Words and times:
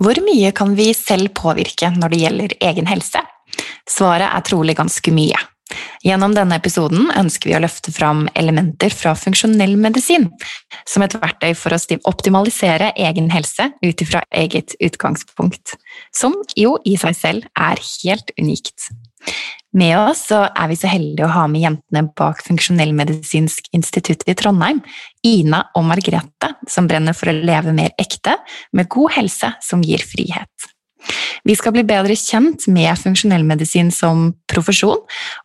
Hvor 0.00 0.16
mye 0.24 0.48
kan 0.56 0.72
vi 0.78 0.94
selv 0.96 1.34
påvirke 1.36 1.90
når 1.92 2.12
det 2.12 2.20
gjelder 2.22 2.52
egen 2.70 2.86
helse? 2.88 3.20
Svaret 3.88 4.30
er 4.30 4.44
trolig 4.46 4.78
ganske 4.78 5.12
mye. 5.12 5.36
Gjennom 6.02 6.32
denne 6.34 6.56
episoden 6.56 7.10
ønsker 7.12 7.50
vi 7.50 7.56
å 7.58 7.60
løfte 7.62 7.92
fram 7.94 8.24
elementer 8.38 8.94
fra 8.96 9.12
funksjonell 9.18 9.76
medisin 9.78 10.26
som 10.88 11.04
et 11.04 11.14
verktøy 11.20 11.52
for 11.58 11.76
å 11.76 12.00
optimalisere 12.10 12.94
egen 12.96 13.28
helse 13.30 13.68
ut 13.84 14.02
ifra 14.02 14.24
eget 14.32 14.74
utgangspunkt, 14.80 15.76
som 16.16 16.34
jo 16.56 16.78
i 16.88 16.96
seg 16.98 17.20
selv 17.20 17.46
er 17.54 17.84
helt 18.00 18.32
unikt. 18.40 18.88
Med 19.76 19.94
oss 20.00 20.24
er 20.34 20.66
vi 20.66 20.76
så 20.78 20.90
heldige 20.90 21.28
å 21.28 21.34
ha 21.34 21.44
med 21.50 21.62
jentene 21.62 22.08
bak 22.18 22.40
Funksjonellmedisinsk 22.42 23.68
institutt 23.76 24.24
i 24.26 24.34
Trondheim, 24.34 24.80
Ina 25.26 25.62
og 25.78 25.86
Margrethe, 25.86 26.50
som 26.66 26.88
brenner 26.90 27.14
for 27.14 27.30
å 27.30 27.36
leve 27.36 27.74
mer 27.76 27.94
ekte, 28.00 28.34
med 28.74 28.90
god 28.90 29.14
helse 29.20 29.52
som 29.62 29.84
gir 29.86 30.02
frihet. 30.02 30.70
Vi 31.46 31.54
skal 31.56 31.72
bli 31.72 31.84
bedre 31.86 32.16
kjent 32.18 32.66
med 32.72 32.90
funksjonellmedisin 33.00 33.92
som 33.94 34.32
profesjon, 34.50 35.00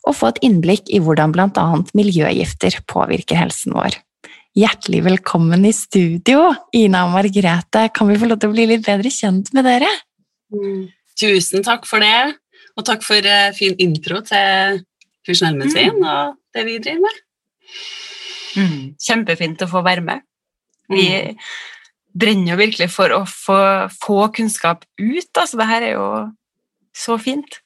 og 0.07 0.17
få 0.17 0.33
et 0.33 0.41
innblikk 0.47 0.89
i 0.89 0.99
hvordan 1.03 1.35
bl.a. 1.35 1.67
miljøgifter 1.95 2.81
påvirker 2.89 3.39
helsen 3.39 3.77
vår. 3.77 3.99
Hjertelig 4.55 5.01
velkommen 5.05 5.67
i 5.67 5.73
studio, 5.75 6.49
Ina 6.75 7.05
og 7.07 7.13
Margrethe. 7.15 7.89
Kan 7.95 8.09
vi 8.09 8.19
få 8.19 8.29
lov 8.29 8.41
til 8.41 8.51
å 8.51 8.55
bli 8.55 8.67
litt 8.71 8.85
bedre 8.87 9.11
kjent 9.11 9.51
med 9.55 9.67
dere? 9.67 9.89
Tusen 11.19 11.63
takk 11.63 11.87
for 11.87 12.03
det. 12.03 12.35
Og 12.75 12.85
takk 12.87 13.05
for 13.05 13.23
uh, 13.23 13.53
fin 13.55 13.75
intro 13.81 14.21
til 14.25 14.81
funksjonellmedisin 15.25 15.95
mm. 15.95 16.05
og 16.05 16.35
det 16.55 16.65
vi 16.67 16.79
driver 16.83 17.05
med. 17.05 17.21
Mm. 18.55 18.81
Kjempefint 19.01 19.63
å 19.65 19.69
få 19.71 19.81
være 19.85 20.03
med. 20.05 20.23
Vi 20.91 21.05
mm. 21.09 21.45
brenner 22.15 22.53
jo 22.53 22.59
virkelig 22.61 22.89
for 22.93 23.13
å 23.15 23.23
få, 23.29 23.59
få 23.95 24.19
kunnskap 24.35 24.85
ut. 25.01 25.31
Altså, 25.33 25.59
det 25.59 25.69
her 25.71 25.87
er 25.87 25.95
jo 25.95 26.09
så 26.95 27.17
fint. 27.21 27.59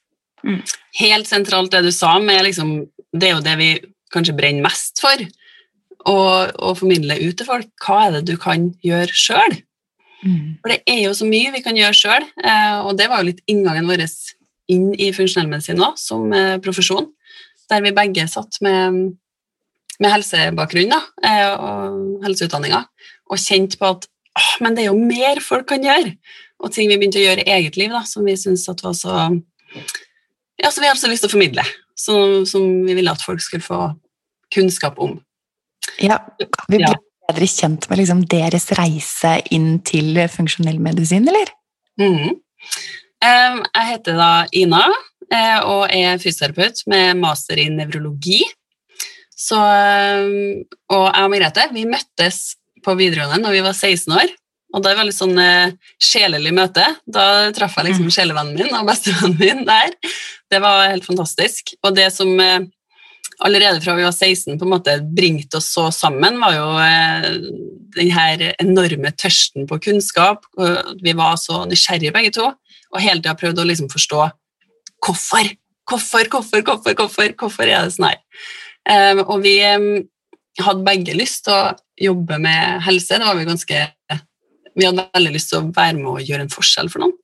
Mm. 0.46 0.62
Helt 1.02 1.28
sentralt 1.28 1.72
det 1.74 1.84
du 1.86 1.92
sa, 1.94 2.16
med 2.22 2.46
liksom, 2.48 2.78
det 3.12 3.28
er 3.28 3.36
jo 3.36 3.44
det 3.44 3.56
vi 3.60 3.70
kanskje 4.14 4.36
brenner 4.38 4.66
mest 4.66 5.02
for. 5.02 5.26
Å 6.08 6.72
formidle 6.78 7.18
ut 7.20 7.36
til 7.36 7.46
folk. 7.48 7.70
Hva 7.84 8.06
er 8.06 8.18
det 8.18 8.30
du 8.32 8.38
kan 8.40 8.70
gjøre 8.86 9.14
sjøl? 9.14 9.58
Mm. 10.24 10.60
For 10.60 10.72
det 10.72 10.80
er 10.88 11.04
jo 11.04 11.12
så 11.16 11.28
mye 11.28 11.52
vi 11.54 11.62
kan 11.64 11.76
gjøre 11.76 11.96
sjøl, 11.96 12.26
eh, 12.44 12.78
og 12.84 12.96
det 12.98 13.06
var 13.08 13.22
jo 13.22 13.30
litt 13.30 13.40
inngangen 13.48 13.88
vår 13.88 14.04
inn 14.72 14.90
i 14.94 15.10
funksjonell 15.16 15.50
medisin 15.50 15.82
òg, 15.82 15.98
som 16.00 16.30
eh, 16.36 16.58
profesjon, 16.62 17.10
der 17.70 17.82
vi 17.84 17.94
begge 17.96 18.26
satt 18.30 18.58
med, 18.64 19.00
med 20.00 20.14
helsebakgrunn 20.14 20.94
da, 20.94 21.00
eh, 21.26 21.50
og 21.54 22.26
helseutdanninga, 22.26 22.84
og 23.30 23.42
kjente 23.42 23.80
på 23.80 23.92
at 23.94 24.08
åh, 24.38 24.52
men 24.64 24.76
det 24.76 24.84
er 24.84 24.90
jo 24.90 24.98
mer 24.98 25.42
folk 25.44 25.68
kan 25.70 25.84
gjøre, 25.86 26.14
og 26.60 26.74
ting 26.74 26.90
vi 26.90 26.98
begynte 27.00 27.20
å 27.20 27.26
gjøre 27.26 27.46
i 27.46 27.56
eget 27.58 27.78
liv 27.80 27.92
da, 27.94 28.04
som 28.08 28.26
vi 28.26 28.36
syntes 28.38 28.68
var 28.84 28.96
så 28.96 29.16
ja, 30.60 30.70
som 30.70 30.82
vi 30.82 30.88
hadde 30.90 31.00
så 31.00 31.10
lyst 31.10 31.24
til 31.24 31.30
å 31.30 31.34
formidle, 31.34 31.64
som, 31.98 32.42
som 32.48 32.64
vi 32.84 32.96
ville 32.98 33.12
at 33.12 33.22
folk 33.24 33.40
skulle 33.44 33.64
få 33.64 33.92
kunnskap 34.52 34.98
om. 35.00 35.16
Ja, 36.02 36.18
vi 36.68 36.76
blir 36.76 36.88
ja. 36.88 36.96
bedre 37.30 37.48
kjent 37.48 37.86
med 37.90 38.02
liksom 38.02 38.24
deres 38.30 38.68
reise 38.76 39.38
inn 39.54 39.78
til 39.86 40.18
funksjonell 40.32 40.80
medisin, 40.82 41.28
eller? 41.30 41.52
Mm. 42.00 42.36
Jeg 43.20 43.86
heter 43.90 44.16
da 44.16 44.30
Ina 44.56 44.86
eh, 45.28 45.60
og 45.68 45.90
er 45.92 46.20
fysioterapeut 46.20 46.84
med 46.90 47.20
master 47.20 47.60
i 47.60 47.68
nevrologi. 47.72 48.40
Så, 49.40 49.56
og 49.56 51.04
jeg 51.06 51.24
og 51.24 51.32
Merete 51.32 51.68
vi 51.72 51.86
møttes 51.88 52.58
på 52.84 52.96
videregående 52.96 53.44
da 53.44 53.52
vi 53.52 53.64
var 53.64 53.76
16 53.76 54.16
år. 54.16 54.34
Og 54.70 54.84
det 54.84 54.92
var 54.94 55.06
litt 55.06 55.18
sånn 55.18 55.38
eh, 55.42 55.72
sjelelig 56.00 56.52
møte. 56.54 56.84
Da 57.04 57.50
traff 57.56 57.76
jeg 57.78 57.90
liksom 57.90 58.06
mm. 58.06 58.12
sjelevennen 58.14 58.58
min 58.58 58.76
og 58.78 58.86
bestevennen 58.90 59.40
min 59.40 59.64
der. 59.68 59.96
Det 60.50 60.60
var 60.62 60.86
helt 60.92 61.08
fantastisk. 61.08 61.74
Og 61.84 61.96
det 61.96 62.08
som 62.14 62.30
eh, 62.40 62.62
allerede 63.44 63.82
fra 63.82 63.96
vi 63.98 64.06
var 64.06 64.14
16 64.14 64.60
på 64.60 64.68
en 64.68 64.72
måte 64.76 64.96
bringte 65.16 65.58
oss 65.58 65.72
så 65.74 65.88
sammen, 65.94 66.38
var 66.40 66.54
jo 66.54 66.66
den 67.96 68.10
her 68.14 68.42
enorme 68.60 69.12
tørsten 69.16 69.66
på 69.66 69.80
kunnskap. 69.88 70.44
Vi 71.00 71.14
var 71.16 71.40
så 71.40 71.64
nysgjerrige 71.66 72.12
begge 72.14 72.34
to 72.36 72.50
og 72.90 73.02
hele 73.02 73.20
tida 73.20 73.36
prøvd 73.38 73.62
å 73.62 73.66
liksom 73.68 73.90
forstå 73.92 74.22
hvorfor. 75.06 75.52
Hvorfor, 75.90 76.28
hvorfor, 76.30 76.62
hvorfor, 76.62 76.94
hvorfor, 76.94 77.32
hvorfor 77.38 77.66
er 77.66 77.86
det 77.86 77.94
sånn 77.96 78.10
her? 78.12 78.18
Um, 78.86 79.22
og 79.24 79.40
vi 79.42 79.56
um, 79.66 79.88
hadde 80.60 80.86
begge 80.86 81.16
lyst 81.18 81.48
til 81.48 81.56
å 81.56 81.72
jobbe 82.00 82.38
med 82.42 82.84
helse. 82.86 83.18
Det 83.18 83.26
var 83.26 83.38
Vi 83.38 83.48
ganske 83.48 83.80
vi 84.76 84.86
hadde 84.86 85.06
veldig 85.14 85.32
lyst 85.34 85.52
til 85.52 85.60
å 85.60 85.68
være 85.74 85.98
med 85.98 86.10
og 86.12 86.26
gjøre 86.26 86.46
en 86.46 86.52
forskjell 86.52 86.90
for 86.92 87.04
noen. 87.04 87.16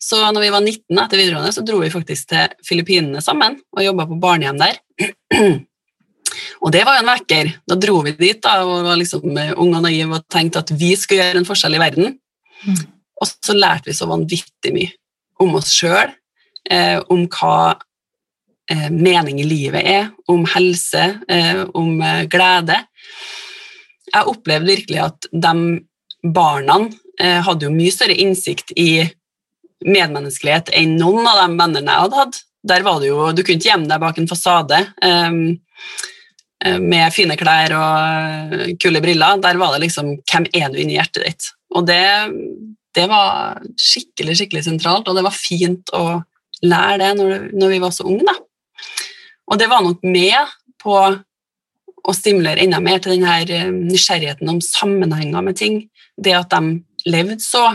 Så 0.00 0.20
når 0.32 0.46
vi 0.46 0.52
var 0.54 0.62
19 0.64 1.00
etter 1.02 1.20
videregående, 1.20 1.52
så 1.52 1.64
dro 1.66 1.80
vi 1.82 1.90
faktisk 1.92 2.30
til 2.30 2.54
Filippinene 2.64 3.20
sammen 3.24 3.58
og 3.76 3.84
jobba 3.84 4.06
på 4.08 4.20
barnehjem 4.22 4.60
der. 4.60 4.80
Og 6.60 6.70
det 6.72 6.84
var 6.86 7.00
en 7.00 7.08
vekker. 7.10 7.50
Da 7.68 7.76
dro 7.80 7.98
vi 8.06 8.12
dit 8.16 8.38
da, 8.44 8.60
og 8.62 8.84
var 8.86 8.98
liksom 9.00 9.24
unge 9.26 9.50
og 9.58 9.82
naive 9.82 10.20
og 10.20 10.26
tenkte 10.30 10.62
at 10.62 10.70
vi 10.78 10.92
skulle 10.96 11.24
gjøre 11.24 11.40
en 11.42 11.48
forskjell 11.48 11.74
i 11.74 11.80
verden. 11.82 12.14
Og 13.20 13.28
så 13.28 13.56
lærte 13.56 13.90
vi 13.90 13.96
så 13.96 14.08
vanvittig 14.10 14.72
mye 14.74 14.94
om 15.40 15.54
oss 15.56 15.72
sjøl, 15.72 16.12
eh, 16.70 16.98
om 17.12 17.24
hva 17.32 17.76
eh, 18.70 18.88
mening 18.92 19.40
i 19.40 19.48
livet 19.48 19.86
er, 19.86 20.10
om 20.28 20.44
helse, 20.54 21.04
eh, 21.28 21.62
om 21.76 22.00
eh, 22.04 22.26
glede. 22.30 22.76
Jeg 24.10 24.28
opplevde 24.32 24.72
virkelig 24.74 25.00
at 25.06 25.30
de 25.32 25.54
barna 26.36 26.82
eh, 27.20 27.40
hadde 27.46 27.68
jo 27.68 27.72
mye 27.74 27.94
større 27.94 28.18
innsikt 28.20 28.74
i 28.76 29.06
medmenneskelighet 29.86 30.74
enn 30.76 30.98
noen 31.00 31.24
av 31.24 31.40
de 31.40 31.56
vennene 31.56 31.88
jeg 31.88 32.04
hadde 32.04 32.20
hatt. 32.20 32.40
Der 32.70 32.84
var 32.84 33.00
det 33.00 33.08
jo, 33.08 33.30
Du 33.32 33.40
kunne 33.40 33.56
ikke 33.56 33.70
gjemme 33.70 33.88
deg 33.88 34.02
bak 34.02 34.18
en 34.20 34.28
fasade 34.28 34.82
eh, 35.00 35.38
med 36.60 37.14
fine 37.16 37.38
klær 37.40 37.72
og 37.72 38.76
kule 38.82 39.00
briller. 39.00 39.40
Der 39.40 39.56
var 39.56 39.72
det 39.72 39.86
liksom 39.86 40.18
Hvem 40.28 40.50
er 40.52 40.68
du 40.68 40.76
inni 40.82 40.98
hjertet 40.98 41.24
ditt? 41.24 41.48
Og 41.72 41.86
det, 41.88 42.02
det 42.96 43.06
var 43.10 43.60
skikkelig 43.78 44.36
skikkelig 44.40 44.64
sentralt, 44.66 45.08
og 45.08 45.16
det 45.16 45.24
var 45.26 45.36
fint 45.36 45.92
å 45.94 46.20
lære 46.66 46.98
det 47.00 47.10
når, 47.18 47.34
når 47.56 47.74
vi 47.74 47.80
var 47.82 47.94
så 47.94 48.06
unge. 48.10 48.26
Da. 48.26 48.36
Og 49.50 49.58
det 49.60 49.68
var 49.70 49.84
nok 49.84 50.04
med 50.06 50.54
på 50.80 50.96
å 52.00 52.14
stimulere 52.16 52.64
enda 52.64 52.80
mer 52.82 53.00
til 53.02 53.14
denne 53.16 53.40
eh, 53.44 53.70
nysgjerrigheten 53.70 54.48
om 54.50 54.60
sammenhenger 54.64 55.44
med 55.44 55.58
ting. 55.60 55.82
Det 56.16 56.34
at 56.36 56.54
de 56.54 56.80
levde 57.10 57.40
så 57.44 57.70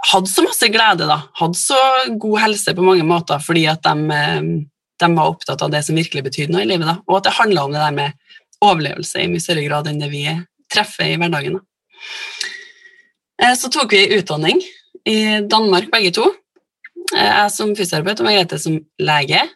Hadde 0.00 0.30
så 0.32 0.40
masse 0.40 0.64
glede, 0.72 1.04
da. 1.04 1.18
Hadde 1.36 1.58
så 1.60 1.76
god 2.22 2.38
helse 2.40 2.72
på 2.72 2.84
mange 2.86 3.04
måter 3.04 3.42
fordi 3.44 3.66
at 3.68 3.82
de, 3.84 4.14
eh, 4.16 4.46
de 5.02 5.08
var 5.12 5.28
opptatt 5.34 5.60
av 5.60 5.74
det 5.74 5.82
som 5.84 5.98
virkelig 5.98 6.22
betydde 6.24 6.54
noe 6.54 6.62
i 6.64 6.70
livet. 6.70 6.88
Da. 6.88 6.94
Og 7.04 7.18
at 7.18 7.26
det 7.26 7.34
handla 7.36 7.66
om 7.66 7.74
det 7.74 7.82
der 7.82 7.92
med 7.98 8.38
overlevelse 8.64 9.20
i 9.20 9.28
mye 9.28 9.44
større 9.44 9.66
grad 9.66 9.90
enn 9.90 10.00
det 10.00 10.08
vi 10.08 10.22
treffer 10.72 11.04
i 11.04 11.18
hverdagen. 11.20 11.58
Da. 11.58 12.00
Eh, 13.40 13.56
så 13.56 13.70
tok 13.72 13.92
vi 13.94 14.08
utdanning 14.18 14.60
i 15.08 15.40
Danmark, 15.48 15.90
begge 15.92 16.12
to. 16.16 16.26
Eh, 17.16 17.28
jeg 17.28 17.52
som 17.54 17.72
fysioterapeut 17.76 18.20
og 18.20 18.28
Margrethe 18.28 18.60
som 18.60 18.80
lege. 19.00 19.46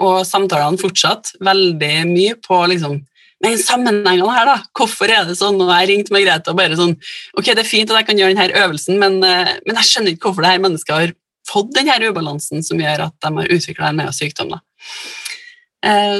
Og 0.00 0.22
samtalene 0.24 0.80
fortsatt 0.80 1.34
veldig 1.44 2.06
mye 2.08 2.36
på 2.40 2.62
liksom, 2.70 2.94
men 3.44 3.58
sammenhengene 3.60 4.32
her, 4.32 4.48
da. 4.48 4.54
Hvorfor 4.72 5.10
er 5.12 5.26
det 5.28 5.34
sånn? 5.36 5.58
Og 5.60 5.68
jeg 5.68 5.90
ringte 5.90 6.14
Margrethe 6.14 6.48
og 6.48 6.56
bare 6.56 6.78
sånn 6.78 6.94
Ok, 7.36 7.50
det 7.50 7.60
er 7.60 7.68
fint 7.68 7.92
at 7.92 7.98
jeg 7.98 8.08
kan 8.08 8.22
gjøre 8.22 8.32
denne 8.32 8.62
øvelsen, 8.62 8.96
men, 9.02 9.18
eh, 9.20 9.52
men 9.66 9.80
jeg 9.82 9.90
skjønner 9.90 10.14
ikke 10.14 10.30
hvorfor 10.30 10.46
det 10.46 10.54
her 10.54 10.64
mennesket 10.64 10.94
har 10.96 11.12
fått 11.50 11.74
denne 11.76 12.08
ubalansen 12.08 12.64
som 12.64 12.80
gjør 12.80 13.04
at 13.10 13.18
de 13.20 13.34
har 13.36 13.52
utvikla 13.58 13.90
en 13.92 14.00
sykdom. 14.16 14.54
Da. 14.56 14.62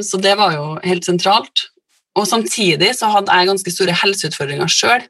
Så 0.05 0.21
det 0.21 0.35
var 0.37 0.53
jo 0.53 0.67
helt 0.85 1.07
sentralt. 1.09 1.65
Og 2.15 2.29
samtidig 2.29 2.91
så 2.99 3.09
hadde 3.09 3.33
jeg 3.33 3.49
ganske 3.49 3.73
store 3.73 3.97
helseutfordringer 4.03 4.69
sjøl 4.69 5.09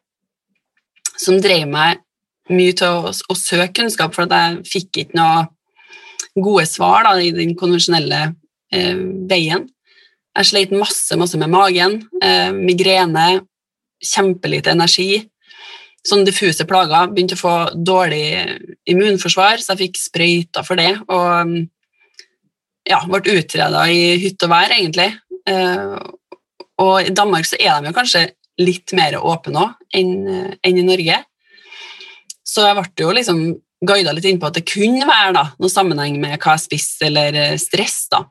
som 1.20 1.40
drev 1.42 1.68
meg 1.70 2.00
mye 2.52 2.74
til 2.76 2.88
å, 2.90 3.12
å 3.12 3.36
søke 3.38 3.72
kunnskap, 3.80 4.14
for 4.14 4.26
at 4.26 4.34
jeg 4.34 4.64
fikk 4.68 5.04
ikke 5.04 5.18
noe 5.18 5.44
gode 6.34 6.66
svar 6.68 7.06
da, 7.06 7.14
i 7.20 7.32
den 7.34 7.54
konvensjonelle 7.58 8.20
eh, 8.74 8.98
veien. 9.30 9.68
Jeg 10.34 10.50
sleit 10.50 10.74
masse, 10.74 11.14
masse 11.18 11.38
med 11.38 11.52
magen, 11.52 12.00
eh, 12.22 12.50
migrene, 12.54 13.44
kjempelite 14.04 14.74
energi. 14.74 15.22
Sånne 16.04 16.28
diffuse 16.28 16.66
plager. 16.68 17.12
Begynte 17.14 17.38
å 17.38 17.40
få 17.40 17.54
dårlig 17.80 18.26
immunforsvar, 18.90 19.62
så 19.62 19.72
jeg 19.72 19.86
fikk 19.86 20.00
sprøyter 20.02 20.66
for 20.66 20.80
det. 20.80 20.90
Og 21.06 21.54
ja, 22.84 23.00
ble 23.08 23.38
utreda 23.38 23.86
i 23.88 24.18
hytt 24.20 24.44
og 24.44 24.52
vær, 24.52 24.74
egentlig. 24.74 25.14
Eh, 25.48 25.96
og 26.82 26.94
i 27.06 27.14
Danmark 27.14 27.46
så 27.48 27.56
er 27.60 27.78
de 27.78 27.92
jo 27.92 27.96
kanskje 27.96 28.26
litt 28.60 28.94
mer 28.96 29.16
åpen 29.18 29.56
òg 29.58 29.74
enn, 29.96 30.54
enn 30.62 30.80
i 30.80 30.86
Norge. 30.86 31.20
Så 32.44 32.66
jeg 32.66 32.76
ble 32.78 33.06
jo 33.06 33.14
liksom 33.16 33.40
guida 33.84 34.14
litt 34.14 34.26
inn 34.28 34.40
på 34.40 34.48
at 34.48 34.58
det 34.58 34.66
kunne 34.68 35.06
være 35.08 35.34
da, 35.36 35.44
noe 35.60 35.72
sammenheng 35.72 36.16
med 36.22 36.38
hva 36.38 36.56
jeg 36.56 36.64
spiste, 36.66 37.08
eller 37.08 37.36
eh, 37.36 37.58
stress. 37.60 38.06
da. 38.12 38.24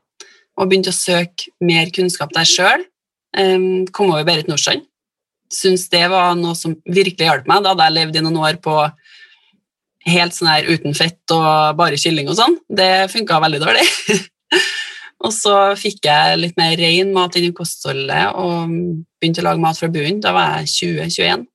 Og 0.57 0.69
begynte 0.69 0.93
å 0.93 0.97
søke 0.97 1.53
mer 1.65 1.91
kunnskap 1.93 2.33
der 2.35 2.47
sjøl. 2.47 2.85
Um, 3.33 3.85
kom 3.89 4.11
over 4.13 4.25
Berit 4.27 4.49
Nordstrand. 4.49 4.85
Syns 5.53 5.87
det 5.89 6.05
var 6.09 6.35
noe 6.37 6.57
som 6.57 6.75
virkelig 6.85 7.25
hjalp 7.25 7.49
meg. 7.49 7.63
Da 7.65 7.73
hadde 7.73 7.87
jeg 7.89 7.97
levd 7.97 8.19
i 8.19 8.23
noen 8.25 8.41
år 8.41 8.59
på 8.61 8.75
helt 10.09 10.35
sånn 10.35 10.51
her 10.51 10.67
uten 10.67 10.95
fett 10.97 11.33
og 11.33 11.77
bare 11.79 11.99
kylling 11.99 12.29
og 12.29 12.37
sånn. 12.37 12.57
Det 12.69 13.09
funka 13.13 13.41
veldig 13.43 13.61
dårlig. 13.63 13.85
og 15.23 15.31
så 15.31 15.55
fikk 15.79 16.03
jeg 16.09 16.39
litt 16.39 16.57
mer 16.59 16.75
ren 16.79 17.13
mat 17.15 17.37
inn 17.39 17.47
i 17.47 17.55
kostholdet 17.55 18.35
og 18.35 18.73
begynte 19.21 19.43
å 19.43 19.47
lage 19.47 19.63
mat 19.63 19.79
fra 19.79 19.87
bunnen. 19.91 20.19
Da 20.23 20.33
var 20.35 20.57
jeg 20.59 20.73
20-21. 21.07 21.45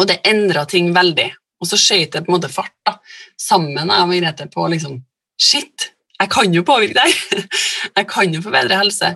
Og 0.00 0.08
det 0.10 0.18
endra 0.26 0.64
ting 0.70 0.90
veldig. 0.94 1.28
Og 1.60 1.68
så 1.70 1.78
skøyt 1.78 2.16
det 2.16 2.24
på 2.24 2.32
en 2.32 2.38
måte 2.38 2.50
fart 2.50 2.74
da, 2.88 2.96
sammen 3.38 3.78
jeg 3.92 4.06
og 4.06 4.14
Grete 4.16 4.48
på 4.50 4.66
liksom 4.72 4.98
Shit, 5.40 5.90
jeg 6.20 6.28
kan 6.28 6.52
jo 6.52 6.60
påvirke 6.68 6.98
deg! 6.98 7.46
jeg 7.96 8.06
kan 8.10 8.34
jo 8.34 8.42
forbedre 8.44 8.76
helse. 8.76 9.14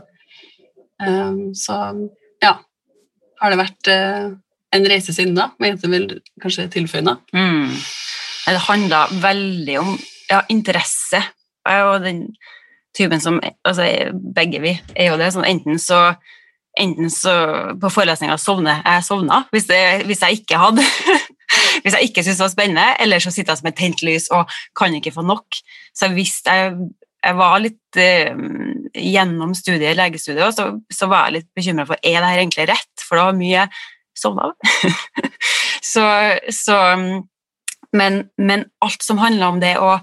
Um, 1.03 1.51
så 1.59 1.77
ja, 2.41 2.55
har 3.43 3.53
det 3.53 3.59
vært 3.61 3.91
uh, 3.93 4.31
en 4.73 4.89
reise 4.89 5.13
siden 5.13 5.37
da. 5.37 5.51
Margrethe 5.61 5.91
vil 5.93 6.07
kanskje 6.41 6.71
tilføye 6.73 7.05
noe? 7.05 7.21
Mm. 7.37 7.75
Det 8.47 8.63
handla 8.71 9.03
veldig 9.21 9.77
om 9.83 9.93
ja, 10.31 10.41
interesse. 10.53 11.21
Og 11.69 11.99
den 12.05 12.25
typen 12.97 13.21
som 13.23 13.41
altså 13.67 13.89
Begge 14.37 14.63
vi 14.63 14.75
er 14.95 15.13
jo 15.13 15.19
det. 15.21 15.33
sånn 15.35 15.49
Enten 15.49 15.81
så 15.83 16.07
enten 16.75 17.11
så 17.13 17.33
på 17.79 17.91
forelesninga 17.93 18.35
sovner 18.43 18.81
jeg 18.83 19.05
sovna 19.07 19.45
hvis, 19.55 19.69
hvis 20.09 20.25
jeg 20.25 20.41
ikke 20.41 20.59
hadde 20.59 20.83
hvis 21.85 21.95
jeg 21.95 22.09
ikke 22.09 22.25
syntes 22.25 22.41
det 22.41 22.45
var 22.45 22.53
spennende, 22.53 22.87
eller 23.05 23.23
så 23.23 23.31
sitter 23.31 23.53
jeg 23.53 23.61
som 23.61 23.71
et 23.71 23.79
tent 23.79 24.03
lys 24.07 24.27
og 24.35 24.51
kan 24.79 24.95
ikke 24.97 25.13
få 25.15 25.23
nok. 25.27 25.59
Så 25.95 26.09
hvis 26.15 26.39
jeg, 26.47 26.73
jeg 27.25 27.39
var 27.39 27.59
litt 27.63 28.01
eh, 28.01 28.33
Gjennom 28.95 29.57
studiet, 29.59 29.97
legestudiet 29.99 30.55
så, 30.55 30.69
så 30.93 31.09
var 31.11 31.29
jeg 31.29 31.41
litt 31.41 31.49
bekymra 31.57 31.87
for 31.89 31.99
er 31.99 32.21
det 32.21 32.29
her 32.31 32.43
egentlig 32.45 32.69
rett, 32.71 33.03
for 33.03 33.19
det 33.19 33.25
var 33.27 33.39
mye 33.39 33.65
sovna 34.15 34.51
av. 34.53 34.75
så, 35.93 36.05
så 36.55 36.77
men, 37.95 38.21
men, 38.39 38.69
alt 38.85 39.03
som 39.03 39.19
handler 39.19 39.51
om 39.51 39.59
det 39.63 39.75
å 39.83 39.97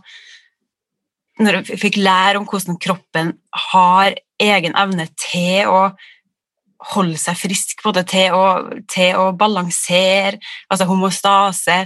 Når 1.39 1.61
jeg 1.61 1.79
fikk 1.79 1.99
lære 2.01 2.39
om 2.39 2.47
hvordan 2.49 2.79
kroppen 2.81 3.35
har 3.71 4.17
egen 4.41 4.75
evne 4.77 5.07
til 5.19 5.69
å 5.71 5.83
holde 6.95 7.19
seg 7.21 7.37
frisk, 7.37 7.83
både 7.85 8.03
til 8.09 8.33
å, 8.35 8.45
til 8.89 9.17
å 9.19 9.29
balansere, 9.37 10.41
altså 10.69 10.89
homostase 10.89 11.85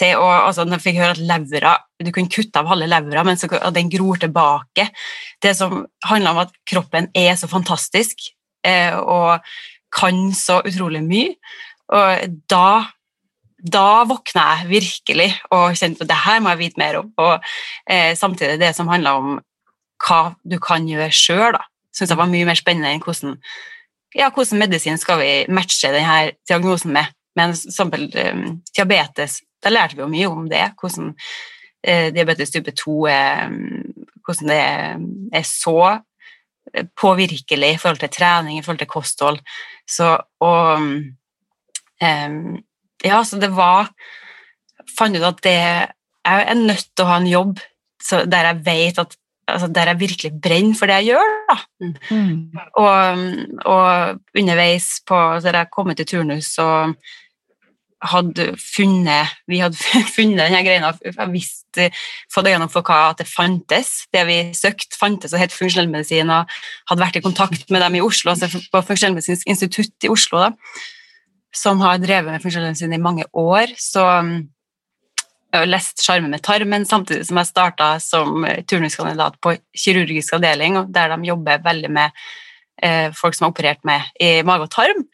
til 0.00 0.16
å, 0.16 0.28
altså 0.46 0.64
Når 0.64 0.78
jeg 0.78 0.84
fikk 0.86 1.00
høre 1.02 1.12
at 1.12 1.24
levra, 1.28 1.74
du 2.00 2.08
kunne 2.14 2.32
kutte 2.32 2.60
av 2.60 2.70
halve 2.70 2.88
levra, 2.88 3.24
men 3.26 3.36
så, 3.36 3.50
at 3.52 3.74
den 3.76 3.90
gror 3.92 4.16
tilbake 4.22 4.86
Det 5.42 5.52
som 5.58 5.82
handler 6.08 6.32
om 6.32 6.40
at 6.46 6.54
kroppen 6.68 7.10
er 7.12 7.34
så 7.36 7.50
fantastisk 7.50 8.30
eh, 8.64 8.96
og 8.96 9.44
kan 9.90 10.30
så 10.36 10.60
utrolig 10.62 11.02
mye. 11.02 11.34
Og 11.90 12.36
da, 12.48 12.86
da 13.60 14.04
våkna 14.08 14.46
jeg 14.60 14.68
virkelig 14.70 15.28
og 15.52 15.76
kjente 15.78 16.04
at 16.04 16.10
det 16.10 16.20
her 16.24 16.40
må 16.40 16.54
jeg 16.54 16.62
vite 16.62 16.80
mer 16.80 17.00
om. 17.02 17.10
Og 17.20 17.50
eh, 17.90 18.14
samtidig 18.16 18.60
det 18.60 18.72
som 18.76 18.88
handler 18.88 19.20
om 19.20 19.34
hva 20.00 20.20
du 20.48 20.56
kan 20.62 20.86
gjøre 20.88 21.10
sjøl, 21.12 21.58
syns 21.92 22.12
jeg 22.12 22.20
var 22.20 22.30
mye 22.30 22.48
mer 22.48 22.58
spennende 22.58 22.94
enn 22.94 23.04
hvordan 23.04 23.36
ja, 24.16 24.30
hvordan 24.34 24.58
medisin 24.58 24.98
skal 24.98 25.20
vi 25.20 25.30
matche 25.52 25.92
denne 25.94 26.32
diagnosen 26.48 26.94
med. 26.96 27.12
Men 27.38 27.52
eksempel 27.54 28.08
um, 28.10 28.56
diabetes, 28.74 29.38
da 29.62 29.70
lærte 29.70 29.94
vi 29.94 30.02
jo 30.02 30.08
mye 30.10 30.30
om 30.30 30.48
det. 30.50 30.64
Hvordan 30.80 31.12
eh, 31.84 32.08
diabetes 32.14 32.50
type 32.50 32.74
2 32.74 32.96
er, 33.06 33.52
hvordan 34.26 34.50
det 34.50 34.58
er, 35.38 35.44
så 35.46 35.76
eh, 36.74 36.88
påvirkelig 36.98 37.74
i 37.76 37.78
forhold 37.78 38.02
til 38.02 38.12
trening, 38.16 38.58
i 38.58 38.64
forhold 38.66 38.82
til 38.82 38.90
kosthold. 38.90 39.38
Så 39.86 40.16
og 40.42 40.74
um, 40.80 42.58
Ja, 43.06 43.22
så 43.24 43.40
det 43.40 43.52
var 43.56 43.92
Fant 44.96 45.16
ut 45.16 45.24
at 45.24 45.42
det 45.44 45.56
Jeg 45.56 46.46
er 46.50 46.56
nødt 46.58 46.88
til 46.94 47.04
å 47.04 47.10
ha 47.10 47.20
en 47.20 47.30
jobb 47.30 47.60
der 48.00 48.46
jeg 48.48 48.64
vet 48.64 48.98
at 48.98 49.12
altså 49.50 49.68
der 49.68 49.90
jeg 49.90 50.00
virkelig 50.00 50.32
brenner 50.42 50.76
for 50.78 50.88
det 50.88 51.00
jeg 51.00 51.12
gjør. 51.12 51.32
Da. 51.50 51.56
Mm. 52.10 52.58
Og, 52.80 53.24
og, 53.66 54.20
underveis 54.38 54.86
på 55.06 55.18
da 55.44 55.56
jeg 55.58 55.72
kom 55.74 55.92
til 55.94 56.08
turnus 56.08 56.52
og 56.62 56.94
hadde 58.00 58.54
funnet 58.56 59.34
vi 59.50 59.58
hadde 59.60 59.76
funnet 60.16 60.46
denne 60.46 60.62
greia 60.64 60.92
jeg 61.04 61.32
visste, 61.34 61.90
fått 62.32 62.48
øynene 62.48 62.70
for 62.72 62.86
hva 62.86 63.10
at 63.10 63.20
det 63.20 63.28
fantes. 63.28 64.06
Det 64.14 64.24
vi 64.28 64.38
søkte, 64.56 64.96
fantes 65.00 65.34
og 65.34 65.42
het 65.42 65.52
funksjonellmedisin, 65.54 66.32
og 66.32 66.48
hadde 66.88 67.04
vært 67.04 67.20
i 67.20 67.24
kontakt 67.24 67.68
med 67.70 67.84
dem 67.84 67.98
i 68.00 68.04
Oslo, 68.04 68.32
altså 68.32 68.48
på 68.72 68.86
Funksjonellmedisinsk 68.88 69.50
institutt 69.50 70.08
i 70.08 70.12
Oslo, 70.12 70.40
da, 70.46 70.50
som 71.54 71.80
har 71.82 71.98
drevet 71.98 72.30
med 72.30 72.42
funksjonellmedisin 72.42 72.94
i 72.94 73.02
mange 73.02 73.26
år. 73.32 73.74
så 73.76 74.06
jeg 75.50 75.64
har 75.64 75.66
lest 75.66 75.98
'Sjarmen 75.98 76.30
med 76.30 76.42
tarmen', 76.46 76.86
samtidig 76.86 77.26
som 77.26 77.36
jeg 77.40 77.46
starta 77.46 77.88
som 78.00 78.46
turnuskandidat 78.70 79.34
på 79.42 79.56
kirurgisk 79.74 80.36
avdeling, 80.38 80.78
der 80.94 81.16
de 81.16 81.26
jobber 81.26 81.58
veldig 81.64 81.90
med 81.90 82.10
eh, 82.82 83.10
folk 83.10 83.34
som 83.34 83.46
er 83.46 83.50
operert 83.50 83.84
med 83.84 84.00
i 84.20 84.42
mage 84.42 84.68
og 84.68 84.70
tarm. 84.70 85.04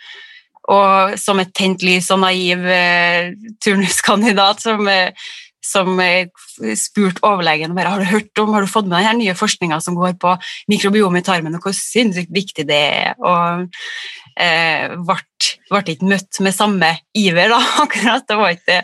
Og 0.69 1.19
som 1.19 1.41
et 1.41 1.55
tent 1.55 1.83
lys 1.83 2.11
og 2.11 2.21
naiv 2.21 2.67
eh, 2.67 3.33
turnuskandidat 3.65 4.61
som, 4.61 4.87
eh, 4.89 5.15
som 5.65 5.97
spurte 6.77 7.25
overlegen 7.25 7.75
bare, 7.75 7.89
har 7.89 7.99
du 7.99 8.05
hørt 8.05 8.39
om, 8.39 8.53
har 8.53 8.61
du 8.61 8.71
fått 8.71 8.87
med 8.87 9.03
den 9.03 9.19
nye 9.25 9.35
forskninga 9.35 9.81
som 9.81 9.97
går 9.97 10.19
på 10.21 10.37
mikrobiom 10.69 11.17
i 11.17 11.25
tarmen, 11.25 11.57
og 11.57 11.65
hvor 11.65 11.73
sinnssykt 11.73 12.31
viktig 12.31 12.69
det 12.69 12.77
er. 12.77 13.15
Og 13.19 13.73
eh, 14.37 14.93
ble 15.71 15.83
ikke 15.93 16.09
møtt 16.09 16.41
med 16.45 16.55
samme 16.55 16.93
iver, 17.17 17.51
da, 17.53 17.61
akkurat. 17.85 18.27
Det, 18.29 18.39
var 18.41 18.55
ikke, 18.57 18.83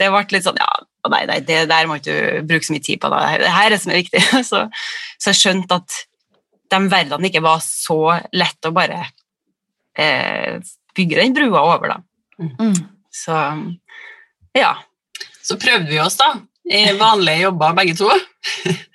det 0.00 0.10
ble 0.14 0.24
litt 0.36 0.46
sånn 0.46 0.60
ja, 0.62 0.70
nei, 1.12 1.24
nei, 1.30 1.40
det 1.46 1.64
der 1.70 1.88
må 1.90 1.98
ikke 1.98 2.14
du 2.14 2.46
bruke 2.52 2.68
så 2.68 2.76
mye 2.76 2.86
tid 2.86 3.02
på. 3.02 3.10
Da. 3.12 3.24
Det 3.42 3.52
her 3.52 3.68
er 3.68 3.74
det 3.74 3.82
som 3.82 3.94
er 3.94 4.02
viktig. 4.02 4.22
Så, 4.50 4.64
så 5.18 5.32
jeg 5.32 5.40
skjønte 5.40 5.80
at 5.82 5.98
de 6.72 6.78
verdenene 6.88 7.28
ikke 7.28 7.44
var 7.44 7.60
så 7.60 7.98
lett 8.32 8.64
å 8.64 8.72
bare 8.72 9.02
eh, 10.00 10.56
bygge 10.96 11.18
den 11.18 11.34
brua 11.36 11.66
over, 11.74 11.92
da. 11.92 11.98
Mm. 12.40 12.78
Så 13.12 13.36
ja. 14.56 14.72
Så 15.42 15.58
prøvde 15.60 15.90
vi 15.90 16.00
oss, 16.00 16.16
da, 16.16 16.30
i 16.64 16.86
vanlige 16.96 17.44
jobber 17.44 17.76
begge 17.76 17.98
to. 17.98 18.08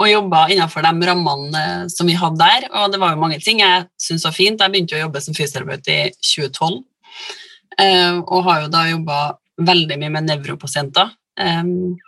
og 0.00 0.08
jobba 0.08 0.46
innenfor 0.48 0.84
de 0.84 1.08
rammene 1.10 1.60
eh, 1.60 1.88
som 1.92 2.08
vi 2.08 2.16
hadde 2.18 2.40
der. 2.40 2.68
Og 2.72 2.92
det 2.92 3.00
var 3.02 3.14
jo 3.14 3.20
mange 3.20 3.40
ting 3.44 3.60
jeg 3.62 3.86
syntes 4.00 4.24
var 4.28 4.36
fint. 4.36 4.62
Jeg 4.62 4.72
begynte 4.72 4.96
å 4.96 5.02
jobbe 5.04 5.22
som 5.24 5.36
fysioterapeut 5.36 5.90
i 5.92 6.00
2012, 6.16 6.78
eh, 7.84 8.20
og 8.20 8.46
har 8.48 8.64
jo 8.64 8.72
da 8.72 8.86
jobba 8.88 9.18
veldig 9.60 9.98
mye 10.00 10.14
med 10.16 10.30
nevropasienter. 10.30 11.12
Um, 11.40 11.98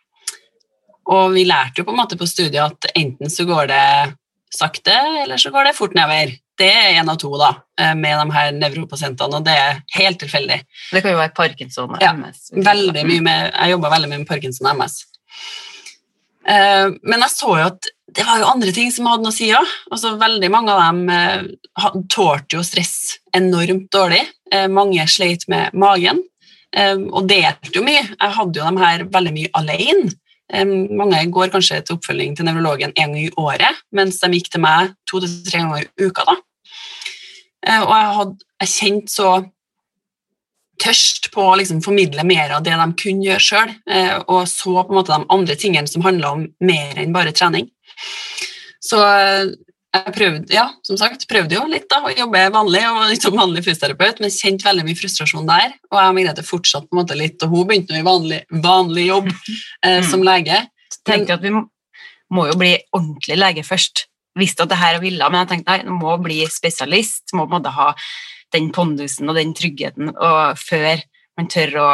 og 1.13 1.35
vi 1.35 1.45
lærte 1.49 1.81
jo 1.81 1.87
på 1.87 1.93
en 1.93 2.01
måte 2.01 2.17
på 2.21 2.29
studiet 2.29 2.63
at 2.63 2.93
enten 2.97 3.31
så 3.33 3.45
går 3.49 3.69
det 3.71 3.85
sakte, 4.53 4.95
eller 5.23 5.41
så 5.41 5.53
går 5.53 5.69
det 5.69 5.77
fort 5.77 5.95
nedover. 5.97 6.35
Det 6.59 6.69
er 6.69 6.99
én 7.01 7.09
av 7.09 7.17
to 7.21 7.31
da, 7.41 7.55
eh, 7.81 7.95
med 7.99 8.19
de 8.21 8.35
her 8.37 8.53
nevropasientene, 8.57 9.41
og 9.41 9.45
det 9.47 9.55
er 9.57 9.81
helt 9.97 10.21
tilfeldig. 10.21 10.59
Det 10.93 11.01
kan 11.03 11.15
jo 11.15 11.21
være 11.21 11.35
Parkinson 11.37 11.97
og 11.97 12.05
ja, 12.05 12.13
MS. 12.13 12.51
Veldig 12.53 13.07
mye 13.09 13.25
med, 13.25 13.53
jeg 13.53 13.75
jobba 13.75 13.93
veldig 13.97 14.11
mye 14.13 14.23
med 14.23 14.29
Parkinson 14.29 14.69
og 14.69 14.77
MS. 14.77 14.99
Uh, 16.43 16.95
men 17.07 17.23
jeg 17.23 17.35
så 17.37 17.51
jo 17.55 17.67
at 17.71 17.91
det 18.13 18.25
var 18.29 18.43
jo 18.43 18.49
andre 18.51 18.73
ting 18.75 18.91
som 18.93 19.07
hadde 19.09 19.25
noe 19.25 19.33
å 19.33 19.37
si 19.37 19.49
òg. 19.55 19.69
Altså, 19.95 20.17
veldig 20.21 20.51
mange 20.53 20.75
av 20.75 20.83
dem 20.83 21.07
uh, 21.09 21.95
tålte 22.13 22.59
jo 22.59 22.65
stress 22.67 23.17
enormt 23.37 23.89
dårlig. 23.95 24.21
Uh, 24.53 24.67
mange 24.73 25.07
sleit 25.11 25.49
med 25.53 25.75
magen. 25.77 26.23
Og 26.73 27.27
delte 27.29 27.69
jo 27.77 27.83
mye. 27.85 28.01
Jeg 28.01 28.33
hadde 28.33 28.57
jo 28.57 28.65
dem 28.65 28.79
her 28.81 29.03
veldig 29.13 29.33
mye 29.37 29.49
alene. 29.61 30.07
Mange 30.97 31.19
går 31.29 31.51
kanskje 31.53 31.83
til 31.85 31.99
oppfølging 31.99 32.33
til 32.33 32.47
nevrologen 32.49 32.95
en 32.97 33.13
gang 33.13 33.19
i 33.21 33.27
året, 33.37 33.83
mens 33.93 34.17
de 34.23 34.31
gikk 34.33 34.49
til 34.55 34.63
meg 34.65 34.95
to 35.05 35.21
til 35.21 35.35
tre 35.45 35.61
ganger 35.61 35.85
i 35.85 36.07
uka. 36.09 36.25
da. 36.31 36.39
Og 37.77 37.93
jeg, 37.93 38.09
hadde, 38.17 38.49
jeg 38.65 38.73
kjente 38.73 39.13
så 39.13 39.29
tørst 40.83 41.31
på 41.35 41.45
å 41.47 41.57
liksom 41.61 41.83
formidle 41.85 42.25
mer 42.27 42.57
av 42.57 42.65
det 42.67 42.75
de 42.79 42.89
kunne 42.99 43.29
gjøre 43.29 43.47
sjøl, 43.47 43.75
uh, 43.91 44.17
og 44.27 44.47
så 44.51 44.79
på 44.81 44.93
en 44.93 44.99
måte 45.01 45.15
de 45.15 45.29
andre 45.37 45.59
tingene 45.59 45.91
som 45.91 46.05
handla 46.07 46.35
om 46.37 46.47
mer 46.65 46.99
enn 47.01 47.15
bare 47.15 47.35
trening. 47.37 47.71
Så 48.83 48.99
uh, 48.99 49.53
jeg 49.93 50.12
prøvde, 50.17 50.49
ja, 50.55 50.65
som 50.87 50.97
sagt, 50.97 51.27
prøvde 51.29 51.59
jo 51.59 51.67
litt 51.69 51.85
da, 51.93 51.99
å 52.01 52.12
jobbe 52.15 52.47
vanlig 52.55 52.81
og 52.89 53.03
litt 53.11 53.25
som 53.25 53.37
vanlig 53.37 53.61
fysioterapeut, 53.67 54.23
men 54.25 54.33
kjente 54.33 54.65
veldig 54.65 54.87
mye 54.87 54.97
frustrasjon 54.97 55.51
der. 55.51 55.75
Og 55.91 55.99
jeg 55.99 56.12
og 56.12 56.17
Margrethe 56.17 56.45
fortsatte 56.49 56.89
på 56.89 56.97
en 56.97 57.03
måte 57.03 57.19
litt, 57.19 57.45
og 57.45 57.53
hun 57.53 57.67
begynte 57.69 57.99
i 57.99 58.07
vanlig, 58.07 58.39
vanlig 58.65 59.05
jobb 59.11 59.29
eh, 59.87 60.01
som 60.09 60.25
lege. 60.25 60.62
tenkte 61.05 61.37
at 61.37 61.45
vi 61.45 61.53
må- 61.53 62.49
jo 62.49 62.57
bli 62.57 62.73
ordentlig 62.97 63.37
lege 63.37 63.67
først. 63.69 64.07
Visste 64.39 64.65
at 64.65 64.73
det 64.73 64.81
her 64.81 64.97
er 64.97 65.05
ville, 65.05 65.29
men 65.29 65.43
jeg 65.43 65.51
tenkte 65.51 65.75
nei, 65.75 65.85
du 65.85 65.93
må 65.93 66.17
bli 66.25 66.41
spesialist. 66.49 67.35
Må 67.37 67.45
på 67.45 67.53
en 67.53 67.59
måte 67.61 67.77
ha 67.77 67.93
den 68.53 68.71
pondusen 68.75 69.31
og 69.31 69.39
den 69.39 69.55
tryggheten 69.57 70.13
og 70.13 70.59
før 70.61 71.03
man 71.39 71.49
tør 71.53 71.79
å 71.81 71.91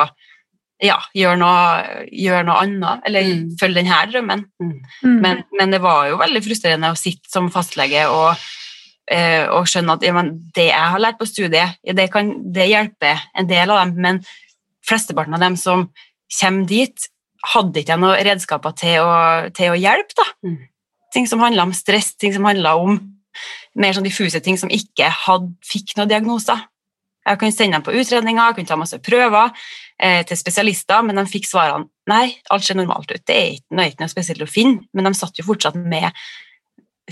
ja, 0.83 0.99
gjøre 1.17 1.39
noe, 1.41 2.05
gjør 2.15 2.45
noe 2.47 2.63
annet, 2.63 3.03
eller 3.09 3.27
Mm. 3.27 3.59
følge 3.59 3.81
denne 3.81 3.99
drømmen. 4.13 4.45
Mm. 4.63 5.21
Men, 5.25 5.45
men 5.59 5.75
det 5.75 5.81
var 5.83 6.07
jo 6.09 6.21
veldig 6.21 6.43
frustrerende 6.45 6.93
å 6.93 6.99
sitte 6.99 7.31
som 7.33 7.51
fastlege 7.51 8.05
og, 8.07 8.39
eh, 9.11 9.47
og 9.51 9.67
skjønne 9.67 9.97
at 9.99 10.07
ja, 10.07 10.23
det 10.55 10.69
jeg 10.71 10.93
har 10.95 11.03
lært 11.03 11.19
på 11.19 11.27
studiet, 11.27 11.79
det, 11.83 12.09
kan, 12.15 12.31
det 12.55 12.69
hjelper 12.71 13.25
en 13.35 13.51
del 13.51 13.75
av 13.75 13.83
dem, 13.83 13.97
men 13.99 14.23
flesteparten 14.87 15.35
av 15.35 15.43
dem 15.43 15.59
som 15.59 15.89
kommer 16.41 16.69
dit, 16.71 17.11
hadde 17.55 17.81
ikke 17.81 17.95
jeg 17.95 18.03
noen 18.03 18.25
redskaper 18.27 18.75
til 18.79 19.03
å, 19.03 19.13
til 19.55 19.75
å 19.75 19.79
hjelpe. 19.79 20.15
Da. 20.19 20.27
Mm. 20.47 20.59
Ting 21.15 21.27
som 21.31 21.43
handla 21.43 21.67
om 21.67 21.75
stress, 21.75 22.13
ting 22.19 22.35
som 22.35 22.47
handla 22.47 22.77
om 22.79 22.99
mer 23.79 23.95
sånn 23.95 24.07
diffuse 24.07 24.41
ting 24.45 24.59
som 24.61 24.73
ikke 24.73 25.09
hadde, 25.25 25.53
fikk 25.67 25.95
noen 25.97 26.11
diagnoser. 26.11 26.67
Jeg 27.29 27.41
kunne 27.41 27.53
sende 27.53 27.77
dem 27.77 27.85
på 27.85 27.95
utredninger, 27.95 28.41
jeg 28.41 28.57
kunne 28.57 28.71
ta 28.71 28.79
masse 28.81 28.99
prøver 29.05 29.51
eh, 30.01 30.23
til 30.27 30.39
spesialister, 30.41 31.03
men 31.05 31.21
de 31.21 31.27
fikk 31.29 31.49
svarene 31.49 31.89
nei, 32.09 32.39
alt 32.53 32.65
ser 32.65 32.79
normalt 32.79 33.11
ut. 33.13 33.25
Det 33.29 33.35
er 33.35 33.51
ikke, 33.59 33.67
det 33.75 33.83
er 33.83 33.91
ikke 33.93 34.05
noe 34.05 34.15
spesielt 34.15 34.45
å 34.45 34.49
finne, 34.49 34.87
men 34.97 35.09
de 35.09 35.13
satt 35.19 35.41
jo 35.41 35.45
fortsatt 35.45 35.77
med 35.77 36.09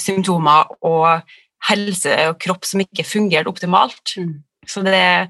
symptomer 0.01 0.71
og 0.85 1.27
helse 1.69 2.15
og 2.31 2.39
kropp 2.41 2.65
som 2.69 2.83
ikke 2.85 3.05
fungerte 3.07 3.53
optimalt. 3.53 4.17
Mm. 4.17 4.41
Så 4.67 4.83
det 4.87 5.29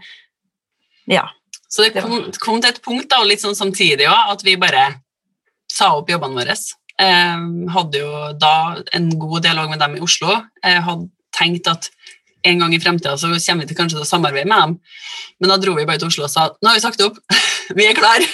Ja. 1.06 1.28
Så 1.68 1.82
det 1.82 2.02
kom, 2.02 2.30
kom 2.38 2.60
til 2.62 2.70
et 2.70 2.82
punkt, 2.82 3.08
da, 3.10 3.24
litt 3.26 3.42
sånn 3.42 3.58
samtidig 3.58 4.06
også, 4.06 4.36
at 4.36 4.42
vi 4.46 4.54
bare 4.56 4.84
sa 5.70 5.96
opp 5.98 6.10
jobbene 6.10 6.38
våre. 6.38 6.54
Eh, 7.02 7.42
hadde 7.74 8.00
jo 8.00 8.12
da 8.38 8.54
en 8.94 9.10
god 9.18 9.42
dialog 9.42 9.72
med 9.72 9.82
dem 9.82 9.96
i 9.98 10.02
Oslo. 10.04 10.30
Eh, 10.62 10.78
hadde 10.80 11.10
tenkt 11.36 11.68
at 11.70 11.90
en 12.46 12.60
gang 12.62 12.74
i 12.74 12.80
fremtida 12.80 13.16
så 13.18 13.30
kommer 13.32 13.64
vi 13.64 13.70
til 13.70 13.78
kanskje 13.78 13.98
til 13.98 14.04
å 14.04 14.08
samarbeide 14.08 14.48
med 14.48 14.62
dem. 14.62 14.74
Men 15.40 15.52
da 15.52 15.58
dro 15.60 15.74
vi 15.76 15.86
bare 15.88 16.00
til 16.00 16.10
Oslo 16.10 16.26
og 16.26 16.32
sa 16.32 16.48
nå 16.54 16.70
har 16.70 16.78
vi 16.78 16.84
sagt 16.84 17.02
opp, 17.04 17.18
vi 17.78 17.88
er 17.88 17.96
klar. 17.98 18.24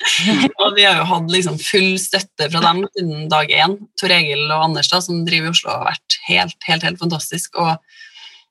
og 0.62 0.76
vi 0.76 0.84
har 0.84 1.00
jo 1.00 1.06
hatt 1.08 1.30
liksom 1.32 1.56
full 1.62 1.94
støtte 2.00 2.50
fra 2.52 2.64
dem 2.66 2.84
siden 2.96 3.28
dag 3.32 3.52
én. 3.52 3.78
Tor 4.00 4.14
Egil 4.14 4.44
og 4.50 4.68
Anders 4.68 4.90
da, 4.92 5.00
som 5.04 5.24
driver 5.28 5.50
i 5.50 5.54
Oslo, 5.54 5.72
har 5.72 5.94
vært 5.94 6.18
helt, 6.28 6.58
helt, 6.68 6.86
helt 6.90 7.00
fantastisk. 7.00 7.56
Og 7.56 7.72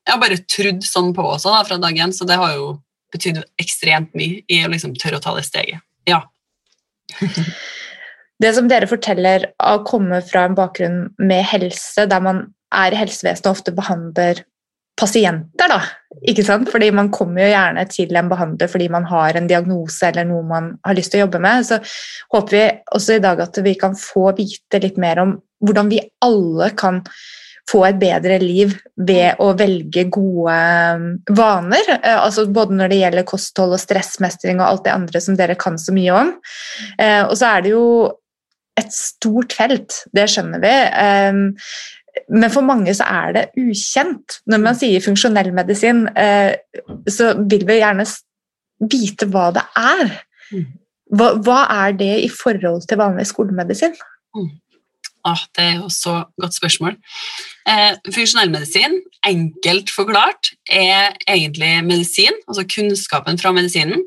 jeg 0.03 0.15
har 0.15 0.24
bare 0.24 0.41
trodd 0.50 0.83
sånn 0.88 1.13
på 1.15 1.27
også 1.36 1.53
da, 1.53 1.62
fra 1.67 1.79
dag 1.81 2.03
én, 2.07 2.15
så 2.15 2.27
det 2.29 2.39
har 2.41 2.57
jo 2.57 2.74
betydd 3.13 3.43
ekstremt 3.62 4.15
mye 4.17 4.41
i 4.50 4.63
å 4.65 4.72
liksom 4.74 4.98
tørre 4.98 5.22
å 5.22 5.24
ta 5.24 5.36
det 5.38 5.45
steget. 5.48 5.86
Ja. 6.10 6.24
Det 8.41 8.50
som 8.57 8.65
dere 8.67 8.89
forteller 8.89 9.45
å 9.62 9.77
komme 9.88 10.17
fra 10.25 10.41
en 10.50 10.55
bakgrunn 10.57 10.98
med 11.22 11.45
helse, 11.48 12.03
der 12.10 12.24
man 12.25 12.41
er 12.74 12.96
i 12.96 13.00
helsevesenet 13.03 13.51
ofte 13.51 13.75
behandler 13.75 14.44
pasienter, 15.00 15.72
da. 15.72 15.80
Ikke 16.30 16.44
sant? 16.46 16.70
Fordi 16.70 16.92
man 16.94 17.10
kommer 17.13 17.42
jo 17.42 17.51
gjerne 17.53 17.86
til 17.89 18.13
en 18.20 18.30
behandler 18.30 18.70
fordi 18.70 18.89
man 18.94 19.08
har 19.10 19.38
en 19.39 19.48
diagnose 19.50 20.06
eller 20.10 20.27
noe 20.30 20.44
man 20.46 20.74
har 20.86 20.98
lyst 20.98 21.13
til 21.13 21.22
å 21.22 21.25
jobbe 21.25 21.42
med. 21.44 21.65
Så 21.65 21.80
håper 22.36 22.58
vi 22.58 22.65
også 22.98 23.18
i 23.18 23.24
dag 23.24 23.42
at 23.42 23.58
vi 23.65 23.74
kan 23.80 23.98
få 23.98 24.30
vite 24.38 24.84
litt 24.84 25.00
mer 25.01 25.24
om 25.24 25.34
hvordan 25.63 25.89
vi 25.89 26.03
alle 26.22 26.70
kan 26.77 27.01
få 27.72 27.86
et 27.88 28.00
bedre 28.00 28.38
liv 28.44 28.74
ved 29.00 29.39
å 29.42 29.53
velge 29.58 30.03
gode 30.12 30.56
um, 31.00 31.06
vaner. 31.32 31.94
eh, 31.96 32.18
Altså 32.20 32.44
både 32.51 32.75
når 32.75 32.92
det 32.92 32.98
gjelder 33.00 33.27
kosthold 33.30 33.77
og 33.77 33.82
stressmestring 33.82 34.60
og 34.60 34.68
alt 34.68 34.84
det 34.88 34.94
andre 34.94 35.22
som 35.24 35.38
dere 35.39 35.56
kan 35.60 35.80
så 35.80 35.96
mye 35.96 36.18
om. 36.25 36.34
Eh, 37.00 37.24
Og 37.24 37.38
så 37.39 37.53
er 37.53 37.63
det 37.63 37.72
jo 37.72 37.86
et 38.80 38.92
stort 38.94 39.53
felt, 39.53 40.03
det 40.18 40.27
skjønner 40.34 40.60
vi. 40.60 40.75
Men 42.29 42.51
for 42.53 42.65
mange 42.65 42.93
så 42.96 43.08
er 43.10 43.34
det 43.36 43.43
ukjent. 43.58 44.39
Når 44.50 44.62
man 44.62 44.77
sier 44.77 45.03
funksjonell 45.03 45.51
medisin, 45.55 46.05
eh, 46.17 46.53
så 47.10 47.34
vil 47.41 47.65
vi 47.67 47.79
gjerne 47.79 48.05
vite 48.91 49.27
hva 49.34 49.50
det 49.55 49.63
er. 49.79 50.17
Mm. 50.53 50.67
Hva, 51.13 51.29
hva 51.46 51.62
er 51.86 51.96
det 51.98 52.13
i 52.25 52.29
forhold 52.32 52.86
til 52.89 53.01
vanlig 53.01 53.25
skolemedisin? 53.29 53.96
Ah, 55.24 55.39
det 55.55 55.63
er 55.63 55.75
jo 55.77 55.89
så 55.93 56.17
godt 56.41 56.55
spørsmål. 56.58 56.98
Eh, 57.70 57.93
funksjonellmedisin, 58.10 58.98
enkelt 59.25 59.91
forklart, 59.96 60.51
er 60.67 61.15
egentlig 61.27 61.77
medisin, 61.88 62.36
altså 62.48 62.65
kunnskapen 62.67 63.39
fra 63.39 63.53
medisinen, 63.55 64.03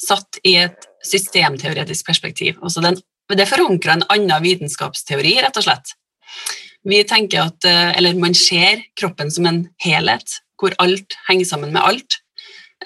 satt 0.00 0.38
i 0.46 0.54
et 0.62 0.86
systemteoretisk 1.04 2.06
perspektiv. 2.06 2.60
Altså 2.62 2.84
den, 2.84 3.00
det 3.34 3.48
forankrer 3.50 3.96
en 3.96 4.06
annen 4.14 4.44
vitenskapsteori, 4.46 5.40
rett 5.42 5.58
og 5.58 5.66
slett. 5.66 5.96
Vi 6.88 7.02
tenker 7.04 7.44
at, 7.44 7.64
eh, 7.64 7.98
eller 7.98 8.14
Man 8.14 8.34
ser 8.34 8.82
kroppen 8.96 9.30
som 9.30 9.46
en 9.46 9.68
helhet, 9.84 10.40
hvor 10.60 10.74
alt 10.78 11.16
henger 11.28 11.44
sammen 11.44 11.72
med 11.72 11.82
alt. 11.82 12.20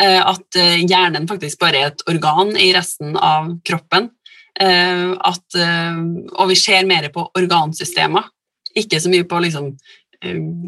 Eh, 0.00 0.20
At 0.26 0.56
eh, 0.56 0.82
hjernen 0.82 1.28
faktisk 1.28 1.60
bare 1.60 1.78
er 1.78 1.86
et 1.92 2.02
organ 2.10 2.56
i 2.56 2.72
resten 2.74 3.16
av 3.16 3.60
kroppen. 3.64 4.10
At, 4.54 5.56
og 5.58 6.46
vi 6.46 6.54
ser 6.54 6.84
mer 6.86 7.08
på 7.10 7.24
organsystemer, 7.34 8.22
ikke 8.78 9.00
så 9.02 9.10
mye 9.10 9.24
på 9.26 9.40
liksom, 9.42 9.72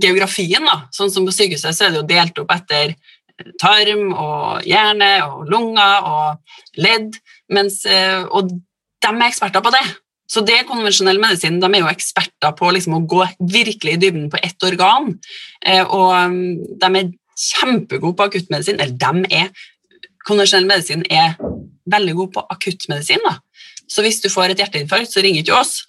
geografien. 0.02 0.66
Da. 0.66 0.88
Sånn 0.90 1.12
som 1.14 1.22
på 1.22 1.30
sykehuset 1.30 1.70
så 1.70 1.86
er 1.86 1.94
det 1.94 2.00
jo 2.00 2.08
delt 2.10 2.40
opp 2.42 2.50
etter 2.50 2.96
tarm 3.62 4.10
og 4.10 4.66
hjerne 4.66 5.12
og 5.28 5.46
lunger 5.54 6.10
og 6.10 6.82
ledd, 6.82 7.14
mens, 7.46 7.84
og 7.86 8.50
de 8.50 9.12
er 9.12 9.22
eksperter 9.28 9.62
på 9.62 9.70
det. 9.78 9.84
Så 10.26 10.42
det 10.46 10.56
er 10.58 10.66
konvensjonell 10.68 11.20
medisin. 11.22 11.60
De 11.62 11.68
er 11.70 11.84
jo 11.84 11.90
eksperter 11.90 12.54
på 12.58 12.70
liksom 12.74 12.98
å 12.98 13.04
gå 13.08 13.22
virkelig 13.40 13.94
i 13.94 14.00
dybden 14.02 14.28
på 14.32 14.40
ett 14.42 14.66
organ. 14.66 15.12
Eh, 15.62 15.84
og 15.84 16.12
mm, 16.32 16.78
de 16.82 16.90
er 17.00 17.12
kjempegode 17.36 18.16
på 18.18 18.26
akuttmedisin. 18.26 18.80
Eller 18.80 18.98
de 18.98 19.42
er 19.42 19.66
Konvensjonell 20.26 20.64
medisin 20.66 21.04
er 21.06 21.36
veldig 21.86 22.14
god 22.18 22.30
på 22.34 22.42
akuttmedisin. 22.50 23.20
da. 23.22 23.36
Så 23.86 24.02
hvis 24.02 24.18
du 24.18 24.26
får 24.26 24.50
et 24.50 24.58
hjerteinfarkt, 24.58 25.12
så 25.12 25.22
ringer 25.22 25.44
ikke 25.44 25.54
oss. 25.54 25.84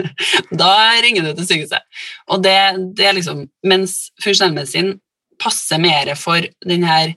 da 0.62 0.72
ringer 1.00 1.24
du 1.24 1.30
til 1.32 1.46
sykehuset. 1.48 1.86
Og 2.28 2.42
det, 2.44 2.58
det 2.98 3.06
er 3.08 3.16
liksom, 3.16 3.46
mens 3.64 4.10
funksjonell 4.20 4.52
medisin 4.58 4.92
passer 5.40 5.80
mer 5.80 6.12
for 6.20 6.44
den 6.68 6.84
her 6.84 7.14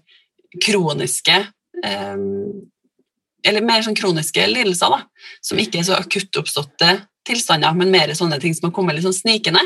kroniske 0.63 1.41
eh, 1.83 2.23
Eller 3.47 3.65
mer 3.65 3.81
sånn 3.85 3.97
kroniske 3.97 4.43
lidelser, 4.47 4.93
da, 4.93 5.01
som 5.41 5.59
ikke 5.61 5.81
er 5.81 5.87
så 5.87 5.97
akutt 5.97 6.37
oppståtte 6.37 6.91
tilstander, 7.27 7.73
men 7.77 7.93
mer 7.93 8.13
sånne 8.17 8.39
ting 8.41 8.53
som 8.57 8.69
har 8.69 8.75
kommet 8.75 8.97
litt 8.97 9.05
sånn 9.05 9.17
snikende. 9.17 9.63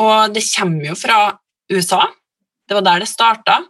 Og 0.00 0.32
det 0.34 0.44
kommer 0.54 0.90
jo 0.90 0.96
fra 0.98 1.20
USA. 1.72 2.04
Det 2.68 2.76
var 2.78 2.86
der 2.86 3.04
det 3.04 3.10
starta. 3.10 3.60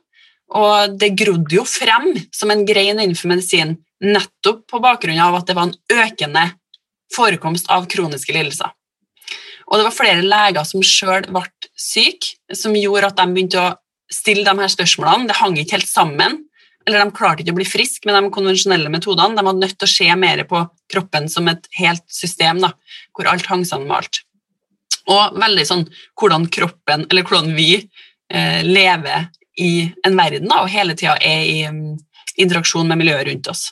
Og 0.51 0.97
det 0.99 1.15
grodde 1.19 1.55
jo 1.55 1.65
frem 1.69 2.13
som 2.35 2.51
en 2.51 2.65
grein 2.67 2.99
innenfor 2.99 3.31
medisin 3.31 3.77
nettopp 4.03 4.65
på 4.71 4.81
bakgrunn 4.83 5.21
av 5.23 5.37
at 5.39 5.47
det 5.47 5.57
var 5.59 5.69
en 5.69 6.05
økende 6.05 6.47
forekomst 7.15 7.71
av 7.71 7.87
kroniske 7.91 8.35
lidelser. 8.35 8.71
Og 9.71 9.79
det 9.79 9.87
var 9.87 9.95
flere 9.95 10.27
leger 10.27 10.67
som 10.67 10.83
sjøl 10.83 11.29
ble 11.31 11.45
syke, 11.79 12.35
som 12.53 12.75
gjorde 12.75 13.13
at 13.13 13.21
de 13.21 13.27
begynte 13.31 13.63
å 13.63 13.75
stille 14.11 14.43
de 14.47 14.63
her 14.65 14.73
spørsmålene. 14.73 15.29
Det 15.31 15.39
hang 15.39 15.59
ikke 15.59 15.79
helt 15.79 15.91
sammen, 15.91 16.41
eller 16.87 17.05
de 17.05 17.15
klarte 17.15 17.45
ikke 17.45 17.53
å 17.55 17.59
bli 17.59 17.69
friske 17.69 18.09
med 18.09 18.17
de 18.17 18.33
konvensjonelle 18.35 18.91
metodene. 18.93 19.37
De 19.37 19.45
hadde 19.45 19.63
nødt 19.63 19.77
til 19.79 19.89
å 19.89 19.93
se 19.93 20.09
mer 20.19 20.43
på 20.49 20.63
kroppen 20.93 21.29
som 21.33 21.49
et 21.53 21.69
helt 21.79 22.05
system, 22.13 22.63
da, 22.65 22.73
hvor 23.17 23.29
alt 23.31 23.49
hang 23.51 23.67
sammen 23.69 23.91
med 23.91 23.99
alt. 24.01 24.23
Og 25.11 25.37
veldig 25.41 25.67
sånn 25.67 25.85
hvordan 26.21 26.47
kroppen, 26.53 27.05
eller 27.11 27.27
hvordan 27.27 27.53
vi 27.57 27.75
eh, 27.77 28.63
lever 28.67 29.29
i 29.61 29.91
en 30.07 30.17
verden 30.17 30.49
da, 30.49 30.63
og 30.63 30.73
hele 30.73 30.97
tida 30.97 31.17
er 31.21 31.45
i 31.45 31.59
um, 31.69 31.99
interaksjon 32.41 32.89
med 32.89 33.01
miljøet 33.03 33.29
rundt 33.29 33.51
oss. 33.53 33.69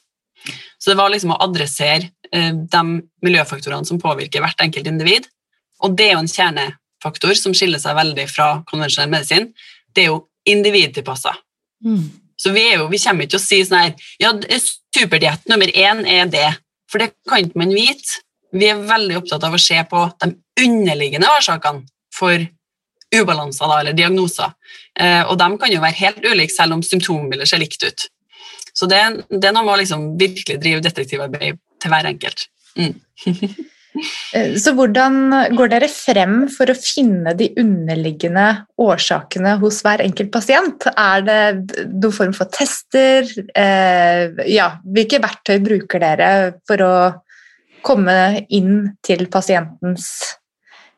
Så 0.79 0.93
det 0.93 0.99
var 1.00 1.11
liksom 1.12 1.33
å 1.35 1.41
adressere 1.49 2.11
eh, 2.33 2.53
de 2.53 2.83
miljøfaktorene 3.25 3.88
som 3.88 4.00
påvirker 4.03 4.45
hvert 4.45 4.61
enkelt 4.62 4.91
individ. 4.91 5.29
Og 5.85 5.97
det 5.97 6.11
er 6.11 6.17
jo 6.17 6.23
en 6.25 6.33
kjernefaktor 6.33 7.35
som 7.38 7.55
skiller 7.57 7.81
seg 7.83 7.97
veldig 7.99 8.27
fra 8.31 8.49
konvensjonell 8.69 9.11
medisin. 9.12 9.53
Det 9.95 10.05
er 10.05 10.11
jo 10.12 10.25
individtilpassa. 10.49 11.35
Så 12.38 12.52
vi, 12.54 12.64
jo, 12.75 12.87
vi 12.90 13.00
kommer 13.02 13.26
ikke 13.26 13.35
til 13.35 13.40
å 13.40 13.45
si 13.45 13.61
sånn 13.66 13.80
her 13.83 14.11
Ja, 14.23 14.33
superdiett 14.95 15.49
nummer 15.50 15.71
én 15.75 16.04
er 16.07 16.30
det. 16.30 16.49
For 16.90 17.02
det 17.02 17.12
kan 17.28 17.45
ikke 17.45 17.61
man 17.61 17.75
vite. 17.75 18.23
Vi 18.54 18.68
er 18.71 18.80
veldig 18.80 19.18
opptatt 19.18 19.45
av 19.45 19.57
å 19.57 19.61
se 19.61 19.78
på 19.90 20.04
de 20.23 20.30
underliggende 20.64 21.28
årsakene 21.37 21.85
for 22.14 22.47
ubalanser 23.14 23.75
eller 23.80 23.97
diagnoser. 23.97 24.54
Eh, 25.00 25.23
og 25.28 25.37
de 25.40 25.49
kan 25.61 25.73
jo 25.73 25.83
være 25.83 26.00
helt 26.00 26.25
ulike, 26.25 26.54
selv 26.54 26.76
om 26.76 26.85
symptombildet 26.85 27.50
ser 27.50 27.61
likt 27.62 27.85
ut. 27.85 28.07
Så 28.73 28.88
det, 28.88 29.00
det 29.28 29.50
er 29.50 29.57
noe 29.57 29.66
med 29.66 29.75
å 29.75 29.80
liksom 29.80 30.07
virkelig 30.21 30.59
drive 30.62 30.85
detektivarbeid 30.85 31.59
til 31.83 31.92
hver 31.92 32.09
enkelt. 32.09 32.47
Mm. 32.78 32.95
Eh, 34.35 34.55
Så 34.61 34.75
hvordan 34.76 35.31
går 35.57 35.73
dere 35.73 35.88
frem 35.93 36.40
for 36.52 36.71
å 36.71 36.76
finne 36.78 37.35
de 37.38 37.50
underliggende 37.61 38.47
årsakene 38.81 39.57
hos 39.62 39.81
hver 39.85 40.02
enkelt 40.05 40.33
pasient? 40.35 40.88
Er 40.95 41.25
det 41.26 41.87
noen 41.87 42.14
form 42.14 42.35
for 42.37 42.50
tester? 42.55 43.28
Eh, 43.55 44.45
ja, 44.50 44.71
hvilke 44.85 45.23
verktøy 45.23 45.59
bruker 45.64 46.05
dere 46.05 46.31
for 46.69 46.85
å 46.85 46.95
komme 47.87 48.47
inn 48.50 48.95
til 49.07 49.26
pasientens 49.33 50.09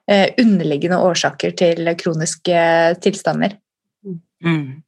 eh, 0.08 0.30
underliggende 0.40 1.00
årsaker 1.04 1.56
til 1.58 1.90
kroniske 2.00 2.62
tilstander? 3.04 3.58
Mm. 4.40 4.80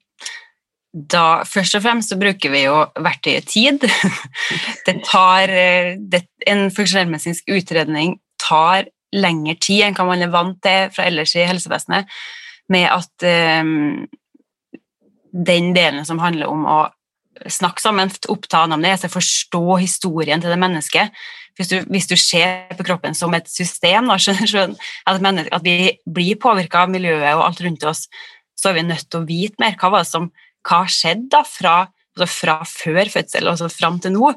Da, 0.93 1.41
først 1.49 1.79
og 1.79 1.85
fremst 1.87 2.13
så 2.13 2.19
bruker 2.21 2.53
vi 2.53 2.67
jo 2.67 2.83
verktøyet 3.01 3.49
tid. 3.49 3.85
Det 4.87 4.99
tar, 5.07 5.49
eh, 5.49 5.95
det, 5.97 6.27
en 6.47 6.67
funksjonellmedisinsk 6.75 7.49
utredning 7.49 8.19
tar 8.43 8.91
lengre 9.13 9.55
tid 9.61 9.87
enn 9.87 9.97
hva 9.97 10.07
man 10.09 10.25
er 10.25 10.33
vant 10.33 10.59
til 10.65 10.91
fra 10.93 11.07
ellers 11.09 11.33
i 11.37 11.47
helsevesenet, 11.49 12.11
med 12.73 12.89
at 12.89 13.27
um, 13.61 14.05
den 15.33 15.73
delen 15.77 16.05
som 16.09 16.21
handler 16.23 16.49
om 16.49 16.65
å 16.69 16.79
snakke 17.49 17.83
sammen, 17.83 18.13
oppta 18.33 18.65
anamnese, 18.67 19.11
forstå 19.13 19.79
historien 19.83 20.41
til 20.41 20.53
det 20.53 20.61
mennesket. 20.61 21.25
Hvis 21.59 21.69
du, 21.73 21.77
hvis 21.93 22.09
du 22.09 22.17
ser 22.17 22.73
på 22.77 22.87
kroppen 22.87 23.17
som 23.17 23.35
et 23.37 23.49
system, 23.51 24.09
da, 24.09 24.19
skjønner, 24.23 24.49
skjønner, 24.49 24.93
at, 25.09 25.25
menneske, 25.25 25.53
at 25.57 25.67
vi 25.67 25.93
blir 26.05 26.41
påvirka 26.41 26.85
av 26.85 26.93
miljøet 26.93 27.33
og 27.35 27.47
alt 27.49 27.65
rundt 27.65 27.85
oss, 27.89 28.07
så 28.57 28.71
er 28.71 28.81
vi 28.81 28.89
nødt 28.89 29.09
til 29.09 29.23
å 29.23 29.29
vite 29.29 29.61
mer. 29.63 29.77
Hva 29.81 29.93
var 29.93 30.05
det 30.05 30.13
som 30.13 30.31
hva 30.66 30.83
skjedde 30.90 31.31
da 31.33 31.42
fra, 31.47 31.76
altså 32.16 32.28
fra 32.31 32.59
før 32.69 33.11
fødsel 33.12 33.47
og 33.47 33.54
altså 33.54 33.71
fram 33.73 34.00
til 34.02 34.14
nå? 34.16 34.33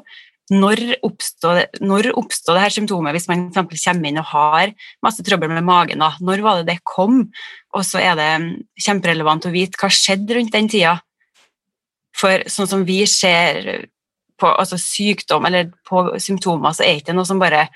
Når 0.46 0.78
oppstår, 1.02 1.64
når 1.82 2.12
det 2.12 2.60
her 2.62 2.70
symptomet 2.70 3.16
hvis 3.16 3.26
man 3.26 3.48
for 3.54 3.66
kommer 3.66 4.06
inn 4.06 4.20
og 4.22 4.28
har 4.30 4.74
masse 5.02 5.24
trøbbel 5.26 5.50
med 5.50 5.66
magen? 5.66 5.98
da? 5.98 6.12
Når 6.22 6.42
var 6.44 6.60
det 6.60 6.68
det 6.70 6.84
kom? 6.86 7.24
Og 7.74 7.82
så 7.82 7.98
er 7.98 8.14
det 8.14 8.30
kjemperelevant 8.78 9.48
å 9.48 9.54
vite 9.54 9.80
hva 9.80 9.90
skjedde 9.90 10.38
rundt 10.38 10.54
den 10.54 10.70
tida. 10.70 11.00
For 12.16 12.46
sånn 12.46 12.70
som 12.70 12.86
vi 12.86 13.02
ser 13.10 13.88
på 14.38 14.48
altså 14.52 14.78
sykdom 14.78 15.48
eller 15.48 15.72
på 15.88 16.06
symptomer, 16.22 16.76
så 16.76 16.84
er 16.84 16.94
det 16.94 17.04
ikke 17.04 17.16
noe 17.16 17.28
som 17.28 17.42
bare 17.42 17.66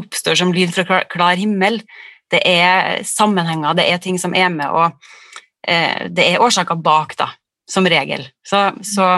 oppstår 0.00 0.38
som 0.38 0.52
lyd 0.54 0.72
fra 0.74 1.02
klar 1.10 1.36
himmel. 1.36 1.82
Det 2.32 2.40
er 2.40 3.02
sammenhenger, 3.06 3.76
det 3.78 3.86
er 3.90 4.00
ting 4.02 4.18
som 4.18 4.34
er 4.34 4.48
med, 4.50 4.66
og 4.66 4.96
eh, 5.68 6.08
det 6.10 6.24
er 6.26 6.42
årsaker 6.42 6.78
bak, 6.82 7.14
da, 7.20 7.28
som 7.70 7.86
regel. 7.88 8.26
Så, 8.46 8.70
så, 8.86 9.08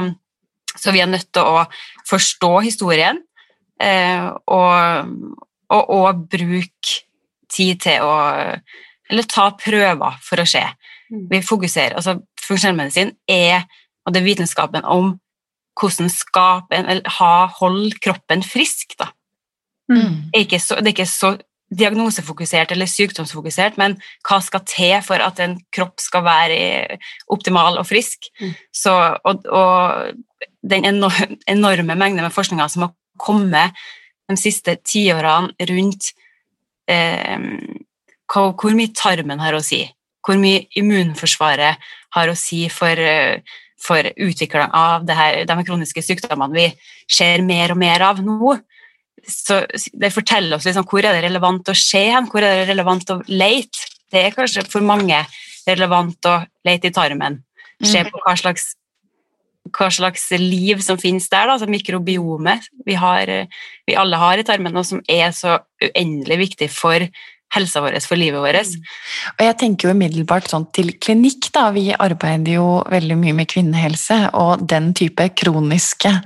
så 0.74 0.94
vi 0.94 1.02
er 1.04 1.10
nødt 1.10 1.30
til 1.34 1.44
å 1.44 1.64
forstå 2.08 2.52
historien 2.66 3.20
eh, 3.82 4.28
og, 4.46 5.12
og, 5.68 5.90
og 5.98 6.24
bruke 6.32 7.02
tid 7.52 7.80
til 7.86 8.04
å 8.04 8.14
Eller 9.08 9.24
ta 9.24 9.46
prøver 9.56 10.16
for 10.20 10.42
å 10.42 10.44
se. 10.44 10.60
Vi 11.08 11.38
fokuserer, 11.40 11.94
altså 11.96 12.18
Funksjonell 12.44 13.14
er 13.28 13.64
og 14.08 14.14
det 14.14 14.22
er 14.22 14.30
vitenskapen 14.30 14.86
om 14.88 15.18
hvordan 15.78 16.08
skape 16.10 16.78
en, 16.78 16.88
eller 16.88 17.16
ha, 17.18 17.46
holde 17.60 18.00
kroppen 18.02 18.42
frisk. 18.42 18.96
Da. 18.98 19.10
Mm. 19.92 20.32
Det, 20.32 20.46
er 20.56 20.62
så, 20.64 20.78
det 20.80 20.90
er 20.90 20.96
ikke 20.96 21.10
så 21.10 21.34
diagnosefokusert 21.74 22.72
eller 22.72 22.88
sykdomsfokusert, 22.88 23.76
men 23.80 23.98
hva 24.26 24.40
skal 24.44 24.64
til 24.68 24.94
for 25.04 25.20
at 25.20 25.40
en 25.44 25.58
kropp 25.74 26.00
skal 26.00 26.24
være 26.24 26.98
optimal 27.32 27.76
og 27.80 27.86
frisk? 27.88 28.30
Mm. 28.40 28.54
Så, 28.72 28.94
og, 29.28 29.44
og 29.52 30.48
den 30.64 30.88
enorme 30.88 31.94
mengden 31.94 32.24
med 32.24 32.34
forskninger 32.34 32.72
som 32.72 32.86
har 32.86 32.94
kommet 33.20 33.76
de 34.28 34.36
siste 34.40 34.76
tiårene 34.84 35.68
rundt 35.70 36.12
eh, 36.88 37.36
hva, 38.28 38.50
hvor 38.52 38.76
mye 38.76 38.92
tarmen 38.96 39.40
har 39.40 39.56
å 39.56 39.64
si, 39.64 39.82
hvor 40.24 40.40
mye 40.40 40.66
immunforsvaret 40.76 41.88
har 42.16 42.30
å 42.30 42.36
si 42.36 42.66
for, 42.72 43.00
for 43.80 44.10
utvikling 44.16 44.74
av 44.76 45.06
det 45.08 45.16
her, 45.16 45.40
de 45.48 45.64
kroniske 45.64 46.04
sykdommene 46.04 46.56
vi 46.56 46.68
ser 47.12 47.44
mer 47.46 47.72
og 47.72 47.80
mer 47.80 48.04
av 48.10 48.20
nå. 48.24 48.58
Så 49.28 49.60
det 49.92 50.10
forteller 50.14 50.56
oss 50.56 50.66
liksom, 50.68 50.86
hvor 50.88 51.04
er 51.04 51.16
det 51.16 51.26
relevant 51.26 51.68
å 51.68 51.76
se 51.76 52.00
hen, 52.08 52.28
hvor 52.32 52.44
er 52.44 52.62
det 52.62 52.70
relevant 52.70 53.10
å 53.12 53.20
lete. 53.28 53.86
Det 54.08 54.24
er 54.24 54.34
kanskje 54.36 54.64
for 54.72 54.84
mange 54.84 55.20
relevant 55.68 56.28
å 56.28 56.38
lete 56.64 56.88
i 56.88 56.94
tarmen. 56.96 57.42
Se 57.84 58.00
på 58.08 58.20
hva 58.24 58.32
slags, 58.40 58.72
hva 59.76 59.90
slags 59.92 60.30
liv 60.40 60.80
som 60.82 60.98
finnes 60.98 61.28
der, 61.28 61.46
da, 61.46 61.58
altså 61.58 61.68
mikrobiomet 61.70 62.64
vi, 62.86 62.96
har, 62.98 63.30
vi 63.86 63.98
alle 64.00 64.18
har 64.18 64.40
i 64.40 64.46
tarmen, 64.48 64.80
og 64.80 64.86
som 64.88 65.02
er 65.04 65.28
så 65.36 65.60
uendelig 65.84 66.40
viktig 66.46 66.70
for 66.72 67.04
helsa 67.54 67.80
vår, 67.84 68.00
for 68.04 68.20
livet 68.20 68.42
vårt. 68.42 68.74
Og 69.36 69.44
jeg 69.44 69.58
tenker 69.60 69.88
jo 69.88 69.94
umiddelbart 69.96 70.50
sånn 70.50 70.66
til 70.76 70.94
klinikk, 71.00 71.50
da. 71.54 71.68
Vi 71.76 71.90
arbeider 71.94 72.58
jo 72.58 72.66
veldig 72.88 73.20
mye 73.20 73.36
med 73.42 73.52
kvinnehelse, 73.52 74.18
og 74.40 74.66
den 74.68 74.90
type 74.96 75.30
kroniske 75.38 76.16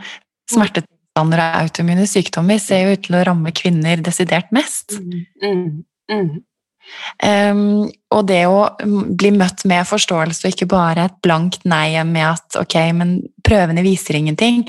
smertetilstander 1.12 1.42
og 1.42 1.62
autoimmune 1.62 2.06
sykdommer 2.06 2.58
ser 2.60 2.86
jo 2.86 2.96
ut 2.96 3.04
til 3.04 3.16
å 3.16 3.24
ramme 3.24 3.52
kvinner 3.52 4.00
desidert 4.02 4.50
mest. 4.52 4.98
Mm. 5.42 5.84
Mm. 6.10 6.42
Um, 7.22 7.90
og 8.10 8.26
det 8.26 8.46
å 8.46 8.74
mm, 8.82 9.14
bli 9.16 9.30
møtt 9.30 9.64
med 9.64 9.86
forståelse 9.86 10.46
og 10.46 10.52
ikke 10.52 10.66
bare 10.66 11.06
et 11.06 11.20
blankt 11.22 11.64
nei 11.64 12.02
med 12.04 12.26
at 12.26 12.56
ok, 12.58 12.74
men 12.92 13.20
prøvene 13.44 13.84
viser 13.84 14.18
ingenting, 14.18 14.64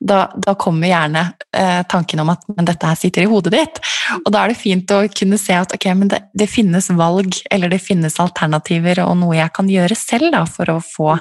da, 0.00 0.30
da 0.34 0.54
kommer 0.54 0.88
gjerne 0.88 1.24
uh, 1.58 1.82
tanken 1.90 2.22
om 2.22 2.30
at 2.30 2.46
men 2.54 2.64
dette 2.64 2.86
her 2.86 2.96
sitter 2.96 3.26
i 3.26 3.28
hodet 3.28 3.52
ditt. 3.52 3.80
Og 4.22 4.32
da 4.32 4.44
er 4.44 4.54
det 4.54 4.60
fint 4.62 4.90
å 4.94 5.02
kunne 5.12 5.38
se 5.38 5.58
at 5.58 5.74
ok, 5.74 5.88
men 5.98 6.08
det, 6.08 6.22
det 6.32 6.48
finnes 6.48 6.88
valg, 6.96 7.36
eller 7.50 7.68
det 7.68 7.82
finnes 7.82 8.16
alternativer 8.22 9.02
og 9.04 9.18
noe 9.20 9.36
jeg 9.36 9.52
kan 9.58 9.68
gjøre 9.68 9.98
selv 9.98 10.32
da, 10.32 10.46
for 10.48 10.72
å 10.72 10.80
få, 10.80 11.18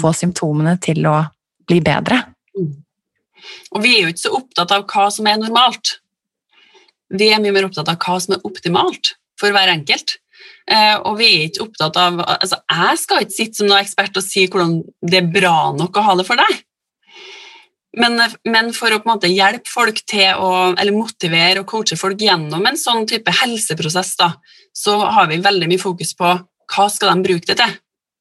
få 0.00 0.14
symptomene 0.16 0.78
til 0.82 1.04
å 1.10 1.18
bli 1.68 1.82
bedre. 1.84 2.22
Og 3.74 3.84
vi 3.84 3.96
er 3.96 4.04
jo 4.04 4.12
ikke 4.14 4.26
så 4.26 4.34
opptatt 4.38 4.74
av 4.74 4.86
hva 4.90 5.08
som 5.12 5.28
er 5.30 5.40
normalt. 5.40 5.98
Vi 7.14 7.30
er 7.30 7.42
mye 7.42 7.54
mer 7.54 7.68
opptatt 7.68 7.90
av 7.92 7.98
hva 8.00 8.18
som 8.22 8.36
er 8.36 8.44
optimalt 8.46 9.14
for 9.40 9.54
hver 9.54 9.72
enkelt. 9.72 10.18
Eh, 10.64 10.94
og 11.04 11.18
vi 11.20 11.28
er 11.28 11.48
ikke 11.48 11.66
opptatt 11.66 11.96
av 12.00 12.22
altså 12.24 12.56
Jeg 12.56 13.00
skal 13.02 13.24
ikke 13.24 13.36
sitte 13.36 13.58
som 13.58 13.68
noen 13.68 13.82
ekspert 13.84 14.16
og 14.16 14.24
si 14.24 14.46
hvordan 14.48 14.78
det 15.04 15.18
er 15.20 15.32
bra 15.32 15.74
nok 15.76 16.00
å 16.00 16.04
ha 16.06 16.16
det 16.16 16.26
for 16.28 16.40
deg. 16.40 16.62
Men, 18.00 18.18
men 18.50 18.72
for 18.74 18.90
å 18.90 18.98
på 18.98 19.06
en 19.06 19.12
måte 19.12 19.30
hjelpe 19.30 19.70
folk 19.70 20.00
til 20.10 20.40
å 20.40 20.72
eller 20.72 20.96
motivere 20.96 21.62
og 21.62 21.68
coache 21.70 21.98
folk 21.98 22.24
gjennom 22.24 22.64
en 22.66 22.80
sånn 22.80 23.04
type 23.06 23.30
helseprosess, 23.42 24.16
da, 24.18 24.32
så 24.74 24.96
har 25.14 25.28
vi 25.30 25.38
veldig 25.44 25.68
mye 25.70 25.82
fokus 25.82 26.14
på 26.18 26.32
hva 26.74 26.86
skal 26.90 27.12
de 27.12 27.28
bruke 27.28 27.46
det 27.52 27.58
til. 27.60 27.76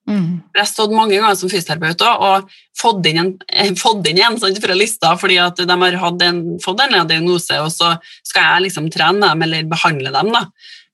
Mm. 0.10 0.42
Jeg 0.52 0.60
har 0.60 0.68
stått 0.68 0.92
mange 0.92 1.16
ganger 1.16 1.36
som 1.40 1.52
fysioterapeut 1.52 2.02
og 2.04 2.50
fått 2.76 3.06
inn 3.08 3.20
en, 3.22 3.30
eh, 3.48 3.72
fått 3.80 4.08
inn 4.10 4.20
en 4.20 4.38
fra 4.38 4.76
lista 4.76 5.14
fordi 5.16 5.38
at 5.40 5.56
de 5.56 5.78
har 5.80 6.24
en, 6.28 6.42
fått 6.60 6.82
en 6.82 7.08
diagnose, 7.08 7.60
og 7.64 7.72
så 7.72 7.98
skal 8.24 8.44
jeg 8.44 8.66
liksom 8.68 8.90
trene 8.92 9.30
dem 9.30 9.42
eller 9.42 9.64
behandle 9.64 10.12
dem. 10.12 10.34
Da. 10.34 10.46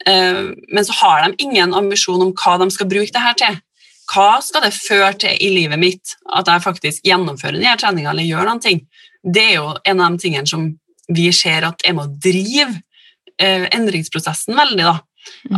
Eh, 0.05 0.53
Men 0.73 0.85
så 0.85 0.93
har 1.01 1.23
de 1.23 1.43
ingen 1.43 1.73
ambisjon 1.73 2.21
om 2.21 2.33
hva 2.33 2.59
de 2.59 2.69
skal 2.71 2.87
bruke 2.87 3.11
det 3.11 3.21
her 3.21 3.33
til. 3.33 3.59
Hva 4.13 4.41
skal 4.41 4.61
det 4.61 4.73
føre 4.73 5.13
til 5.17 5.37
i 5.39 5.49
livet 5.53 5.79
mitt 5.79 6.15
at 6.33 6.47
jeg 6.47 6.65
faktisk 6.65 7.03
gjennomfører 7.05 7.59
denne 7.59 7.77
treninga 7.77 8.11
eller 8.11 8.23
gjør 8.23 8.45
noen 8.45 8.61
ting? 8.61 8.87
Det 9.23 9.43
er 9.43 9.55
jo 9.59 9.73
en 9.85 10.01
av 10.01 10.11
de 10.11 10.17
tingene 10.23 10.47
som 10.47 10.79
vi 11.09 11.31
ser 11.31 11.65
at 11.65 11.81
er 11.85 11.93
med 11.93 12.05
å 12.05 12.17
drive 12.21 12.81
eh, 13.41 13.67
endringsprosessen 13.73 14.55
veldig. 14.57 14.85
da. 14.85 14.99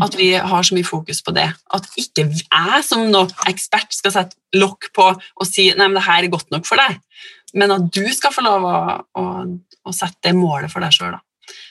At 0.04 0.16
vi 0.18 0.32
har 0.36 0.66
så 0.68 0.76
mye 0.76 0.88
fokus 0.88 1.22
på 1.26 1.34
det. 1.36 1.48
At 1.74 1.90
ikke 2.00 2.28
jeg 2.28 2.86
som 2.88 3.12
ekspert 3.50 3.94
skal 3.96 4.16
sette 4.16 4.40
lokk 4.58 4.92
på 4.96 5.10
og 5.14 5.48
si 5.48 5.70
nei, 5.72 5.88
men 5.88 6.00
det 6.00 6.08
her 6.08 6.26
er 6.26 6.34
godt 6.34 6.50
nok 6.54 6.68
for 6.68 6.82
deg, 6.82 6.98
men 7.58 7.74
at 7.76 7.90
du 7.94 8.04
skal 8.16 8.34
få 8.36 8.44
lov 8.46 8.66
å, 8.68 8.78
å, 9.20 9.26
å 9.88 9.94
sette 9.96 10.30
det 10.30 10.38
målet 10.38 10.72
for 10.72 10.84
deg 10.84 10.96
sjøl. 10.96 11.20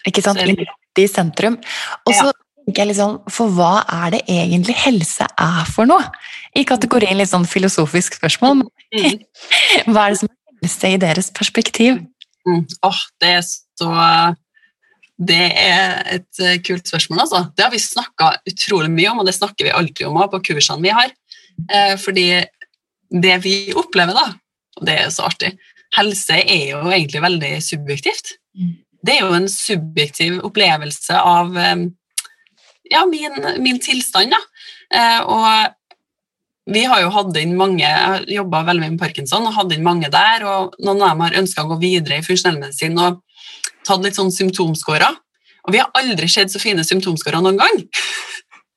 Ikke 0.08 0.24
sant? 0.24 0.40
Litt 0.44 1.00
i 1.00 1.06
sentrum. 1.08 1.58
Og 2.04 2.14
så 2.16 2.30
tenker 2.66 2.90
jeg 2.90 2.98
sånn, 2.98 3.20
for 3.32 3.52
hva 3.56 3.84
er 4.04 4.16
det 4.16 4.24
egentlig 4.30 4.76
helse 4.82 5.26
er 5.26 5.70
for 5.70 5.88
noe? 5.88 6.10
I 6.56 6.66
kategorien 6.68 7.18
litt 7.18 7.30
sånn 7.30 7.48
filosofisk 7.48 8.20
spørsmål, 8.20 8.62
men 8.62 8.76
Mm. 8.90 9.20
hva 9.94 10.08
er 10.08 10.14
det 10.14 10.18
som 10.18 10.30
er 10.30 10.64
helse 10.64 10.88
i 10.90 11.00
deres 11.00 11.30
perspektiv? 11.30 12.00
Mm. 12.48 12.64
Åh, 12.86 13.02
det 13.22 13.28
er 13.36 13.44
så 13.46 13.90
Det 15.20 15.40
er 15.60 15.98
et 16.16 16.40
eh, 16.40 16.58
kult 16.64 16.88
spørsmål, 16.88 17.24
altså. 17.26 17.42
Det 17.56 17.66
har 17.66 17.72
vi 17.74 17.82
snakka 17.82 18.30
utrolig 18.48 18.88
mye 18.92 19.10
om, 19.12 19.20
og 19.20 19.28
det 19.28 19.36
snakker 19.36 19.66
vi 19.66 19.74
alltid 19.76 20.08
om 20.08 20.20
på 20.32 20.40
kursene 20.48 20.84
vi 20.86 20.94
har. 20.96 21.12
Eh, 21.68 21.96
fordi 22.00 22.28
det 23.10 23.36
vi 23.44 23.54
opplever, 23.76 24.16
da, 24.16 24.30
og 24.78 24.86
det 24.88 24.96
er 24.96 25.12
så 25.12 25.28
artig 25.28 25.56
Helse 25.96 26.36
er 26.38 26.68
jo 26.70 26.84
egentlig 26.86 27.18
veldig 27.24 27.48
subjektivt. 27.66 28.36
Det 29.02 29.16
er 29.16 29.24
jo 29.24 29.34
en 29.34 29.48
subjektiv 29.50 30.36
opplevelse 30.46 31.16
av 31.18 31.56
eh, 31.58 31.82
ja, 32.92 33.02
min, 33.10 33.34
min 33.58 33.80
tilstand, 33.82 34.32
da. 34.32 34.40
Og 35.26 35.76
vi 36.70 36.82
har 36.86 37.00
jo 37.02 37.10
hatt 37.14 37.36
inn 37.38 37.52
mange 37.58 37.84
Jeg 37.86 38.24
jobba 38.34 38.64
veldig 38.66 38.82
mye 38.82 38.92
med 38.94 39.02
parkinson 39.02 39.46
og 39.46 39.54
hadde 39.54 39.76
inn 39.76 39.86
mange 39.86 40.10
der, 40.10 40.46
og 40.46 40.78
noen 40.82 41.02
av 41.02 41.12
dem 41.12 41.22
har 41.24 41.38
ønska 41.42 41.64
å 41.64 41.70
gå 41.72 41.78
videre 41.82 42.18
i 42.20 42.26
funksjonellmedisin 42.26 42.98
og 43.02 43.20
tatt 43.86 44.04
litt 44.04 44.18
sånn 44.18 44.32
symptomscorer. 44.34 45.18
Og 45.66 45.74
vi 45.74 45.80
har 45.82 45.92
aldri 45.98 46.28
sett 46.30 46.52
så 46.52 46.60
fine 46.62 46.84
symptomskårer 46.86 47.42
noen 47.44 47.60
gang. 47.60 47.80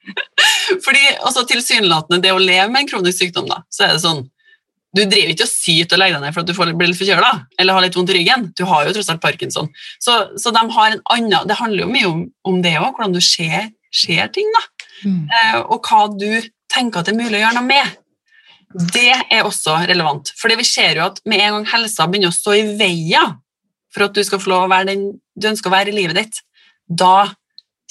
Fordi 0.86 1.04
også 1.24 1.46
tilsynelatende 1.48 2.22
det 2.24 2.34
å 2.34 2.42
leve 2.42 2.70
med 2.72 2.84
en 2.84 2.90
kronisk 2.92 3.22
sykdom, 3.22 3.48
da, 3.50 3.62
så 3.72 3.88
er 3.88 3.94
det 3.96 4.04
sånn 4.04 4.26
Du 4.94 5.02
driver 5.02 5.32
ikke 5.32 5.48
og 5.48 5.50
syter 5.50 5.96
og 5.96 6.02
legger 6.04 6.20
deg 6.20 6.26
ned 6.26 6.36
for 6.36 6.44
at 6.44 6.50
du 6.50 6.54
får, 6.58 6.74
blir 6.78 6.92
litt 6.92 7.00
forkjøla 7.00 7.32
eller 7.58 7.78
har 7.78 7.86
litt 7.86 7.96
vondt 7.98 8.12
i 8.14 8.18
ryggen. 8.20 8.52
Du 8.54 8.62
har 8.70 8.84
jo 8.86 8.92
tross 8.94 9.10
alt 9.10 9.24
parkinson. 9.24 9.72
Så, 9.98 10.18
så 10.38 10.54
de 10.54 10.62
har 10.76 10.94
en 10.94 11.02
annen, 11.16 11.48
det 11.50 11.58
handler 11.58 11.86
jo 11.86 11.90
mye 11.90 12.12
om, 12.12 12.20
om 12.46 12.60
det 12.62 12.76
òg, 12.78 12.92
hvordan 12.92 13.16
du 13.16 13.22
ser, 13.24 13.72
ser 13.90 14.30
ting. 14.36 14.52
da. 14.54 14.62
Mm. 15.08 15.24
Eh, 15.26 15.58
og 15.64 15.90
hva 15.90 16.06
du 16.14 16.30
tenker 16.70 17.02
at 17.02 17.10
det 17.10 17.16
er 17.16 17.24
mulig 17.24 17.40
å 17.40 17.42
gjøre 17.42 17.58
noe 17.58 17.72
med. 17.72 17.98
Det 18.94 19.10
er 19.14 19.46
også 19.46 19.80
relevant. 19.90 20.30
For 20.38 20.54
vi 20.58 20.66
ser 20.68 21.00
jo 21.00 21.08
at 21.08 21.20
med 21.30 21.42
en 21.42 21.58
gang 21.58 21.68
helsa 21.74 22.06
begynner 22.10 22.30
å 22.30 22.38
stå 22.38 22.56
i 22.58 22.68
veien 22.78 23.34
for 23.94 24.08
at 24.08 24.18
du 24.18 24.24
skal 24.26 24.42
få 24.42 24.52
lov 24.52 24.66
å 24.66 24.74
være 24.74 24.90
den 24.92 25.08
du 25.14 25.48
ønsker 25.50 25.70
å 25.70 25.76
være 25.76 25.94
i 25.94 25.98
livet 25.98 26.20
ditt, 26.20 26.42
da 26.88 27.32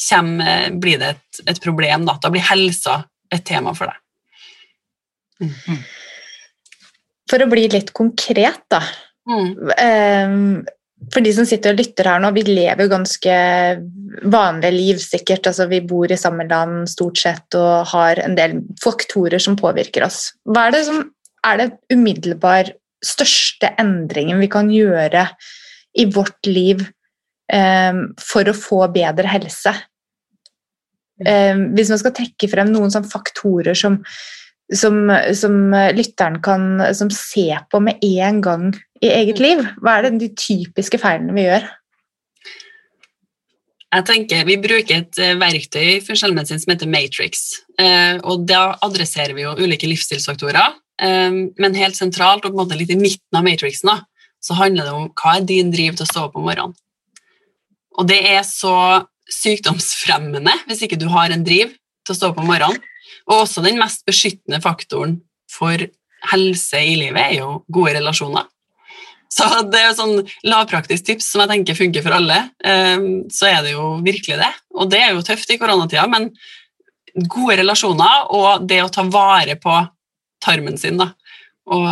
kommer, 0.08 0.70
blir 0.82 1.00
det 1.00 1.14
et, 1.14 1.42
et 1.54 1.62
problem. 1.62 2.06
Da. 2.08 2.18
da 2.22 2.30
blir 2.32 2.44
helsa 2.46 3.02
et 3.32 3.44
tema 3.48 3.74
for 3.76 3.90
deg. 3.90 3.98
For 7.30 7.42
å 7.42 7.50
bli 7.50 7.66
litt 7.72 7.90
konkret, 7.96 8.64
da. 8.70 8.82
Mm. 9.30 9.50
Ehm, 9.78 10.46
For 11.12 11.24
de 11.24 11.32
som 11.34 11.46
sitter 11.48 11.74
og 11.74 11.80
lytter 11.80 12.06
her 12.06 12.20
nå, 12.22 12.28
vi 12.30 12.44
lever 12.46 12.84
jo 12.84 12.92
ganske 12.92 13.32
vanlige 14.30 14.74
liv, 14.74 15.00
sikkert. 15.02 15.48
Altså, 15.50 15.66
vi 15.70 15.80
bor 15.82 16.12
i 16.12 16.18
samme 16.20 16.46
land 16.46 16.86
stort 16.90 17.18
sett 17.18 17.56
og 17.58 17.88
har 17.90 18.20
en 18.22 18.36
del 18.38 18.60
faktorer 18.82 19.42
som 19.42 19.58
påvirker 19.58 20.06
oss. 20.06 20.28
Hva 20.46 20.68
er 20.68 20.76
det 20.76 20.84
som 20.86 21.02
er 21.42 21.58
det 21.58 21.68
umiddelbar 21.90 22.70
største 23.02 23.72
endringen 23.82 24.38
vi 24.38 24.48
kan 24.50 24.70
gjøre 24.70 25.26
i 25.98 26.06
vårt 26.10 26.48
liv 26.48 26.84
um, 27.52 28.04
for 28.20 28.48
å 28.48 28.56
få 28.56 28.84
bedre 28.94 29.30
helse? 29.30 29.74
Um, 31.22 31.68
hvis 31.76 31.92
man 31.92 32.00
skal 32.00 32.14
trekke 32.16 32.48
frem 32.50 32.72
noen 32.72 32.92
sånne 32.94 33.10
faktorer 33.12 33.78
som 33.78 34.00
som, 34.72 35.10
som 35.36 35.74
lytteren 35.92 36.38
kan 36.40 36.80
som 36.96 37.10
se 37.12 37.50
på 37.68 37.80
med 37.84 38.00
en 38.06 38.40
gang 38.40 38.70
i 39.04 39.10
eget 39.10 39.40
liv? 39.42 39.60
Hva 39.82 39.98
er 39.98 40.06
det 40.06 40.20
de 40.22 40.28
typiske 40.38 41.00
feilene 41.02 41.34
vi 41.36 41.44
gjør? 41.44 41.66
Jeg 43.92 44.06
tenker 44.08 44.46
Vi 44.48 44.56
bruker 44.60 45.02
et 45.02 45.18
eh, 45.20 45.34
verktøy 45.40 45.98
for 46.04 46.18
selvmedisin 46.18 46.62
som 46.62 46.72
heter 46.72 46.88
Matrix. 46.90 47.42
Eh, 47.80 48.16
og 48.24 48.46
Da 48.48 48.78
adresserer 48.84 49.36
vi 49.36 49.44
jo 49.44 49.56
ulike 49.60 49.90
livsstilsfaktorer. 49.90 50.78
Eh, 51.02 51.40
men 51.60 51.76
helt 51.80 51.98
sentralt 51.98 52.46
og 52.46 52.52
på 52.52 52.56
en 52.56 52.62
måte 52.62 52.78
litt 52.78 52.92
i 52.94 53.00
midten 53.00 53.38
av 53.38 53.44
Matrixen 53.44 53.92
da, 53.92 53.98
så 54.42 54.56
handler 54.58 54.88
det 54.88 54.94
om 54.96 55.08
hva 55.18 55.36
er 55.38 55.46
din 55.46 55.70
driv 55.72 55.96
til 55.96 56.06
å 56.06 56.10
stå 56.10 56.26
opp 56.26 56.38
om 56.38 56.46
morgenen. 56.48 56.76
Og 57.98 58.08
det 58.08 58.20
er 58.32 58.42
så 58.46 58.74
sykdomsfremmende 59.32 60.54
hvis 60.66 60.84
ikke 60.86 60.98
du 61.00 61.08
har 61.12 61.32
en 61.32 61.44
driv 61.46 61.74
til 62.02 62.14
å 62.14 62.18
stå 62.18 62.32
opp 62.32 62.40
om 62.42 62.48
morgenen. 62.50 62.80
Og 63.28 63.44
også 63.44 63.62
den 63.64 63.78
mest 63.80 64.06
beskyttende 64.08 64.62
faktoren 64.64 65.20
for 65.52 65.78
helse 66.32 66.80
i 66.80 66.96
livet 66.98 67.22
er 67.22 67.38
jo 67.40 67.60
gode 67.72 67.94
relasjoner. 67.98 68.48
Så 69.32 69.46
det 69.72 69.78
er 69.80 69.86
jo 69.88 69.96
sånn 69.96 70.18
lavpraktisk 70.44 71.06
tips 71.06 71.30
som 71.32 71.42
jeg 71.42 71.52
tenker 71.54 71.78
funker 71.78 72.04
for 72.04 72.18
alle. 72.18 72.50
ehm, 72.64 73.30
Så 73.32 73.48
er 73.48 73.62
det 73.64 73.72
jo 73.72 73.96
virkelig 74.04 74.36
det. 74.42 74.50
Og 74.76 74.90
det 74.90 75.00
er 75.00 75.14
jo 75.14 75.24
tøft 75.24 75.50
i 75.50 75.58
koronatida, 75.60 76.04
men 76.10 76.30
gode 77.28 77.56
relasjoner 77.62 78.28
og 78.32 78.66
det 78.68 78.82
å 78.82 78.90
ta 78.92 79.04
vare 79.08 79.56
på 79.60 79.72
tarmen 80.42 80.76
sin, 80.78 80.98
da. 81.00 81.12
Og 81.66 81.88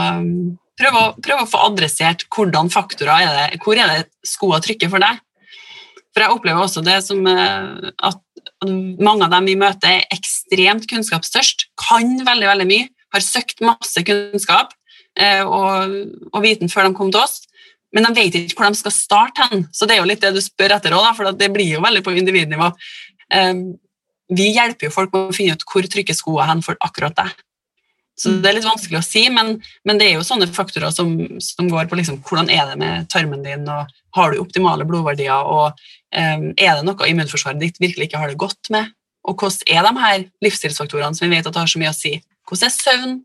prøve 0.81 1.01
å, 1.01 1.11
prøv 1.23 1.43
å 1.43 1.49
få 1.51 1.61
adressert 1.69 2.25
hvordan 2.33 2.71
faktorer 2.73 3.27
er 3.27 3.37
det, 3.37 3.61
hvor 3.65 3.79
er 3.79 3.93
det 3.93 4.09
skoa 4.27 4.61
trykker 4.65 4.91
for 4.93 5.03
deg. 5.03 5.21
For 6.11 6.25
jeg 6.25 6.35
opplever 6.35 6.65
også 6.65 6.83
det 6.85 6.99
som 7.07 7.23
eh, 7.31 7.91
at 8.09 8.21
mange 9.01 9.27
av 9.27 9.35
dem 9.35 9.47
vi 9.49 9.59
møter, 9.59 10.01
er 10.01 10.17
ekstremt 10.17 10.89
kunnskapstørst, 10.91 11.69
kan 11.81 12.19
veldig 12.27 12.49
veldig 12.51 12.67
mye, 12.69 12.89
har 13.15 13.25
søkt 13.25 13.63
masse 13.65 14.03
kunnskap 14.07 14.75
eh, 15.19 15.43
og, 15.45 15.95
og 16.33 16.43
viten 16.45 16.71
før 16.71 16.89
de 16.89 16.97
kom 16.99 17.13
til 17.13 17.23
oss, 17.23 17.45
men 17.95 18.07
de 18.07 18.15
vet 18.15 18.37
ikke 18.39 18.59
hvor 18.59 18.71
de 18.71 18.79
skal 18.79 18.95
starte 18.95 19.47
hen. 19.51 19.65
Så 19.75 19.87
det 19.87 19.97
er 19.97 20.03
jo 20.03 20.09
litt 20.11 20.23
det 20.23 20.35
du 20.35 20.43
spør 20.45 20.77
etter 20.77 20.95
òg, 20.95 21.09
for 21.19 21.31
det 21.35 21.51
blir 21.55 21.73
jo 21.77 21.85
veldig 21.85 22.05
på 22.07 22.15
individnivå. 22.19 22.71
Eh, 23.35 23.55
vi 24.31 24.51
hjelper 24.55 24.89
jo 24.89 24.95
folk 24.95 25.15
med 25.15 25.31
å 25.31 25.37
finne 25.37 25.59
ut 25.59 25.67
hvor 25.67 25.87
trykker 25.91 26.17
skoa 26.17 26.47
hen 26.51 26.63
for 26.67 26.79
akkurat 26.87 27.17
deg. 27.19 27.33
Så 28.21 28.35
det 28.43 28.51
er 28.51 28.59
litt 28.59 28.69
vanskelig 28.69 28.99
å 28.99 29.07
si, 29.07 29.23
men, 29.33 29.55
men 29.89 30.01
det 30.01 30.11
er 30.11 30.19
jo 30.19 30.27
sånne 30.27 30.51
faktorer 30.53 30.93
som, 30.93 31.15
som 31.41 31.71
går 31.73 31.89
på 31.89 31.97
liksom, 31.97 32.19
hvordan 32.27 32.51
er 32.53 32.67
det 32.69 32.77
med 32.83 33.09
tarmen 33.13 33.41
din, 33.47 33.65
og 33.73 33.89
har 34.19 34.35
du 34.35 34.43
optimale 34.43 34.85
blodverdier, 34.85 35.41
og 35.49 35.73
um, 35.73 36.45
er 36.53 36.75
det 36.77 36.85
noe 36.85 37.09
immunforsvaret 37.09 37.63
ditt 37.63 37.81
virkelig 37.81 38.11
ikke 38.11 38.21
har 38.21 38.33
det 38.33 38.41
godt 38.43 38.69
med? 38.75 38.93
Og 39.29 39.41
hvordan 39.41 39.73
er 39.73 39.89
de 39.89 40.05
her 40.05 40.29
livsstilsfaktorene 40.45 41.17
som 41.17 41.29
vi 41.29 41.37
vet 41.39 41.49
at 41.49 41.57
har 41.61 41.71
så 41.71 41.81
mye 41.81 41.93
å 41.93 41.97
si? 41.97 42.15
Hvordan 42.49 42.69
er 42.69 42.77
søvn? 42.77 43.19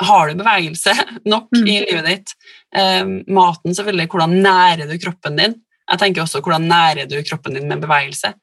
Har 0.00 0.30
du 0.30 0.38
bevegelse 0.38 0.94
nok 1.32 1.50
Mm. 1.56 1.66
i 1.66 1.76
livet 1.84 2.06
ditt? 2.06 2.34
Um, 2.70 3.16
maten, 3.26 3.74
selvfølgelig. 3.74 4.08
Hvordan 4.12 4.38
nærer 4.44 4.86
du 4.88 4.94
kroppen 5.02 5.36
din? 5.38 5.58
Jeg 5.90 5.98
tenker 5.98 6.22
også 6.22 6.40
hvordan 6.44 6.68
nærer 6.70 7.10
du 7.10 7.18
kroppen 7.26 7.58
din 7.58 7.66
med 7.68 7.82
bevegelse? 7.82 8.36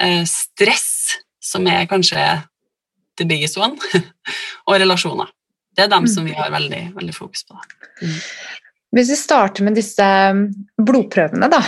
Uh, 0.00 0.24
stress, 0.24 1.18
som 1.44 1.66
er 1.68 1.84
kanskje 1.90 2.22
the 3.18 3.26
biggest 3.28 3.58
one, 3.58 3.76
og 4.68 4.78
relasjoner. 4.80 5.30
Det 5.76 5.84
er 5.86 5.92
dem 5.92 6.06
Mm. 6.06 6.12
som 6.14 6.24
vi 6.26 6.34
har 6.34 6.50
veldig, 6.50 6.82
veldig 6.96 7.14
fokus 7.14 7.44
på. 7.46 7.58
Mm. 8.02 8.16
Hvis 8.96 9.10
vi 9.12 9.16
starter 9.20 9.66
med 9.66 9.76
disse 9.78 10.04
um, 10.32 10.48
blodprøvene, 10.80 11.50
da. 11.52 11.62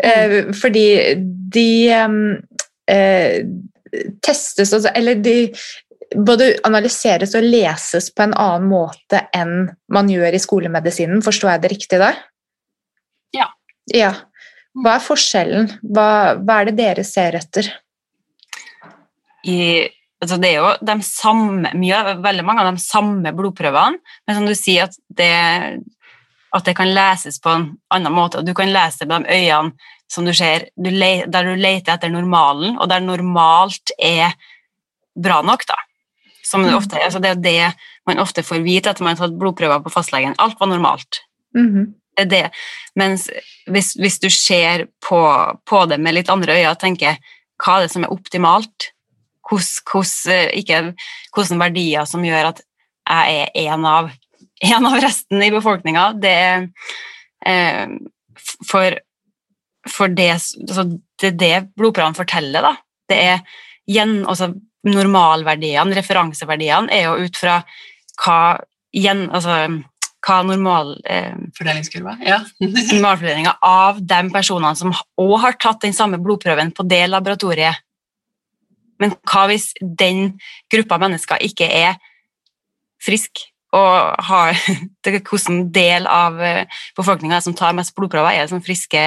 Mm. 0.00 0.54
fordi 0.56 1.14
de 1.52 1.92
um, 1.92 2.38
eh, 2.88 3.42
testes 4.24 4.72
Eller 4.94 5.18
de 5.20 5.52
både 6.16 6.54
analyseres 6.64 7.34
og 7.36 7.44
leses 7.44 8.08
på 8.14 8.22
en 8.24 8.32
annen 8.32 8.70
måte 8.70 9.20
enn 9.36 9.68
man 9.92 10.08
gjør 10.08 10.32
i 10.32 10.40
skolemedisinen. 10.40 11.20
Forstår 11.22 11.50
jeg 11.52 11.62
det 11.62 11.72
riktig 11.74 12.00
da? 12.00 12.14
Ja. 13.36 13.50
ja. 13.92 14.14
Hva 14.72 14.96
er 14.96 15.04
forskjellen? 15.04 15.70
Hva, 15.82 16.08
hva 16.40 16.62
er 16.62 16.70
det 16.70 16.78
dere 16.80 17.04
ser 17.04 17.36
etter? 17.42 17.68
i, 19.46 19.88
altså 20.22 20.36
det 20.40 20.50
er 20.50 20.58
jo 20.60 20.70
de 20.86 20.96
samme, 21.06 21.72
mye, 21.80 22.00
veldig 22.22 22.44
mange 22.44 22.64
av 22.64 22.74
de 22.74 22.82
samme 22.82 23.32
blodprøvene, 23.36 24.00
men 24.26 24.36
som 24.36 24.46
du 24.48 24.54
sier 24.58 24.88
at 24.88 24.96
det, 25.16 25.30
at 26.54 26.66
det 26.66 26.74
kan 26.76 26.92
leses 26.94 27.40
på 27.40 27.52
en 27.54 27.66
annen 27.94 28.12
måte, 28.14 28.40
og 28.40 28.46
du 28.48 28.54
kan 28.54 28.72
lese 28.72 29.04
det 29.04 29.08
med 29.08 29.24
de 29.28 29.38
øynene 29.38 29.72
som 30.10 30.26
du 30.26 30.32
ser, 30.34 30.68
du 30.74 30.90
le, 30.90 31.24
der 31.30 31.46
du 31.46 31.54
leter 31.54 31.94
etter 31.94 32.10
normalen, 32.10 32.74
og 32.82 32.88
der 32.90 33.00
normalt 33.04 33.92
er 34.02 34.34
bra 35.14 35.40
nok 35.46 35.62
da. 35.68 35.76
Som 36.42 36.64
det, 36.64 36.72
Mm. 36.72 36.78
ofte, 36.80 36.98
altså 36.98 37.20
det 37.22 37.30
er 37.30 37.40
det 37.44 37.74
man 38.06 38.18
ofte 38.18 38.42
får 38.42 38.64
vite 38.64 38.90
etter 38.90 39.04
man 39.06 39.14
har 39.16 39.28
tatt 39.28 39.38
blodprøver 39.38 39.84
på 39.84 39.92
fastlegen. 39.94 40.34
Alt 40.38 40.58
var 40.58 40.66
normalt. 40.66 41.20
Mhm. 41.54 41.94
Det 42.16 42.24
er 42.26 42.30
det. 42.30 42.50
Mens 42.96 43.28
hvis, 43.70 43.94
hvis 43.94 44.18
du 44.18 44.28
ser 44.28 44.88
på, 45.00 45.20
på 45.64 45.86
det 45.88 46.00
med 46.00 46.14
litt 46.14 46.28
andre 46.28 46.56
øyne 46.58 46.72
og 46.72 46.80
tenker 46.80 47.16
hva 47.62 47.76
er 47.78 47.86
det 47.86 47.92
som 47.92 48.02
er 48.04 48.10
optimalt, 48.10 48.90
hvordan, 49.50 50.92
hvordan 51.34 51.62
verdier 51.64 52.08
som 52.08 52.24
gjør 52.24 52.52
at 52.52 52.64
jeg 53.10 53.44
er 53.44 53.70
en 53.74 53.86
av, 53.88 54.10
en 54.72 54.88
av 54.90 54.98
resten 55.02 55.42
i 55.42 55.52
befolkninga, 55.54 56.10
det 56.22 56.34
er 56.36 56.66
eh, 57.46 57.94
for, 58.66 58.98
for 59.88 60.12
det, 60.12 60.32
altså, 60.36 60.86
det 61.20 61.34
det 61.40 61.54
blodprøvene 61.76 62.18
forteller, 62.18 62.70
da. 62.70 62.74
Det 63.10 63.20
er 63.32 63.44
gjen, 63.90 64.20
altså, 64.28 64.52
normalverdiene, 64.86 65.96
referanseverdiene, 65.98 66.92
er 66.92 67.08
jo 67.08 67.26
ut 67.26 67.38
fra 67.40 67.60
hva, 68.20 68.40
gjen, 68.96 69.26
altså, 69.34 69.56
hva 70.26 70.40
normal... 70.46 70.94
Eh, 71.08 71.32
Fordelingskurva. 71.56 72.16
Ja. 72.26 72.40
normalfordelinga 72.60 73.56
av 73.64 74.00
de 74.04 74.20
personene 74.32 74.76
som 74.78 74.92
òg 75.20 75.36
har 75.44 75.58
tatt 75.60 75.82
den 75.86 75.96
samme 75.96 76.20
blodprøven 76.22 76.74
på 76.76 76.86
det 76.88 77.06
laboratoriet. 77.10 77.80
Men 79.00 79.14
hva 79.28 79.46
hvis 79.50 79.70
den 79.80 80.36
gruppa 80.72 81.00
mennesker 81.00 81.42
ikke 81.46 81.68
er 81.68 81.96
frisk 83.00 83.42
og 83.76 84.24
har 84.26 84.56
det, 85.04 85.20
Hvilken 85.20 85.68
del 85.74 86.08
av 86.10 86.38
befolkninga 86.98 87.40
som 87.44 87.54
tar 87.56 87.76
mest 87.78 87.94
blodprøver? 87.96 88.34
Er 88.34 88.44
det 88.44 88.52
sånn 88.52 88.64
friske 88.66 89.02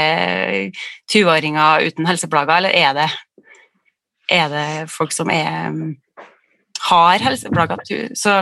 20-åringer 1.11 1.89
uten 1.89 2.07
helseplager, 2.07 2.61
eller 2.61 2.75
er 2.75 2.93
det, 2.97 3.09
er 4.31 4.53
det 4.53 4.67
folk 4.91 5.11
som 5.15 5.31
er, 5.33 5.75
har 6.87 7.25
helseplager? 7.27 7.83
Så 8.17 8.39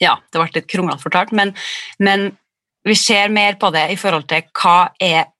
ja, 0.00 0.16
det 0.30 0.40
ble 0.40 0.50
litt 0.54 0.68
kronglete 0.70 1.02
fortalt, 1.02 1.32
men, 1.36 1.54
men 1.98 2.30
vi 2.86 2.94
ser 2.98 3.32
mer 3.34 3.58
på 3.60 3.72
det 3.74 3.88
i 3.92 3.98
forhold 3.98 4.28
til 4.30 4.46
hva, 4.54 4.92
er, 5.02 5.32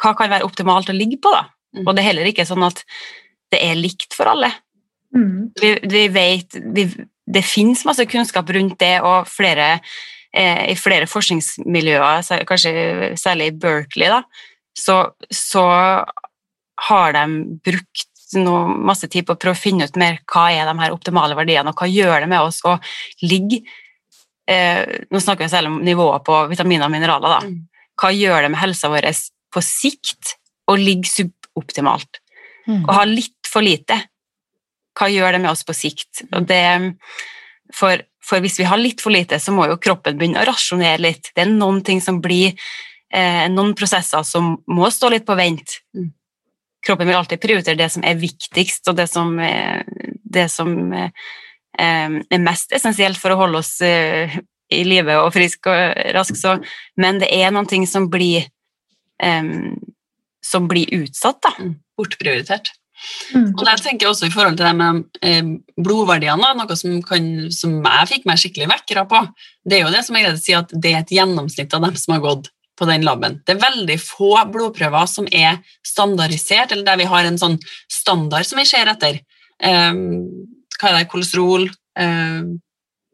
hva 0.00 0.14
kan 0.16 0.32
være 0.32 0.46
optimalt 0.46 0.88
å 0.88 0.96
ligge 0.96 1.18
på. 1.20 1.32
Da. 1.34 1.44
Mm. 1.76 1.84
Og 1.84 1.92
det 1.92 2.02
er 2.02 2.10
heller 2.12 2.30
ikke 2.30 2.46
sånn 2.48 2.64
at 2.64 2.84
det 3.54 3.62
er 3.64 3.78
likt 3.78 4.16
for 4.16 4.30
alle. 4.30 4.50
Mm. 5.14 5.52
Vi, 5.60 5.70
vi 5.90 6.06
vet, 6.12 6.58
vi, 6.74 6.88
det 7.26 7.44
finnes 7.46 7.84
masse 7.86 8.06
kunnskap 8.10 8.50
rundt 8.54 8.78
det, 8.82 8.96
og 9.06 9.28
flere, 9.30 9.78
eh, 10.34 10.64
i 10.72 10.76
flere 10.78 11.08
forskningsmiljøer, 11.10 12.44
kanskje 12.48 13.14
særlig 13.20 13.52
i 13.52 13.56
Berkeley, 13.64 14.10
da, 14.10 14.22
så, 14.74 14.98
så 15.30 15.64
har 16.88 17.14
de 17.14 17.24
brukt 17.64 18.10
noe, 18.40 18.66
masse 18.88 19.08
tid 19.10 19.26
på 19.26 19.36
å 19.36 19.40
prøve 19.40 19.56
å 19.56 19.62
finne 19.62 19.86
ut 19.86 19.98
mer 20.00 20.18
hva 20.30 20.48
er 20.52 20.66
de 20.66 20.74
her 20.80 20.94
optimale 20.94 21.36
verdiene, 21.38 21.70
og 21.70 21.78
hva 21.78 21.88
gjør 21.90 22.24
det 22.24 22.30
med 22.32 22.42
oss 22.42 22.60
å 22.66 22.76
ligge 23.22 23.60
eh, 24.50 24.82
Nå 25.12 25.20
snakker 25.22 25.46
vi 25.46 25.52
særlig 25.52 25.70
om 25.70 25.78
nivået 25.86 26.24
på 26.26 26.40
vitaminer 26.50 26.88
og 26.88 26.94
mineraler. 26.94 27.36
da. 27.36 27.40
Mm. 27.46 27.92
Hva 28.00 28.10
gjør 28.10 28.42
det 28.42 28.50
med 28.50 28.62
helsa 28.64 28.90
vår 28.90 29.06
på 29.54 29.62
sikt 29.62 30.34
å 30.66 30.74
ligge 30.80 31.10
suboptimalt? 31.12 32.20
Mm. 32.66 32.82
Å 32.88 32.98
ha 32.98 33.04
litt 33.06 33.43
for 33.54 33.64
lite, 33.64 34.00
hva 34.98 35.10
gjør 35.10 35.36
det 35.36 35.42
med 35.44 35.52
oss 35.52 35.64
på 35.66 35.74
sikt? 35.76 36.24
Og 36.34 36.46
det, 36.48 36.64
for, 37.74 38.02
for 38.22 38.42
hvis 38.42 38.58
vi 38.60 38.66
har 38.68 38.80
litt 38.80 39.02
for 39.02 39.14
lite, 39.14 39.40
så 39.42 39.54
må 39.54 39.68
jo 39.70 39.80
kroppen 39.82 40.18
begynne 40.18 40.42
å 40.42 40.48
rasjonere 40.48 41.02
litt. 41.02 41.32
Det 41.34 41.44
er 41.44 41.54
noen 41.54 41.82
ting 41.86 42.02
som 42.04 42.20
blir 42.24 42.52
eh, 43.14 43.46
Noen 43.52 43.74
prosesser 43.78 44.22
som 44.26 44.56
må 44.70 44.90
stå 44.94 45.10
litt 45.14 45.26
på 45.26 45.38
vent. 45.38 45.80
Mm. 45.96 46.12
Kroppen 46.84 47.08
vil 47.08 47.16
alltid 47.16 47.42
prioritere 47.42 47.80
det 47.80 47.90
som 47.94 48.04
er 48.06 48.20
viktigst, 48.20 48.86
og 48.90 48.98
det 48.98 49.08
som, 49.10 49.34
eh, 49.40 49.82
det 50.36 50.48
som 50.52 50.76
eh, 50.92 51.10
er 51.80 52.42
mest 52.44 52.74
essensielt 52.76 53.18
for 53.18 53.34
å 53.34 53.40
holde 53.40 53.62
oss 53.64 53.78
eh, 53.82 54.38
i 54.74 54.84
live 54.86 55.16
og 55.22 55.32
frisk 55.34 55.70
og 55.72 55.98
rask. 56.14 56.38
Så, 56.38 56.58
men 57.00 57.18
det 57.22 57.32
er 57.34 57.50
noen 57.54 57.68
ting 57.70 57.86
som 57.88 58.10
blir 58.12 58.46
em, 59.22 59.74
som 60.44 60.68
blir 60.68 60.90
utsatt, 61.00 61.40
da. 61.44 61.54
Bortprioritert. 61.96 62.74
Mm. 63.34 63.50
Og 63.52 63.62
der 63.66 63.82
tenker 63.82 64.06
jeg 64.06 64.12
også 64.12 64.28
i 64.28 64.32
forhold 64.34 64.58
til 64.58 64.66
det 64.68 64.74
med 64.78 65.20
eh, 65.24 65.52
blodverdiene, 65.80 66.54
noe 66.58 66.78
som, 66.78 66.96
kan, 67.06 67.30
som 67.54 67.76
jeg 67.80 68.10
fikk 68.10 68.26
meg 68.28 68.40
skikkelig 68.40 68.70
vekkere 68.70 69.06
på, 69.10 69.22
det 69.64 69.78
er 69.78 69.86
jo 69.86 69.94
det 69.94 70.02
som 70.06 70.18
jeg 70.18 70.26
greide 70.26 70.40
å 70.40 70.44
si 70.44 70.56
at 70.56 70.74
det 70.74 70.92
er 70.92 71.02
et 71.02 71.14
gjennomsnitt 71.14 71.76
av 71.76 71.86
dem 71.86 71.96
som 72.00 72.16
har 72.16 72.24
gått 72.24 72.50
på 72.78 72.88
den 72.90 73.06
laben. 73.06 73.38
Det 73.46 73.54
er 73.54 73.62
veldig 73.62 73.96
få 74.02 74.32
blodprøver 74.50 75.06
som 75.10 75.28
er 75.30 75.60
standardisert, 75.86 76.74
eller 76.74 76.86
der 76.86 77.00
vi 77.00 77.08
har 77.10 77.28
en 77.28 77.40
sånn 77.40 77.56
standard 77.90 78.46
som 78.48 78.60
vi 78.60 78.66
ser 78.68 78.90
etter. 78.90 79.20
Eh, 79.62 79.96
hva 80.74 80.90
er 80.90 81.00
det, 81.00 81.08
kolesterol 81.12 81.68
eh, 81.70 82.46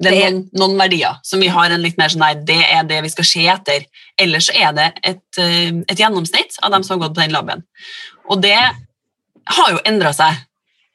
Det 0.00 0.12
er 0.16 0.30
noen, 0.32 0.46
noen 0.56 0.78
verdier 0.80 1.18
som 1.28 1.42
vi 1.44 1.50
har 1.52 1.68
en 1.68 1.82
litt 1.84 1.98
mer 2.00 2.08
sånn 2.08 2.22
nei, 2.24 2.32
det 2.48 2.62
er 2.72 2.86
det 2.88 3.02
vi 3.04 3.10
skal 3.12 3.26
se 3.28 3.42
etter. 3.52 3.84
Ellers 4.16 4.48
så 4.48 4.54
er 4.56 4.70
det 4.78 4.86
et, 5.04 5.40
et 5.42 6.00
gjennomsnitt 6.00 6.56
av 6.64 6.72
dem 6.72 6.86
som 6.86 6.96
har 6.96 7.02
gått 7.04 7.18
på 7.18 7.20
den 7.20 7.36
laben. 7.36 7.66
Og 8.32 8.40
det 8.40 8.56
har 9.56 9.74
jo 9.74 9.82
endra 9.88 10.12
seg 10.16 10.38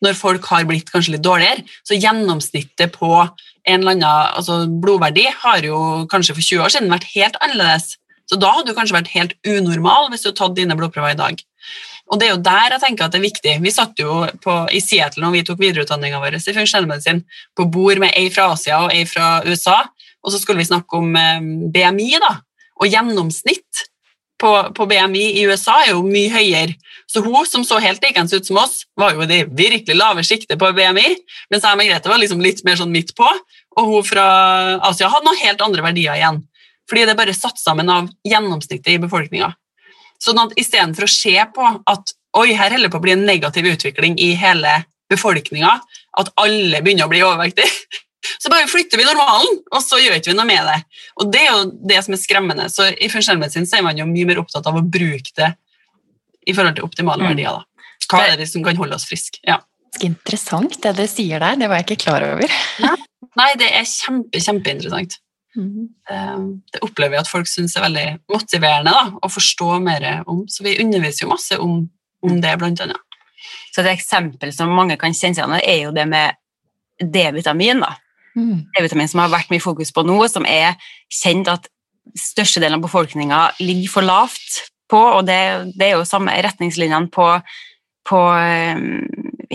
når 0.03 0.17
folk 0.19 0.47
har 0.51 0.65
blitt 0.69 0.91
kanskje 0.91 1.15
litt 1.15 1.25
dårligere. 1.25 1.63
Så 1.87 1.97
gjennomsnittet 1.97 2.93
på 2.95 3.11
en 3.15 3.81
eller 3.81 3.95
annen 3.95 4.37
altså 4.37 4.65
blodverdi 4.69 5.25
har 5.41 5.65
jo 5.65 5.79
kanskje 6.11 6.35
for 6.37 6.45
20 6.45 6.65
år 6.65 6.73
siden 6.73 6.93
vært 6.93 7.09
helt 7.15 7.39
annerledes. 7.41 7.95
Så 8.29 8.37
da 8.41 8.51
hadde 8.53 8.71
du 8.71 8.77
kanskje 8.77 8.97
vært 8.97 9.13
helt 9.13 9.35
unormal 9.47 10.09
hvis 10.11 10.25
du 10.25 10.29
hadde 10.29 10.39
tatt 10.41 10.57
dine 10.57 10.77
blodprøver 10.77 11.15
i 11.15 11.19
dag. 11.19 11.41
Og 12.13 12.21
det 12.21 12.27
er 12.27 12.35
jo 12.35 12.41
der 12.45 12.75
jeg 12.75 12.83
tenker 12.83 13.07
at 13.07 13.13
det 13.15 13.19
er 13.19 13.25
viktig. 13.25 13.53
Vi 13.63 13.73
satt 13.73 14.01
jo 14.01 14.23
på, 14.43 14.55
i 14.69 14.81
Seattle 14.83 15.23
når 15.25 15.33
vi 15.33 15.45
tok 15.47 15.61
videreutdanninga 15.61 16.21
vår 16.21 16.37
i 16.37 16.57
funksjonellmedisin, 16.57 17.23
på 17.57 17.67
bord 17.73 18.01
med 18.01 18.13
ei 18.17 18.29
fra 18.33 18.51
Asia 18.53 18.83
og 18.85 18.93
ei 18.93 19.07
fra 19.09 19.39
USA, 19.47 19.79
og 20.25 20.33
så 20.33 20.41
skulle 20.41 20.61
vi 20.61 20.69
snakke 20.69 21.01
om 21.01 21.15
eh, 21.17 21.47
BMI, 21.73 22.11
da. 22.21 22.35
Og 22.81 22.91
gjennomsnitt 22.91 23.64
på, 24.45 24.53
på 24.77 24.86
BMI 24.86 25.25
i 25.39 25.45
USA 25.49 25.79
er 25.84 25.93
jo 25.95 26.03
mye 26.05 26.29
høyere. 26.29 26.75
Så 27.10 27.21
hun 27.25 27.45
som 27.49 27.63
så 27.65 27.79
helt 27.81 28.03
likens 28.05 28.34
ut 28.34 28.45
som 28.45 28.60
oss, 28.62 28.84
var 28.97 29.15
jo 29.15 29.23
i 29.25 29.29
det 29.29 29.43
virkelig 29.58 29.97
lave 29.97 30.25
sjiktet 30.25 30.60
på 30.62 30.71
BMI, 30.75 31.05
mens 31.53 31.65
jeg 31.65 31.73
og 31.73 31.79
Margrethe 31.81 32.12
var 32.12 32.21
liksom 32.21 32.41
litt 32.43 32.63
mer 32.65 32.77
sånn 32.79 32.93
midt 32.93 33.13
på, 33.17 33.27
og 33.75 33.91
hun 33.91 34.05
fra 34.05 34.25
Asia 34.89 35.10
hadde 35.12 35.27
noen 35.27 35.41
helt 35.41 35.63
andre 35.65 35.86
verdier 35.86 36.17
igjen. 36.19 36.41
Fordi 36.89 37.05
det 37.05 37.15
er 37.15 37.21
bare 37.21 37.38
satt 37.38 37.62
sammen 37.62 37.89
av 37.89 38.10
gjennomsnittet 38.27 38.93
i 38.93 39.01
befolkninga. 39.01 39.51
Sånn 40.21 40.41
at 40.41 40.53
istedenfor 40.60 41.08
å 41.08 41.12
se 41.12 41.36
på 41.55 41.69
at 41.91 42.13
oi, 42.38 42.51
her 42.53 42.73
holder 42.73 42.88
det 42.88 42.93
på 42.93 43.01
å 43.01 43.05
bli 43.05 43.15
en 43.15 43.25
negativ 43.27 43.69
utvikling 43.71 44.17
i 44.21 44.34
hele 44.38 44.84
befolkninga, 45.12 45.77
at 46.21 46.34
alle 46.41 46.81
begynner 46.86 47.08
å 47.08 47.12
bli 47.12 47.23
overvektige, 47.25 47.71
så 48.39 48.49
bare 48.51 48.67
flytter 48.71 48.97
vi 49.01 49.05
normalen, 49.07 49.59
og 49.71 49.81
så 49.83 49.99
gjør 50.01 50.17
ikke 50.19 50.31
vi 50.31 50.38
noe 50.38 50.47
med 50.49 50.65
det. 50.69 50.77
Og 51.21 51.31
det 51.33 51.41
er 51.43 51.51
jo 51.51 51.71
det 51.91 52.01
som 52.05 52.13
er 52.17 52.21
skremmende. 52.21 52.65
Så 52.73 52.89
i 52.93 53.09
funksjonsmedisin 53.11 53.67
er 53.77 53.85
man 53.85 53.97
jo 53.97 54.05
mye 54.09 54.25
mer 54.29 54.41
opptatt 54.43 54.67
av 54.69 54.75
å 54.79 54.83
bruke 54.83 55.31
det 55.38 55.51
i 56.47 56.53
forhold 56.53 56.75
til 56.77 56.85
optimale 56.85 57.23
Mm. 57.23 57.29
verdier. 57.33 57.51
da. 57.51 57.63
Hva 58.11 58.23
er 58.31 58.38
det 58.38 58.47
som 58.49 58.63
kan 58.63 58.75
holde 58.77 58.95
oss 58.95 59.05
friske? 59.09 59.39
Ja. 59.47 59.59
Interessant 60.01 60.81
det 60.83 60.95
du 60.97 61.05
sier 61.07 61.39
der, 61.39 61.55
det 61.55 61.69
var 61.69 61.77
jeg 61.81 61.85
ikke 61.88 62.03
klar 62.05 62.21
over. 62.23 62.51
Nei, 63.35 63.53
det 63.57 63.71
er 63.71 63.83
kjempe, 63.88 64.39
kjempeinteressant. 64.39 65.17
Mm. 65.55 65.88
Det 66.71 66.81
opplever 66.83 67.15
jeg 67.15 67.23
at 67.23 67.29
folk 67.31 67.47
syns 67.47 67.75
er 67.77 67.85
veldig 67.88 68.05
motiverende 68.29 68.91
da, 68.91 69.05
å 69.23 69.29
forstå 69.31 69.81
mer 69.81 70.23
om. 70.27 70.43
Så 70.51 70.63
vi 70.67 70.77
underviser 70.83 71.23
jo 71.25 71.31
masse 71.31 71.57
om, 71.57 71.89
om 72.21 72.41
det, 72.43 72.57
blant 72.59 72.81
annet. 72.83 72.99
Så 73.73 73.81
et 73.83 73.89
eksempel 73.97 74.51
som 74.55 74.69
mange 74.69 74.97
kan 74.99 75.11
kjenne 75.15 75.35
seg 75.35 75.45
igjen 75.47 75.55
i, 75.57 75.63
er 75.71 75.79
jo 75.85 75.91
det 75.95 76.05
med 76.07 76.35
D-vitamin. 76.99 77.79
da. 77.83 77.95
Mm. 78.35 78.65
D-vitamin 78.75 79.09
som 79.11 79.23
har 79.23 79.31
vært 79.31 79.51
mye 79.53 79.63
fokus 79.63 79.93
på 79.95 80.03
nå, 80.03 80.17
som 80.31 80.47
er 80.49 80.75
kjent 81.13 81.47
at 81.51 81.69
størstedelen 82.19 82.77
av 82.77 82.85
befolkninga 82.85 83.41
ligger 83.61 83.93
for 83.93 84.05
lavt 84.05 84.65
på, 84.91 84.99
og 84.99 85.23
det, 85.27 85.39
det 85.79 85.87
er 85.87 85.95
jo 85.95 86.07
samme 86.07 86.35
retningslinjene 86.45 87.09
på, 87.13 87.29
på 88.05 88.21
eh, 88.37 88.83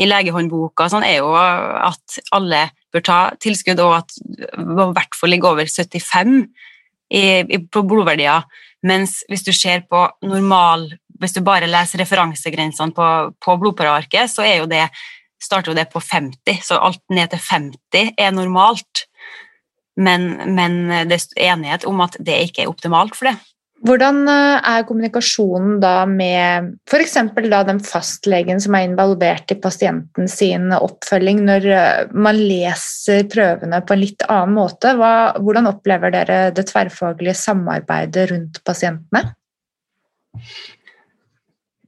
i 0.00 0.08
legehåndboka 0.08 0.88
sånn, 0.90 1.06
er 1.06 1.20
jo 1.20 1.30
at 1.36 2.18
alle 2.34 2.68
bør 2.90 3.04
ta 3.06 3.20
tilskudd, 3.42 3.80
og 3.84 4.00
at 4.00 4.16
i 4.18 4.66
hvert 4.96 5.16
fall 5.18 5.32
ligger 5.34 5.54
over 5.54 5.70
75 5.70 6.34
i, 7.10 7.22
i, 7.42 7.60
på 7.62 7.84
blodverdier. 7.86 8.46
Mens 8.86 9.20
hvis 9.28 9.44
du 9.44 9.52
ser 9.52 9.84
på 9.90 10.06
normal 10.24 10.86
Hvis 11.20 11.34
du 11.36 11.42
bare 11.44 11.68
leser 11.68 12.00
referansegrensene 12.00 12.94
på, 12.96 13.06
på 13.44 13.56
blodpararket, 13.60 14.30
så 14.32 14.40
er 14.40 14.62
jo 14.62 14.68
det 14.70 14.86
starter 15.42 15.72
jo 15.72 15.78
det 15.78 15.88
på 15.92 16.02
50, 16.02 16.60
så 16.66 16.80
alt 16.80 17.02
ned 17.12 17.32
til 17.32 17.42
50 17.50 18.12
er 18.18 18.34
normalt. 18.36 19.06
Men, 20.00 20.32
men 20.56 20.82
det 21.10 21.18
er 21.18 21.52
enighet 21.52 21.84
om 21.88 22.00
at 22.04 22.16
det 22.22 22.38
ikke 22.46 22.64
er 22.64 22.70
optimalt 22.70 23.16
for 23.18 23.28
det. 23.28 23.36
Hvordan 23.80 24.26
eh, 24.28 24.66
er 24.68 24.84
kommunikasjonen 24.84 25.78
da 25.80 26.04
med 26.08 26.74
f.eks. 26.88 27.14
den 27.40 27.80
fastlegen 27.80 28.60
som 28.60 28.76
er 28.76 28.84
involvert 28.84 29.52
i 29.54 29.56
pasienten 29.56 30.28
sin 30.28 30.68
oppfølging, 30.76 31.40
når 31.48 31.68
eh, 31.72 32.10
man 32.12 32.36
leser 32.36 33.24
prøvene 33.32 33.80
på 33.80 33.96
en 33.96 34.02
litt 34.02 34.26
annen 34.28 34.58
måte? 34.58 34.92
Hva, 35.00 35.12
hvordan 35.40 35.70
opplever 35.72 36.12
dere 36.12 36.40
det 36.56 36.66
tverrfaglige 36.68 37.36
samarbeidet 37.40 38.28
rundt 38.34 38.60
pasientene? 38.68 39.30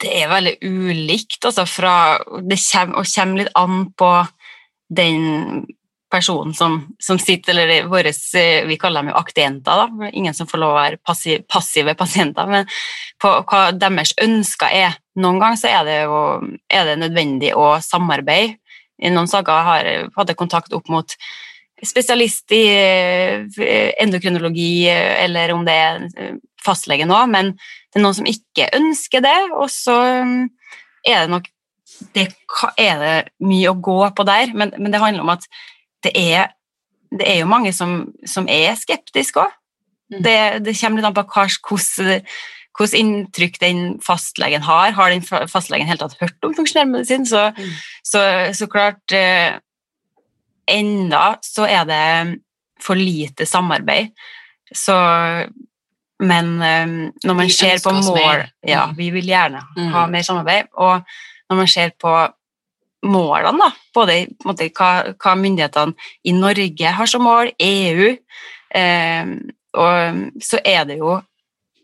Det 0.03 0.11
er 0.19 0.31
veldig 0.31 0.57
ulikt, 0.67 1.45
altså 1.45 1.67
fra 1.69 1.95
Det 2.43 2.59
kommer, 2.59 3.07
kommer 3.07 3.43
litt 3.43 3.55
an 3.59 3.87
på 3.99 4.11
den 4.93 5.65
personen 6.13 6.53
som, 6.55 6.75
som 7.01 7.19
sitter, 7.19 7.57
eller 7.57 7.87
våres, 7.89 8.21
eh, 8.37 8.67
vi 8.69 8.77
kaller 8.77 9.01
dem 9.01 9.13
jo 9.13 9.21
aktienter, 9.21 9.81
da. 9.81 10.11
ingen 10.13 10.35
som 10.37 10.49
får 10.51 10.61
lov 10.61 10.75
å 10.75 10.81
være 10.81 10.99
passiv, 11.01 11.47
passive 11.49 11.95
pasienter, 11.97 12.51
men 12.51 12.69
på 13.23 13.31
hva 13.49 13.63
deres 13.73 14.13
ønsker 14.21 14.75
er. 14.77 14.99
Noen 15.23 15.41
ganger 15.41 15.61
så 15.61 15.71
er 15.71 15.89
det 15.89 15.97
jo 16.03 16.19
er 16.69 16.91
det 16.91 16.99
nødvendig 17.01 17.55
å 17.57 17.71
samarbeide. 17.85 18.59
I 19.03 19.11
noen 19.11 19.31
saker 19.31 19.65
har 19.67 19.89
hatt 20.15 20.37
kontakt 20.39 20.77
opp 20.77 20.91
mot 20.93 21.17
spesialist 21.87 22.53
i 22.55 22.63
eh, 22.71 23.93
endokrinologi, 24.03 24.87
eh, 24.91 25.25
eller 25.25 25.55
om 25.55 25.65
det 25.67 25.75
er 25.75 26.05
eh, 26.17 26.37
fastlege 26.63 27.07
nå, 27.09 27.19
men 27.33 27.53
det 27.57 27.99
er 27.99 28.05
noen 28.05 28.19
som 28.21 28.29
ikke 28.29 28.71
ønsker 28.79 29.25
det, 29.25 29.39
og 29.57 29.69
så 29.73 29.99
er 31.03 31.25
det 31.25 31.33
nok 31.33 31.51
det 32.15 32.29
er 32.81 32.97
det 32.99 33.17
mye 33.45 33.71
å 33.71 33.79
gå 33.79 33.99
på 34.17 34.25
der, 34.27 34.55
men, 34.59 34.73
men 34.79 34.91
det 34.95 35.01
handler 35.03 35.23
om 35.23 35.35
at 35.35 35.45
det 36.03 36.11
er, 36.19 36.55
det 37.15 37.29
er 37.29 37.43
jo 37.43 37.51
mange 37.51 37.71
som, 37.77 38.09
som 38.27 38.49
er 38.51 38.75
skeptiske 38.79 39.39
òg. 39.39 39.53
Mm. 40.13 40.19
Det, 40.25 40.39
det 40.67 40.75
kommer 40.81 40.99
litt 40.99 41.09
an 41.09 41.17
på 41.17 41.25
hvilket 42.73 42.97
inntrykk 42.99 43.61
den 43.63 43.83
fastlegen 44.03 44.65
har. 44.67 44.95
Har 44.97 45.13
den 45.13 45.23
fastlegen 45.23 45.87
helt 45.87 46.03
tatt 46.03 46.19
hørt 46.21 46.49
om 46.49 46.57
funksjonell 46.57 46.91
medisin, 46.91 47.29
så, 47.29 47.51
Mm. 47.53 47.71
så, 48.03 48.25
så 48.57 48.67
klart 48.73 49.15
Enda 50.71 51.37
så 51.43 51.67
er 51.69 51.85
det 51.89 52.41
for 52.83 52.95
lite 52.99 53.47
samarbeid. 53.47 54.13
Så 54.75 54.95
Men 56.23 56.63
eh, 56.63 56.87
når 57.25 57.35
man 57.35 57.47
Vi 57.47 57.53
ser 57.53 57.81
på 57.83 57.91
mål. 57.93 58.45
Ja, 58.67 58.85
Mm. 58.87 58.97
vi 58.97 59.11
vil 59.11 59.27
gjerne 59.27 59.63
Mm. 59.77 59.89
ha 59.93 60.07
mer 60.07 60.23
samarbeid. 60.23 60.67
Og 60.75 61.03
når 61.51 61.57
man 61.57 61.67
ser 61.67 61.91
på 61.99 62.29
målene, 63.05 63.59
da, 63.59 63.71
både 63.95 64.29
måte, 64.45 64.69
hva, 64.71 65.13
hva 65.19 65.35
myndighetene 65.35 65.95
i 66.25 66.33
Norge 66.33 66.87
har 66.95 67.07
som 67.07 67.23
mål, 67.23 67.51
EU, 67.59 68.17
eh, 68.75 69.27
og 69.75 70.31
så 70.41 70.61
er 70.65 70.85
det 70.85 70.99
jo 70.99 71.17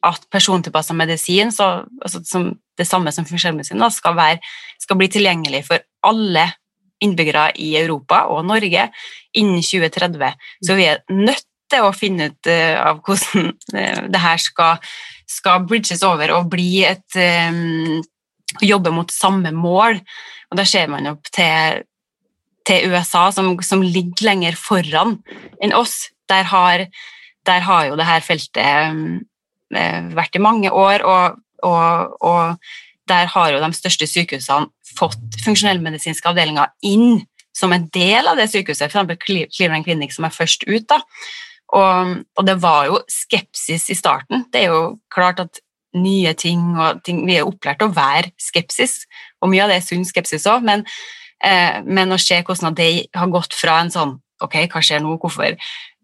at 0.04 0.20
persontilpassa 0.30 0.94
medisin, 0.94 1.50
så, 1.50 1.84
altså 2.02 2.20
som 2.24 2.52
det 2.78 2.86
samme 2.86 3.10
som 3.12 3.24
funksjonsmedisin, 3.26 3.82
skal, 3.90 4.14
være, 4.14 4.38
skal 4.78 4.96
bli 4.96 5.08
tilgjengelig 5.08 5.64
for 5.66 5.78
alle 6.04 6.52
innbyggere 7.04 7.50
i 7.62 7.72
Europa 7.80 8.24
og 8.32 8.46
Norge 8.48 8.88
innen 9.38 9.62
2030. 9.62 10.34
Så 10.64 10.76
vi 10.78 10.88
er 10.90 11.02
nødt 11.12 11.46
til 11.68 11.84
å 11.84 11.94
finne 11.96 12.30
ut 12.30 12.48
eh, 12.50 12.76
av 12.80 13.02
hvordan 13.04 13.52
eh, 13.76 14.00
det 14.12 14.22
her 14.22 14.40
skal, 14.40 14.80
skal 15.28 15.66
bridges 15.68 16.04
over 16.06 16.32
og 16.36 16.50
bli 16.54 16.84
et, 16.88 17.06
um, 17.18 18.00
Jobbe 18.64 18.88
mot 18.96 19.10
samme 19.12 19.50
mål. 19.52 19.98
Og 20.48 20.56
da 20.56 20.64
ser 20.64 20.86
man 20.88 21.10
opp 21.10 21.28
til, 21.36 21.82
til 22.66 22.88
USA, 22.88 23.26
som, 23.34 23.50
som 23.60 23.84
ligger 23.84 24.24
lenger 24.30 24.56
foran 24.56 25.18
enn 25.60 25.74
oss. 25.76 26.06
Der 26.32 26.48
har, 26.48 26.86
der 27.44 27.66
har 27.66 27.90
jo 27.90 27.98
det 28.00 28.06
her 28.08 28.24
feltet 28.24 28.88
um, 28.88 29.20
vært 30.16 30.40
i 30.40 30.42
mange 30.42 30.72
år, 30.72 31.04
og, 31.04 31.36
og, 31.68 32.16
og 32.24 32.56
der 33.08 33.28
har 33.34 33.52
jo 33.52 33.60
de 33.60 33.70
største 33.76 34.08
sykehusene 34.08 34.72
fått 34.96 35.40
funksjonellmedisinske 35.44 36.30
avdelinger 36.30 36.72
inn 36.86 37.20
som 37.58 37.74
en 37.74 37.88
del 37.94 38.28
av 38.30 38.38
det 38.38 38.48
sykehuset, 38.52 38.94
f.eks. 38.94 39.50
Cleveland 39.56 39.86
Clinic, 39.86 40.14
som 40.14 40.26
er 40.28 40.34
først 40.34 40.64
ut. 40.68 40.86
da. 40.88 41.00
Og, 41.76 42.14
og, 42.36 42.44
det 42.48 42.56
var 42.62 42.86
jo 42.88 43.00
skepsis 43.12 43.90
i 43.92 43.96
starten. 43.98 44.46
Det 44.52 44.64
er 44.64 44.70
jo 44.72 44.84
klart 45.12 45.42
at 45.42 45.60
nye 45.96 46.32
ting 46.36 46.76
og 46.76 47.02
ting 47.04 47.22
Vi 47.26 47.38
er 47.38 47.48
opplært 47.48 47.80
til 47.80 47.88
å 47.88 47.96
være 47.96 48.30
skepsis, 48.40 49.02
og 49.40 49.50
mye 49.52 49.64
av 49.64 49.72
det 49.72 49.78
er 49.80 49.86
sunn 49.86 50.04
skepsis 50.06 50.46
òg, 50.48 50.64
men, 50.64 50.84
eh, 51.44 51.80
men, 51.84 52.12
å 52.12 52.20
se 52.20 52.40
hvordan 52.44 52.76
det 52.76 53.08
har 53.16 53.32
gått 53.32 53.56
fra 53.56 53.80
en 53.82 53.92
sånn 53.92 54.18
Ok, 54.38 54.54
hva 54.70 54.78
skjer 54.78 55.00
nå? 55.02 55.16
Hvorfor 55.18 55.56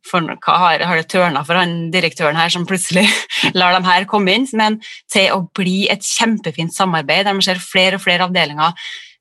for, 0.05 0.25
hva 0.45 0.57
har, 0.61 0.85
har 0.85 1.01
det 1.01 1.09
tørna 1.13 1.45
for 1.47 1.59
han 1.59 1.89
direktøren 1.95 2.39
her 2.39 2.53
som 2.53 2.67
plutselig 2.69 3.07
lar 3.59 3.75
dem 3.77 3.87
her 3.89 4.07
komme 4.11 4.37
inn? 4.37 4.49
Men 4.57 4.81
til 5.13 5.33
å 5.35 5.45
bli 5.57 5.85
et 5.93 6.05
kjempefint 6.05 6.75
samarbeid 6.77 7.27
der 7.29 7.37
man 7.37 7.45
ser 7.45 7.63
flere 7.63 7.99
og 7.99 8.05
flere 8.05 8.29
avdelinger 8.29 8.75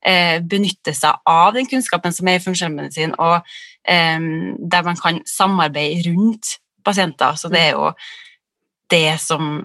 eh, 0.05 0.39
benytte 0.39 0.95
seg 0.97 1.23
av 1.29 1.53
den 1.55 1.69
kunnskapen 1.69 2.15
som 2.15 2.29
er 2.29 2.39
i 2.39 2.43
funksjonsmedisin, 2.43 3.15
og 3.21 3.39
eh, 3.87 4.27
der 4.59 4.89
man 4.89 4.99
kan 4.99 5.21
samarbeide 5.29 6.11
rundt 6.11 6.57
pasienter. 6.83 7.39
Så 7.39 7.51
det 7.53 7.69
er 7.69 7.77
jo 7.77 7.93
det 8.91 9.07
som 9.23 9.63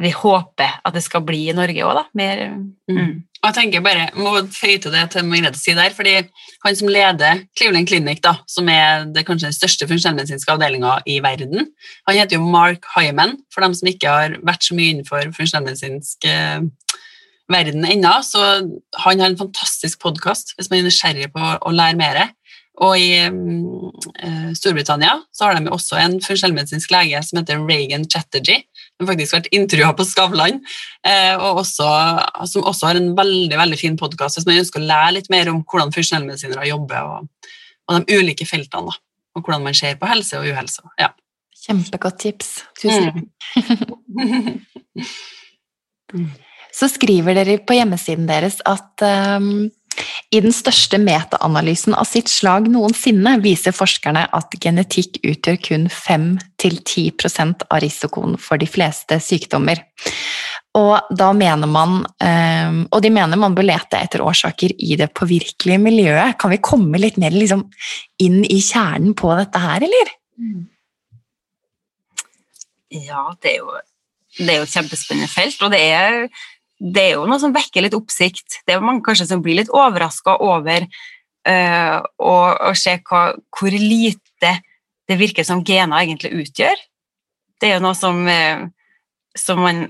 vi 0.00 0.10
håper 0.16 0.78
at 0.84 0.94
det 0.96 1.02
skal 1.04 1.24
bli 1.26 1.42
i 1.50 1.56
Norge 1.56 1.84
òg, 1.84 1.98
da. 1.98 2.04
Mer, 2.16 2.42
mm. 2.54 2.96
mm. 2.96 3.12
Jeg 3.40 3.56
tenker 3.56 3.84
bare, 3.84 4.08
må 4.20 4.34
føye 4.52 4.80
til 4.80 4.92
det 4.92 5.06
til 5.14 5.24
Margrethe 5.28 5.60
si 5.60 5.72
der, 5.76 5.94
fordi 5.96 6.18
Han 6.64 6.76
som 6.76 6.90
leder 6.92 7.44
Cleveland 7.56 7.88
Clinic, 7.88 8.18
da, 8.24 8.34
som 8.48 8.68
er 8.68 9.06
det 9.14 9.24
kanskje 9.24 9.48
den 9.48 9.56
største 9.56 9.88
funksjonellmedisinske 9.88 10.52
avdelinga 10.52 10.98
i 11.08 11.20
verden, 11.24 11.70
han 12.08 12.18
heter 12.18 12.36
jo 12.36 12.50
Mark 12.52 12.84
Hyman, 12.96 13.38
for 13.52 13.64
dem 13.64 13.76
som 13.76 13.88
ikke 13.88 14.12
har 14.12 14.36
vært 14.44 14.66
så 14.66 14.76
mye 14.76 14.92
innenfor 14.92 15.32
funksjonellmedisinsk 15.38 16.28
eh, 16.28 16.66
verden 17.50 17.86
ennå. 17.88 18.12
Så 18.22 18.42
han 19.04 19.24
har 19.24 19.30
en 19.30 19.40
fantastisk 19.40 20.00
podkast 20.04 20.54
hvis 20.56 20.70
man 20.70 20.82
er 20.82 20.90
nysgjerrig 20.90 21.32
på 21.34 21.54
å 21.60 21.74
lære 21.74 21.98
mer. 22.00 22.22
Og 22.80 22.96
i 22.96 23.26
um, 23.28 23.90
Storbritannia 24.56 25.18
så 25.36 25.48
har 25.48 25.58
de 25.58 25.72
også 25.72 25.98
en 26.00 26.16
funksjonellmedisinsk 26.22 26.92
lege 26.94 27.20
som 27.26 27.40
heter 27.40 27.60
Reagan 27.66 28.06
Chatterjee. 28.08 28.64
Faktisk 29.00 29.36
vært 29.36 29.48
intervjua 29.56 29.94
på 29.96 30.04
Skavlan, 30.04 30.58
eh, 31.08 31.32
og 31.36 31.62
også, 31.62 31.86
som 32.50 32.66
også 32.68 32.90
har 32.90 33.00
en 33.00 33.14
veldig 33.16 33.56
veldig 33.56 33.78
fin 33.80 33.96
podkast 34.00 34.36
hvis 34.36 34.48
man 34.48 34.60
ønsker 34.60 34.82
å 34.82 34.90
lære 34.90 35.14
litt 35.16 35.30
mer 35.32 35.48
om 35.52 35.62
hvordan 35.64 35.94
funksjonellmedisinere 35.94 36.68
jobber, 36.68 37.08
og, 37.08 37.50
og, 37.88 37.96
de 37.96 38.20
ulike 38.20 38.46
feltene. 38.48 38.92
Da, 38.92 39.00
og 39.38 39.46
hvordan 39.46 39.64
man 39.64 39.76
ser 39.78 39.96
på 39.96 40.10
helse 40.10 40.40
og 40.40 40.50
uhelse. 40.50 40.84
Ja. 41.00 41.10
Kjempegodt 41.60 42.18
tips. 42.22 42.48
Tusen 42.80 43.10
takk. 43.10 43.20
Mm. 46.10 46.30
Så 46.74 46.88
skriver 46.90 47.34
dere 47.34 47.58
på 47.66 47.74
hjemmesiden 47.74 48.28
deres 48.28 48.60
at 48.68 49.02
um, 49.38 49.68
i 50.30 50.40
den 50.42 50.52
største 50.54 50.98
metaanalysen 51.02 51.96
av 51.98 52.06
sitt 52.08 52.30
slag 52.30 52.68
noensinne 52.70 53.36
viser 53.42 53.74
forskerne 53.74 54.26
at 54.36 54.54
genetikk 54.62 55.18
utgjør 55.26 55.58
kun 55.66 55.88
5-10% 55.90 57.66
av 57.66 57.82
risikoen 57.82 58.36
for 58.40 58.60
de 58.60 58.68
fleste 58.70 59.18
sykdommer. 59.22 59.82
Og, 60.78 61.10
man, 61.66 61.96
ehm, 62.22 62.84
og 62.94 63.02
de 63.02 63.10
mener 63.10 63.40
man 63.40 63.56
bør 63.58 63.66
lete 63.72 63.98
etter 63.98 64.22
årsaker 64.22 64.76
i 64.78 64.94
det 65.00 65.10
påvirkelige 65.18 65.80
miljøet. 65.82 66.38
Kan 66.38 66.54
vi 66.54 66.62
komme 66.62 67.00
litt 67.02 67.18
mer 67.18 67.34
liksom 67.34 67.66
inn 68.22 68.44
i 68.44 68.60
kjernen 68.62 69.16
på 69.18 69.34
dette 69.34 69.58
her, 69.58 69.82
eller? 69.82 70.14
Ja, 72.90 73.26
det 73.42 73.56
er 73.56 73.58
jo, 73.58 73.74
det 74.38 74.48
er 74.48 74.60
jo 74.60 74.68
et 74.68 74.78
kjempespennende 74.78 75.30
felt, 75.30 75.58
og 75.62 75.74
det 75.74 75.82
er 75.90 76.22
det 76.80 77.02
er 77.02 77.16
jo 77.18 77.28
noe 77.28 77.40
som 77.40 77.52
vekker 77.52 77.84
litt 77.84 77.96
oppsikt. 77.96 78.62
Det 78.64 78.74
er 78.74 78.84
mange 78.84 79.04
kanskje 79.04 79.28
som 79.28 79.42
blir 79.44 79.58
litt 79.58 79.72
overraska 79.76 80.38
over 80.40 80.86
uh, 80.88 81.96
å, 82.00 82.34
å, 82.56 82.72
se 82.78 82.96
hva, 83.04 83.24
hvor 83.52 83.76
lite 83.76 84.54
det 85.10 85.18
virker 85.20 85.44
som 85.44 85.64
gener 85.66 86.00
egentlig 86.00 86.32
utgjør. 86.46 86.80
Det 87.60 87.68
er 87.68 87.76
jo 87.76 87.84
noe 87.84 87.98
som, 87.98 88.22
uh, 88.24 88.64
som 89.36 89.60
man 89.60 89.84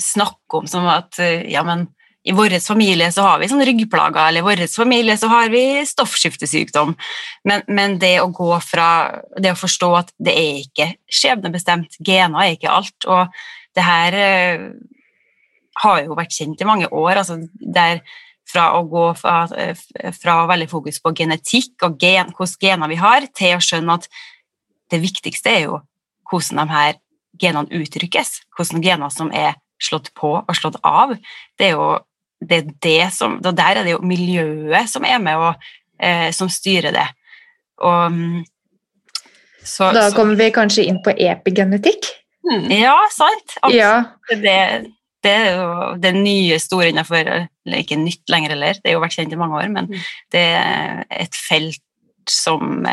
snakker 0.00 0.64
om 0.64 0.70
som 0.70 0.88
at 0.90 1.20
uh, 1.22 1.46
ja, 1.46 1.62
men 1.66 1.86
i 2.26 2.34
vår 2.34 2.54
familie 2.62 3.08
så 3.14 3.24
har 3.26 3.38
vi 3.40 3.48
sånn 3.50 3.64
ryggplager, 3.66 4.28
eller 4.28 4.42
i 4.42 4.46
vår 4.46 4.60
familie 4.70 5.16
så 5.18 5.30
har 5.30 5.48
vi 5.50 5.82
stoffskiftesykdom. 5.86 6.94
Men, 7.50 7.64
men, 7.66 7.96
det 8.02 8.16
å 8.22 8.28
gå 8.34 8.50
fra 8.62 8.90
det 9.42 9.54
å 9.54 9.58
forstå 9.58 9.88
at 9.98 10.12
det 10.22 10.34
er 10.38 10.60
ikke 10.60 10.92
skjebnebestemt, 11.10 11.98
gener 12.02 12.44
er 12.44 12.54
ikke 12.54 12.70
alt, 12.70 13.10
og 13.10 13.42
det 13.74 13.86
her 13.86 14.18
har 15.82 16.02
jo 16.06 16.18
vært 16.18 16.34
kjent 16.34 16.60
i 16.62 16.68
mange 16.68 16.88
år. 16.88 17.22
altså 17.22 17.40
der 17.60 18.02
fra 18.52 18.72
å 18.76 18.82
gå 18.90 19.04
fra, 19.16 19.46
fra 20.18 20.34
veldig 20.50 20.68
fokus 20.70 20.98
på 21.00 21.12
genetikk 21.16 21.86
og 21.86 21.96
gen, 22.02 22.32
hvilke 22.36 22.66
gener 22.66 22.90
vi 22.90 22.98
har, 23.00 23.26
til 23.38 23.56
å 23.56 23.62
skjønne 23.62 23.96
at 24.00 24.08
det 24.92 25.00
viktigste 25.00 25.52
er 25.52 25.66
jo 25.68 25.80
hvordan 26.28 26.62
de 26.62 26.74
her 26.74 26.98
genene 27.40 27.82
uttrykkes. 27.82 28.40
Hvordan 28.56 28.82
gener 28.84 29.12
som 29.14 29.30
er 29.32 29.54
slått 29.82 30.12
på 30.18 30.34
og 30.40 30.56
slått 30.56 30.78
av. 30.86 31.14
Det 31.58 31.70
er 31.70 31.76
jo 31.76 31.86
det, 32.42 32.58
er 32.58 32.70
det 32.82 33.12
som 33.14 33.36
Der 33.42 33.76
er 33.78 33.84
det 33.84 33.94
jo 33.94 34.00
miljøet 34.02 34.90
som 34.90 35.04
er 35.06 35.20
med 35.22 35.38
og 35.38 35.68
eh, 36.02 36.30
som 36.34 36.50
styrer 36.50 36.94
det. 36.94 37.06
Og, 37.82 38.12
mm, 38.12 38.42
så, 39.62 39.92
da 39.94 40.08
kommer 40.14 40.38
vi 40.38 40.50
kanskje 40.54 40.86
inn 40.90 40.98
på 41.04 41.14
epigenetikk? 41.14 42.10
Hmm. 42.42 42.66
Ja, 42.74 42.96
sant. 43.14 43.54
Absolutt. 43.62 43.78
Ja. 43.78 43.94
Det, 44.42 44.58
det 45.22 45.32
er 45.32 45.48
jo 45.56 45.66
det 46.02 46.12
nye 46.16 46.58
store 46.60 46.90
innenfor 46.90 47.20
Eller 47.22 47.82
ikke 47.82 47.98
nytt 48.00 48.30
lenger 48.32 48.56
heller, 48.56 48.78
det 48.78 48.90
har 48.90 48.96
jo 48.96 49.02
vært 49.04 49.16
kjent 49.16 49.34
i 49.34 49.38
mange 49.38 49.58
år, 49.60 49.68
men 49.70 49.90
mm. 49.90 50.06
det 50.34 50.46
er 50.58 51.04
et 51.22 51.36
felt 51.38 51.82
som 52.30 52.86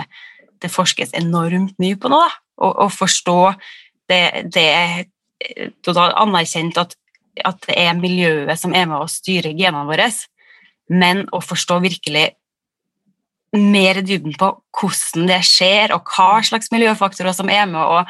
det 0.59 0.71
forskes 0.73 1.13
enormt 1.17 1.77
mye 1.81 1.97
på 1.99 2.11
nå. 2.11 2.19
Å 2.59 2.87
forstå 2.91 3.37
det, 4.11 4.23
det 4.51 4.65
er 4.67 5.05
totalt 5.85 6.17
anerkjent 6.19 6.79
at, 6.81 6.95
at, 7.45 7.61
det 7.67 7.77
er 7.79 7.95
miljøet 7.99 8.59
som 8.59 8.75
er 8.75 8.89
med 8.89 8.99
å 8.99 9.11
styre 9.11 9.53
genene 9.55 9.87
våre, 9.87 10.09
men 10.89 11.23
å 11.35 11.41
forstå 11.43 11.79
virkelig 11.85 12.27
mer 13.55 13.97
i 13.97 14.05
dybden 14.05 14.35
på 14.37 14.51
hvordan 14.77 15.29
det 15.29 15.39
skjer, 15.47 15.95
og 15.95 16.11
hva 16.13 16.43
slags 16.45 16.69
miljøfaktorer 16.73 17.33
som 17.33 17.49
er 17.53 17.65
med 17.69 17.81
å, 17.81 18.03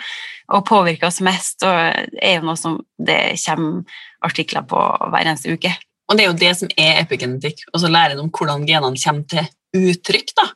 å 0.49 0.61
påvirker 0.65 1.09
oss 1.09 1.21
mest, 1.25 1.61
og 1.65 1.75
er 1.75 2.39
jo 2.39 2.47
noe 2.47 2.57
som 2.59 2.79
det 2.97 3.37
kommer 3.43 4.01
artikler 4.25 4.65
på 4.67 4.79
hver 4.79 5.27
eneste 5.27 5.53
uke. 5.53 5.71
Og 6.09 6.17
det 6.17 6.25
er 6.25 6.31
jo 6.31 6.39
det 6.41 6.53
som 6.57 6.71
er 6.73 7.03
epigenetikk, 7.03 7.67
og 7.73 7.83
så 7.83 7.91
lære 7.91 8.17
om 8.19 8.31
hvordan 8.33 8.65
genene 8.67 8.97
kommer 8.97 9.27
til 9.29 9.45
uttrykk. 9.77 10.33
da. 10.39 10.47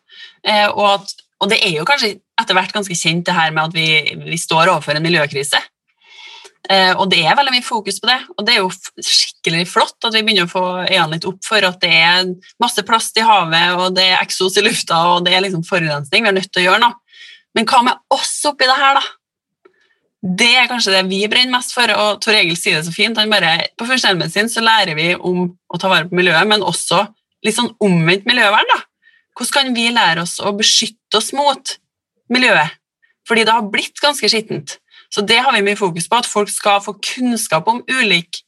Eh, 0.49 0.69
og, 0.71 0.87
at, 0.95 1.13
og, 1.39 1.51
det 1.51 1.61
er 1.61 1.77
jo 1.77 1.85
kanskje 1.87 2.15
etter 2.41 2.57
hvert 2.57 2.73
ganske 2.73 2.97
kjent 2.97 3.27
det 3.27 3.37
her 3.37 3.53
med 3.53 3.69
at 3.69 3.77
vi, 3.77 3.87
vi 4.31 4.39
står 4.41 4.71
overfor 4.71 4.97
en 4.97 5.05
miljøkrise. 5.05 5.61
Eh, 6.71 6.93
og 6.95 7.09
det 7.11 7.21
er 7.27 7.35
veldig 7.35 7.53
mye 7.53 7.65
fokus 7.65 7.99
på 7.99 8.07
det, 8.07 8.17
og 8.33 8.45
det 8.47 8.55
er 8.55 8.61
jo 8.63 8.71
skikkelig 9.03 9.65
flott 9.67 10.07
at 10.07 10.15
vi 10.15 10.21
begynner 10.23 10.47
å 10.47 10.53
få 10.53 10.63
øynene 10.85 11.17
litt 11.17 11.27
opp 11.27 11.41
for 11.43 11.67
at 11.67 11.81
det 11.83 11.91
er 11.91 12.29
masse 12.63 12.85
plast 12.87 13.19
i 13.19 13.25
havet, 13.27 13.75
og 13.75 13.97
det 13.97 14.07
er 14.09 14.21
eksos 14.23 14.55
i 14.57 14.63
lufta, 14.63 15.01
og 15.11 15.27
det 15.27 15.35
er 15.35 15.43
liksom 15.43 15.65
forurensning. 15.67 16.23
Vi 16.23 16.31
er 16.31 16.37
nødt 16.39 16.53
til 16.53 16.63
å 16.63 16.69
gjøre 16.69 16.85
noe. 16.85 16.97
Men 17.53 17.67
hva 17.69 17.83
med 17.85 18.15
oss 18.15 18.39
oppi 18.49 18.65
det 18.65 18.79
her, 18.79 18.97
da? 18.97 19.03
Det 20.23 20.53
er 20.55 20.69
kanskje 20.71 20.93
det 20.93 21.01
vi 21.09 21.25
brenner 21.27 21.57
mest 21.57 21.73
for, 21.75 21.91
og 21.99 22.21
Tor 22.23 22.37
Egil 22.37 22.55
sier 22.55 22.79
det 22.79 22.87
så 22.87 22.93
fint. 22.95 23.17
han 23.17 23.29
bare, 23.31 23.67
På 23.77 23.85
førstehelmedisin 23.85 24.47
så 24.49 24.63
lærer 24.63 24.95
vi 24.95 25.15
om 25.15 25.57
å 25.67 25.79
ta 25.79 25.89
vare 25.91 26.07
på 26.07 26.15
miljøet, 26.15 26.47
men 26.47 26.63
også 26.63 27.03
litt 27.43 27.55
sånn 27.55 27.73
omvendt 27.79 28.25
miljøvern. 28.25 28.69
da. 28.71 28.83
Hvordan 29.35 29.53
kan 29.53 29.73
vi 29.75 29.89
lære 29.91 30.21
oss 30.21 30.39
å 30.39 30.55
beskytte 30.55 31.17
oss 31.17 31.33
mot 31.33 31.77
miljøet? 32.29 32.71
Fordi 33.27 33.43
det 33.43 33.51
har 33.51 33.67
blitt 33.67 33.99
ganske 33.99 34.29
skittent. 34.29 34.77
Så 35.09 35.21
det 35.21 35.41
har 35.43 35.51
vi 35.53 35.61
mye 35.61 35.77
fokus 35.77 36.07
på, 36.07 36.17
at 36.17 36.29
folk 36.29 36.49
skal 36.49 36.81
få 36.81 36.95
kunnskap 37.01 37.67
om 37.67 37.83
ulik, 37.89 38.43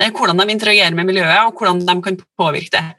eh, 0.00 0.10
hvordan 0.10 0.38
de 0.38 0.50
interagerer 0.50 0.94
med 0.94 1.06
miljøet, 1.06 1.46
og 1.46 1.58
hvordan 1.58 1.84
de 1.84 2.02
kan 2.02 2.16
påvirke 2.38 2.70
det. 2.70 2.94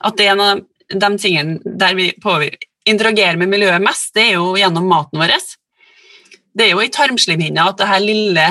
At 0.00 0.16
det 0.16 0.26
er 0.26 0.32
en 0.32 0.40
av 0.40 0.60
de 0.90 1.18
tingene 1.18 1.60
der 1.64 1.94
vi 1.94 2.12
interagerer 2.84 3.38
med 3.38 3.48
miljøet 3.48 3.82
mest, 3.82 4.12
det 4.14 4.28
er 4.28 4.32
jo 4.34 4.54
gjennom 4.56 4.86
maten 4.86 5.18
vår. 5.18 5.32
Det 6.56 6.66
er 6.66 6.74
jo 6.74 6.82
i 6.82 6.92
tarmslimhinna 6.92 7.68
at 7.70 7.80
det 7.80 7.88
her 7.90 8.02
lille 8.02 8.46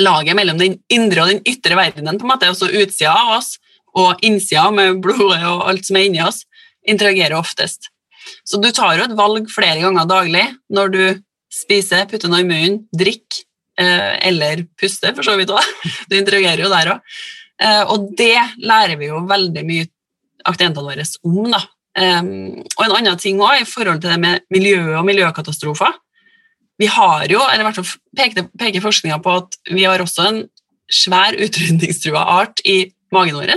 laget 0.00 0.36
mellom 0.36 0.58
den 0.58 0.78
indre 0.92 1.22
og 1.22 1.30
den 1.30 1.42
ytre 1.46 1.76
verdenen, 1.78 2.18
på 2.18 2.26
en 2.26 2.32
måte, 2.32 2.50
også 2.50 2.70
utsida 2.72 3.14
av 3.14 3.36
oss 3.38 3.54
og 3.94 4.22
innsida 4.26 4.66
med 4.74 4.98
blodet 5.04 5.42
og 5.46 5.68
alt 5.70 5.86
som 5.86 5.98
er 5.98 6.08
inni 6.08 6.22
oss, 6.24 6.42
interagerer 6.88 7.36
oftest. 7.38 7.90
Så 8.44 8.58
du 8.60 8.70
tar 8.74 8.96
jo 8.98 9.06
et 9.06 9.16
valg 9.16 9.46
flere 9.52 9.82
ganger 9.84 10.08
daglig 10.08 10.44
når 10.72 10.94
du 10.94 11.02
spiser, 11.52 12.08
putter 12.10 12.32
noe 12.32 12.42
i 12.42 12.48
munnen, 12.48 12.80
drikker 12.90 13.44
eh, 13.78 14.16
eller 14.30 14.64
puster, 14.80 15.14
for 15.14 15.26
så 15.26 15.36
vidt 15.38 15.52
òg. 15.54 15.62
Du 16.10 16.16
interagerer 16.18 16.64
jo 16.64 16.72
der 16.72 16.96
òg. 16.96 17.14
Eh, 17.62 17.82
og 17.86 18.10
det 18.18 18.34
lærer 18.64 18.98
vi 18.98 19.12
jo 19.12 19.22
veldig 19.30 19.62
mye 19.68 19.86
aktientene 20.44 20.84
våre 20.88 21.06
om. 21.22 21.52
da. 21.54 21.62
Um, 21.94 22.58
og 22.74 22.80
en 22.88 22.96
annen 22.96 23.18
ting 23.22 23.38
også, 23.38 23.60
i 23.62 23.68
forhold 23.70 24.00
til 24.02 24.10
det 24.10 24.18
med 24.18 24.42
miljø 24.50 24.96
og 24.98 25.04
miljøkatastrofer. 25.06 25.94
Vi 26.80 26.88
har 26.90 27.26
jo, 27.30 27.38
eller 27.38 27.62
i 27.62 27.68
hvert 27.68 27.78
fall 27.78 27.90
peker, 28.18 28.48
peker 28.58 28.82
forskninga 28.82 29.20
på 29.22 29.38
at 29.42 29.58
vi 29.70 29.84
har 29.86 30.02
også 30.02 30.28
en 30.28 30.40
svær 30.90 31.36
utrydningstrua 31.38 32.24
art 32.40 32.62
i 32.66 32.80
magen 33.14 33.38
vår. 33.38 33.54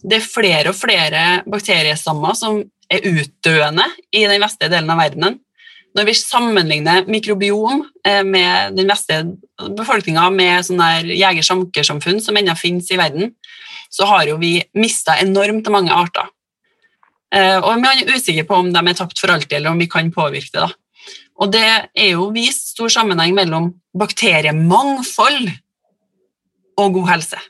Det 0.00 0.18
er 0.18 0.26
flere 0.26 0.72
og 0.72 0.78
flere 0.78 1.22
bakteriestammer 1.48 2.36
som 2.36 2.60
er 2.90 3.06
utdøende 3.06 3.86
i 4.12 4.26
den 4.28 4.42
vestlige 4.42 4.72
delen 4.72 4.92
av 4.92 5.00
verdenen. 5.00 5.38
Når 5.96 6.06
vi 6.06 6.14
sammenligner 6.14 7.08
mikrobiom 7.10 7.82
eh, 8.06 8.22
med 8.22 8.76
den 8.78 8.90
vestlige 8.90 9.72
befolkninga 9.74 10.28
med 10.30 10.68
jeger-sankersamfunn 11.10 12.20
som 12.22 12.36
ennå 12.38 12.54
finnes 12.58 12.90
i 12.94 12.98
verden, 13.00 13.32
så 13.90 14.06
har 14.06 14.28
jo 14.28 14.36
vi 14.38 14.60
mista 14.78 15.16
enormt 15.18 15.66
mange 15.72 15.94
arter. 15.94 16.28
Eh, 17.34 17.58
og 17.58 17.82
man 17.82 17.90
er 18.04 18.14
usikker 18.14 18.46
på 18.46 18.60
om 18.62 18.70
de 18.70 18.84
er 18.84 18.98
tapt 18.98 19.18
for 19.18 19.34
alltid, 19.34 19.56
eller 19.58 19.74
om 19.74 19.82
vi 19.82 19.90
kan 19.90 20.12
påvirke 20.14 20.54
det. 20.54 20.68
Da. 20.68 20.70
Og 21.40 21.52
det 21.54 21.66
er 21.66 22.10
jo 22.12 22.28
vist 22.34 22.74
stor 22.74 22.92
sammenheng 22.92 23.32
mellom 23.36 23.70
bakteriemangfold 23.96 25.48
og 26.80 26.98
god 26.98 27.08
helse. 27.14 27.40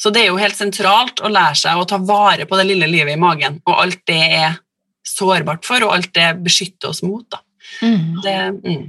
Så 0.00 0.12
det 0.14 0.22
er 0.24 0.30
jo 0.30 0.40
helt 0.40 0.56
sentralt 0.56 1.20
å 1.20 1.28
lære 1.28 1.58
seg 1.60 1.76
å 1.76 1.88
ta 1.88 1.98
vare 2.00 2.46
på 2.48 2.56
det 2.56 2.70
lille 2.70 2.88
livet 2.88 3.18
i 3.18 3.20
magen, 3.20 3.58
og 3.68 3.82
alt 3.82 4.00
det 4.08 4.22
er 4.40 4.56
sårbart 5.06 5.66
for, 5.66 5.84
og 5.84 5.92
alt 5.96 6.14
det 6.16 6.30
beskytter 6.44 6.92
oss 6.92 7.02
mot. 7.04 7.26
Da. 7.28 7.42
Mm. 7.84 8.06
Det, 8.24 8.36
mm. 8.64 8.86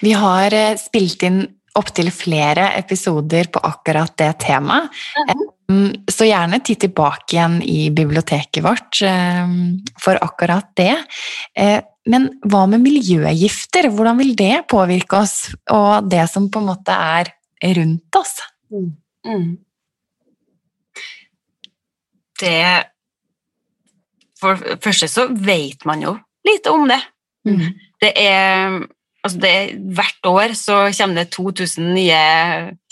Vi 0.00 0.14
har 0.16 0.56
eh, 0.56 0.78
spilt 0.80 1.26
inn 1.26 1.42
opptil 1.76 2.08
flere 2.14 2.70
episoder 2.78 3.50
på 3.52 3.60
akkurat 3.68 4.14
det 4.16 4.30
temaet. 4.46 4.88
Mm. 5.68 6.06
Så 6.08 6.28
gjerne 6.28 6.62
titt 6.64 6.84
tilbake 6.86 7.36
igjen 7.36 7.58
i 7.60 7.90
biblioteket 7.92 8.64
vårt 8.64 9.02
eh, 9.04 9.44
for 10.00 10.16
akkurat 10.24 10.70
det. 10.78 10.94
Men 12.10 12.28
hva 12.46 12.64
med 12.70 12.84
miljøgifter? 12.84 13.88
Hvordan 13.92 14.18
vil 14.20 14.34
det 14.38 14.66
påvirke 14.70 15.22
oss, 15.24 15.36
og 15.74 16.06
det 16.10 16.24
som 16.30 16.50
på 16.52 16.62
en 16.62 16.68
måte 16.70 16.94
er 16.94 17.32
rundt 17.78 18.20
oss? 18.20 18.36
Mm. 18.70 18.92
mm. 19.26 19.48
Det 22.36 22.60
For 24.36 24.58
det 24.60 24.82
første 24.84 25.08
så 25.08 25.24
vet 25.32 25.86
man 25.88 26.02
jo 26.04 26.18
lite 26.44 26.70
om 26.70 26.84
det. 26.90 27.00
Mm. 27.48 27.70
Det 28.02 28.12
er 28.20 28.84
Altså 29.26 29.40
det, 29.42 29.54
hvert 29.96 30.28
år 30.30 30.52
så 30.54 30.74
kommer 30.94 31.16
det 31.18 31.32
2000 31.34 31.88
nye 31.96 32.18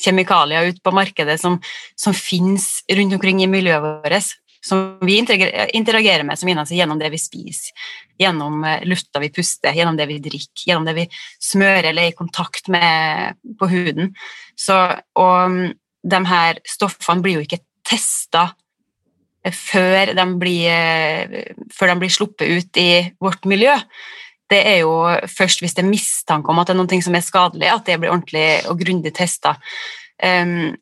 kjemikalier 0.03 0.67
ut 0.73 0.81
på 0.83 0.91
markedet 0.91 1.37
som, 1.39 1.61
som 1.95 2.17
finnes 2.17 2.81
rundt 2.91 3.15
omkring 3.15 3.45
i 3.45 3.47
miljøet 3.47 3.85
vårt, 3.85 4.33
som 4.65 4.99
vi 5.05 5.19
interagerer 5.19 6.25
med 6.25 6.39
som 6.41 6.49
innenfor 6.49 6.77
gjennom 6.77 6.99
det 7.01 7.11
vi 7.13 7.21
spiser, 7.21 7.87
gjennom 8.21 8.65
eh, 8.65 8.85
lufta 8.89 9.21
vi 9.21 9.31
puster, 9.35 9.77
gjennom 9.77 9.99
det 9.99 10.09
vi 10.09 10.19
drikker, 10.25 10.67
gjennom 10.71 10.89
det 10.89 10.97
vi 10.97 11.07
smører 11.43 11.91
eller 11.91 12.09
er 12.09 12.15
i 12.15 12.19
kontakt 12.19 12.71
med 12.73 13.41
på 13.61 13.69
huden. 13.69 14.15
Så, 14.57 14.79
og 15.21 15.39
mm, 15.53 15.73
de 16.11 16.21
her 16.31 16.61
stoffene 16.69 17.25
blir 17.25 17.39
jo 17.39 17.47
ikke 17.47 17.63
testa 17.85 18.51
før 19.45 20.15
de, 20.17 20.29
blir, 20.41 20.69
eh, 20.73 21.55
før 21.75 21.93
de 21.93 22.01
blir 22.01 22.13
sluppet 22.13 22.49
ut 22.49 22.81
i 22.81 22.91
vårt 23.21 23.45
miljø 23.49 23.77
det 24.53 24.61
er 24.69 24.81
jo 24.83 24.95
først 25.31 25.63
hvis 25.63 25.75
det 25.77 25.85
er 25.85 25.89
mistanke 25.89 26.53
om 26.53 26.61
at 26.61 26.69
det 26.69 26.75
er 26.75 26.81
noe 26.83 27.05
som 27.05 27.17
er 27.17 27.25
skadelig, 27.25 27.69
at 27.73 27.87
det 27.89 27.97
blir 28.01 28.13
ordentlig 28.13 28.47
og 28.69 28.81
grundig 28.81 29.15
testa. 29.17 29.55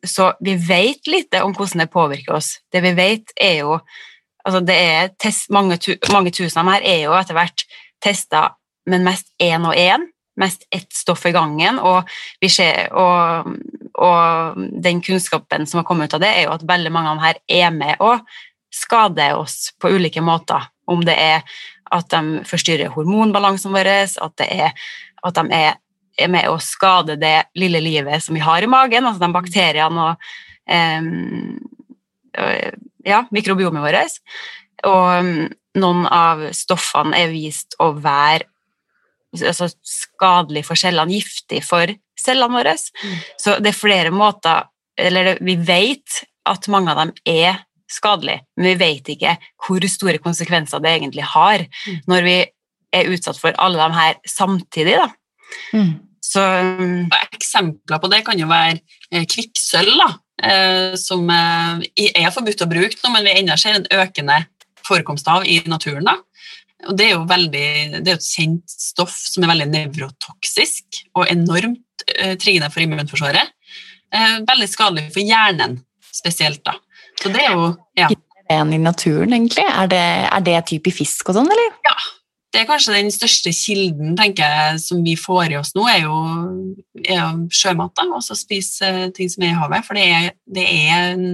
Så 0.07 0.29
vi 0.39 0.53
vet 0.55 1.07
lite 1.07 1.41
om 1.43 1.51
hvordan 1.51 1.83
det 1.83 1.91
påvirker 1.91 2.37
oss. 2.37 2.53
Det 2.71 2.79
vi 2.85 2.93
vet, 2.95 3.33
er 3.35 3.57
jo 3.63 3.77
altså 4.43 4.63
er 4.71 5.13
test, 5.19 5.49
mange, 5.53 5.77
mange, 6.11 6.31
tusen 6.31 6.59
av 6.59 6.65
dem 6.65 6.73
her 6.73 6.87
er 6.87 7.01
jo 7.05 7.15
etter 7.17 7.37
hvert 7.37 7.65
testa, 8.03 8.49
men 8.89 9.05
mest 9.05 9.31
én 9.41 9.67
og 9.67 9.77
én. 9.79 10.09
Mest 10.39 10.65
ett 10.73 10.89
stoff 10.89 11.27
i 11.29 11.31
gangen. 11.31 11.77
Og, 11.77 12.09
ser, 12.49 12.87
og, 12.97 13.51
og, 14.01 14.63
den 14.81 15.03
kunnskapen 15.05 15.67
som 15.69 15.81
har 15.81 15.85
kommet 15.87 16.09
ut 16.09 16.17
av 16.17 16.23
det, 16.23 16.31
er 16.33 16.47
jo 16.47 16.55
at 16.55 16.65
veldig 16.67 16.91
mange 16.91 17.11
av 17.11 17.19
dem 17.19 17.25
her 17.27 17.41
er 17.61 17.75
med 17.75 18.01
og 18.01 18.23
skader 18.73 19.37
oss 19.37 19.69
på 19.77 19.93
ulike 19.93 20.23
måter. 20.25 20.71
Om 20.89 21.05
det 21.05 21.15
er 21.21 21.45
at 21.93 22.09
de 22.09 22.41
forstyrrer 22.49 22.91
hormonbalansen 22.95 23.75
vår, 23.75 23.91
at, 24.25 24.43
er, 24.47 24.73
at 25.23 25.37
de 25.37 25.43
er, 25.53 25.77
er, 26.17 26.29
med 26.31 26.49
å 26.49 26.59
skade 26.61 27.17
det 27.21 27.35
lille 27.59 27.81
livet 27.83 28.23
som 28.23 28.37
vi 28.37 28.43
har 28.43 28.63
i 28.63 28.69
magen, 28.69 29.05
altså 29.05 29.23
de 29.23 29.33
bakteriene 29.33 30.07
og 30.09 30.33
um, 30.69 31.59
ja, 33.05 33.23
mikrobiomet 33.33 33.83
vårt. 33.83 34.19
Og 34.89 35.29
noen 35.79 36.07
av 36.09 36.47
stoffene 36.55 37.17
er 37.17 37.31
vist 37.33 37.77
å 37.81 37.91
være 37.97 38.47
altså, 39.33 39.69
skadelig 39.81 40.65
for 40.67 40.79
cellene, 40.79 41.17
giftig 41.17 41.63
for 41.65 41.91
cellene 42.19 42.59
våre. 42.59 42.75
Mm. 42.77 43.19
Så 43.41 43.57
det 43.63 43.73
er 43.73 43.81
flere 43.81 44.13
måter 44.13 44.69
Eller 44.93 45.39
vi 45.41 45.55
vet 45.57 46.19
at 46.45 46.67
mange 46.69 46.91
av 46.91 46.99
dem 46.99 47.11
er 47.25 47.63
skadelige, 47.89 48.43
men 48.55 48.67
vi 48.67 48.73
vet 48.77 49.07
ikke 49.09 49.31
hvor 49.65 49.85
store 49.89 50.19
konsekvenser 50.21 50.83
det 50.83 50.91
egentlig 50.91 51.25
har 51.31 51.63
mm. 51.65 52.03
når 52.05 52.27
vi 52.27 52.35
er 52.93 53.09
utsatt 53.09 53.39
for 53.41 53.57
alle 53.57 53.81
de 53.81 53.97
her 53.97 54.19
samtidig. 54.29 54.99
Da. 55.01 55.07
Mm. 55.73 55.93
Så, 56.23 56.41
um, 56.41 57.09
Eksempler 57.35 58.01
på 58.01 58.09
det 58.11 58.23
kan 58.25 58.39
jo 58.39 58.49
være 58.49 58.79
eh, 59.11 59.25
kvikksølv, 59.29 60.03
eh, 60.41 60.93
som 60.99 61.29
eh, 61.29 61.83
er 62.09 62.33
forbudt 62.33 62.63
å 62.65 62.69
bruke 62.71 62.97
nå, 63.01 63.11
men 63.13 63.27
vi 63.27 63.35
ennå 63.41 63.57
ser 63.59 63.77
en 63.77 63.89
økende 64.01 64.39
forekomst 64.87 65.29
av 65.31 65.45
i 65.47 65.59
naturen. 65.69 66.07
Da. 66.07 66.17
Og 66.89 66.97
det 66.99 67.09
er 67.09 67.13
jo 67.13 67.25
veldig, 67.29 67.67
det 67.99 68.15
er 68.15 68.17
et 68.17 68.27
kjent 68.27 68.65
stoff 68.67 69.13
som 69.15 69.45
er 69.45 69.53
veldig 69.53 69.69
nevrotoksisk 69.71 71.03
og 71.15 71.29
enormt 71.31 72.07
triggende 72.41 72.67
for 72.73 72.83
immunforsvaret. 72.83 73.53
Veldig 74.43 74.67
skadelig 74.67 75.05
for 75.13 75.23
hjernen 75.23 75.77
spesielt. 76.11 76.59
da. 76.67 76.75
Så 77.21 77.31
det 77.31 77.45
er 77.45 77.55
jo 77.55 77.69
ja. 77.95 78.09
i 78.11 78.81
naturen, 78.81 79.31
egentlig? 79.31 79.63
Er 79.63 79.87
det, 79.87 80.03
er 80.27 80.43
det 80.43 80.57
type 80.73 80.91
fisk 80.91 81.31
og 81.31 81.39
sånn, 81.39 81.47
eller? 81.55 81.71
Ja. 81.87 81.95
Det 82.53 82.61
er 82.61 82.67
kanskje 82.69 82.93
den 82.93 83.09
største 83.09 83.49
kilden 83.57 84.13
tenker 84.17 84.45
jeg, 84.45 84.81
som 84.83 84.99
vi 85.05 85.15
får 85.17 85.55
i 85.55 85.57
oss 85.57 85.71
nå, 85.73 85.87
er 85.89 86.03
jo, 86.03 86.17
er 87.01 87.17
jo 87.17 87.47
sjømat. 87.49 87.95
da, 87.97 88.05
Altså 88.13 88.37
spise 88.37 88.91
ting 89.17 89.31
som 89.31 89.45
er 89.45 89.55
i 89.55 89.57
havet. 89.57 89.87
For 89.87 89.97
det 89.97 90.03
er, 90.05 90.27
det 90.45 90.67
er, 90.69 91.15
en 91.15 91.25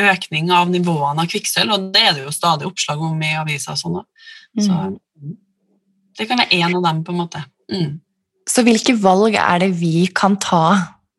økning 0.00 0.48
av 0.50 0.72
nivåene 0.72 1.22
av 1.22 1.28
kvikksølv, 1.30 1.70
og 1.76 1.90
det 1.94 2.00
er 2.02 2.16
det 2.16 2.24
jo 2.24 2.32
stadig 2.34 2.66
oppslag 2.66 3.02
om 3.04 3.20
i 3.22 3.34
aviser 3.38 3.76
og 3.76 3.78
sånn. 3.78 4.00
Så 4.56 4.72
mm. 4.72 5.36
det 6.18 6.26
kan 6.30 6.40
være 6.40 6.56
én 6.56 6.72
av 6.72 6.80
dem, 6.88 7.04
på 7.06 7.12
en 7.12 7.20
måte. 7.20 7.44
Mm. 7.70 8.00
Så 8.48 8.64
hvilke 8.66 8.96
valg 8.98 9.36
er 9.38 9.62
det 9.62 9.70
vi 9.78 10.08
kan 10.16 10.38
ta 10.40 10.64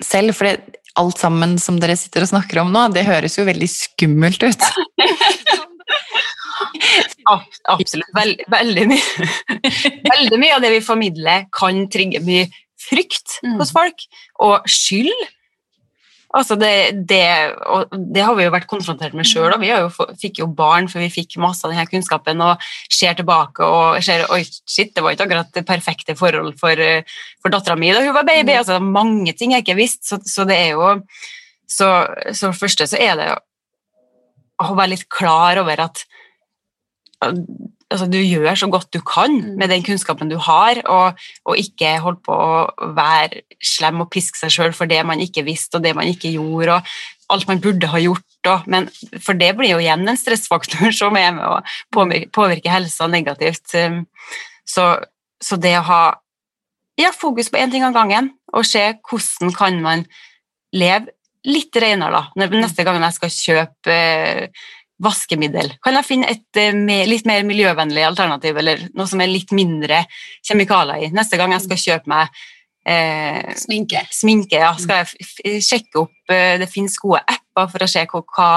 selv? 0.03 0.35
For 0.35 0.49
det, 0.49 0.81
alt 0.99 1.21
sammen 1.21 1.57
som 1.61 1.77
dere 1.79 1.95
sitter 1.99 2.25
og 2.25 2.31
snakker 2.33 2.63
om 2.63 2.73
nå, 2.73 2.87
det 2.95 3.05
høres 3.07 3.37
jo 3.37 3.47
veldig 3.47 3.69
skummelt 3.71 4.43
ut. 4.43 4.67
Absolutt. 7.25 8.11
Veldig, 8.15 8.45
veldig 8.53 8.85
mye. 8.91 9.29
Veldig 10.13 10.41
mye 10.41 10.57
av 10.57 10.65
det 10.65 10.73
vi 10.75 10.83
formidler, 10.85 11.47
kan 11.55 11.85
trigge 11.91 12.21
mye 12.25 12.49
frykt 12.85 13.39
mm. 13.43 13.55
hos 13.59 13.73
folk, 13.75 14.05
og 14.45 14.67
skyld 14.69 15.13
Altså 16.35 16.57
det, 16.59 16.71
det, 17.07 17.23
det, 18.11 18.23
har 18.25 18.33
vi 18.35 18.43
jo 18.43 18.51
vært 18.51 18.67
konfrontert 18.67 19.13
med 19.15 19.27
sjøl, 19.27 19.53
og 19.55 19.61
vi 19.61 19.69
jo, 19.69 19.87
fikk 20.19 20.41
jo 20.41 20.49
barn 20.51 20.89
før 20.91 21.05
vi 21.05 21.13
fikk 21.13 21.37
masse 21.39 21.63
av 21.63 21.71
denne 21.71 21.85
kunnskapen, 21.87 22.41
og 22.43 22.65
ser 22.91 23.15
tilbake 23.15 23.63
og 23.63 24.01
ser 24.03 24.25
oi, 24.35 24.41
shit, 24.43 24.91
det 24.91 25.03
var 25.05 25.15
ikke 25.15 25.29
akkurat 25.29 25.53
det 25.55 25.63
perfekte 25.67 26.17
forhold 26.19 26.57
for, 26.59 26.81
for 27.39 27.55
dattera 27.55 27.77
mi 27.79 27.93
da 27.95 28.03
hun 28.03 28.17
var 28.17 28.27
baby. 28.27 28.51
Mm. 28.51 28.57
altså 28.59 28.81
Mange 28.83 29.35
ting 29.37 29.55
jeg 29.55 29.63
ikke 29.63 29.77
visste, 29.79 30.09
så, 30.09 30.19
så, 30.27 30.47
det 30.49 30.59
er 30.59 30.75
jo 30.75 30.91
så, 31.71 31.89
så 32.35 32.51
første 32.55 32.89
så 32.91 32.99
er 32.99 33.15
det 33.21 33.31
å 34.59 34.75
være 34.75 34.91
litt 34.91 35.07
klar 35.11 35.61
over 35.63 35.87
at 35.87 36.03
altså, 37.21 38.07
du 38.11 38.17
gjør 38.19 38.57
så 38.59 38.69
godt 38.71 38.91
du 38.93 38.99
kan 39.05 39.33
mm. 39.33 39.55
med 39.59 39.71
den 39.71 39.83
kunnskapen 39.85 40.31
du 40.31 40.37
har, 40.41 40.81
og, 40.91 41.19
og 41.45 41.59
ikke 41.59 41.95
holde 42.03 42.21
på 42.25 42.35
å 42.35 42.91
være 42.97 43.43
slem 43.63 44.03
og 44.03 44.11
piske 44.13 44.39
seg 44.39 44.53
sjøl 44.53 44.75
for 44.75 44.89
det 44.91 45.01
man 45.07 45.21
ikke 45.23 45.45
visste, 45.47 45.77
og 45.77 45.85
det 45.85 45.95
man 45.97 46.09
ikke 46.11 46.33
gjorde, 46.35 46.79
og 46.79 47.35
alt 47.35 47.49
man 47.49 47.61
burde 47.63 47.89
ha 47.89 48.01
gjort. 48.01 48.27
Og, 48.45 48.67
men, 48.69 48.89
for 49.23 49.37
det 49.37 49.53
blir 49.57 49.75
jo 49.75 49.81
igjen 49.81 50.05
en 50.07 50.19
stressfaktor 50.19 50.91
som 50.99 51.17
er 51.19 51.33
med 51.37 51.47
å 51.47 51.59
påvirke, 51.95 52.31
påvirke 52.35 52.73
helsa 52.73 53.09
negativt. 53.11 53.67
Um, 53.73 54.03
så, 54.65 54.93
så, 55.41 55.59
det 55.61 55.75
å 55.79 55.87
ha 55.89 56.03
ja, 57.01 57.11
fokus 57.15 57.51
på 57.51 57.59
én 57.59 57.73
ting 57.73 57.85
av 57.85 57.95
gangen, 57.95 58.31
og 58.55 58.67
se 58.67 58.87
hvordan 59.09 59.53
kan 59.55 59.81
man 59.83 60.05
leve 60.75 61.11
litt 61.45 61.75
renere 61.77 62.23
da, 62.23 62.47
neste 62.49 62.85
gang 62.87 62.97
jeg 63.03 63.15
skal 63.19 63.33
kjøpe 63.35 63.97
vaskemiddel? 65.03 65.73
Kan 65.83 65.97
jeg 65.99 66.07
finne 66.07 66.29
et 66.31 66.59
uh, 66.61 67.05
litt 67.09 67.25
mer 67.27 67.43
miljøvennlig 67.47 68.05
alternativ, 68.07 68.57
eller 68.61 68.85
noe 68.95 69.07
som 69.09 69.21
er 69.23 69.31
litt 69.31 69.51
mindre 69.55 70.03
kjemikalier 70.45 71.07
i? 71.07 71.13
Neste 71.15 71.39
gang 71.39 71.51
jeg 71.55 71.65
skal 71.65 71.81
kjøpe 71.81 72.11
meg 72.11 72.43
eh, 72.87 73.53
Sminke. 73.59 74.05
sminke. 74.13 74.59
Ja. 74.61 74.73
Skal 74.79 75.03
jeg 75.03 75.61
sjekke 75.65 76.03
opp 76.05 76.31
eh, 76.33 76.55
Det 76.61 76.69
finnes 76.71 76.95
gode 77.01 77.23
apper 77.27 77.71
for 77.71 77.83
å 77.83 77.89
se 77.89 78.05
hva, 78.11 78.21
hva, 78.35 78.49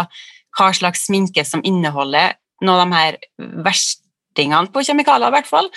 hva 0.59 0.69
slags 0.77 1.07
sminke 1.09 1.45
som 1.49 1.65
inneholder 1.67 2.37
noen 2.63 2.75
av 2.75 2.85
de 2.85 2.99
her 2.99 3.19
verstingene 3.65 4.71
på 4.75 4.83
kjemikalier, 4.87 5.31
i 5.31 5.37
hvert 5.39 5.47
fall. 5.51 5.69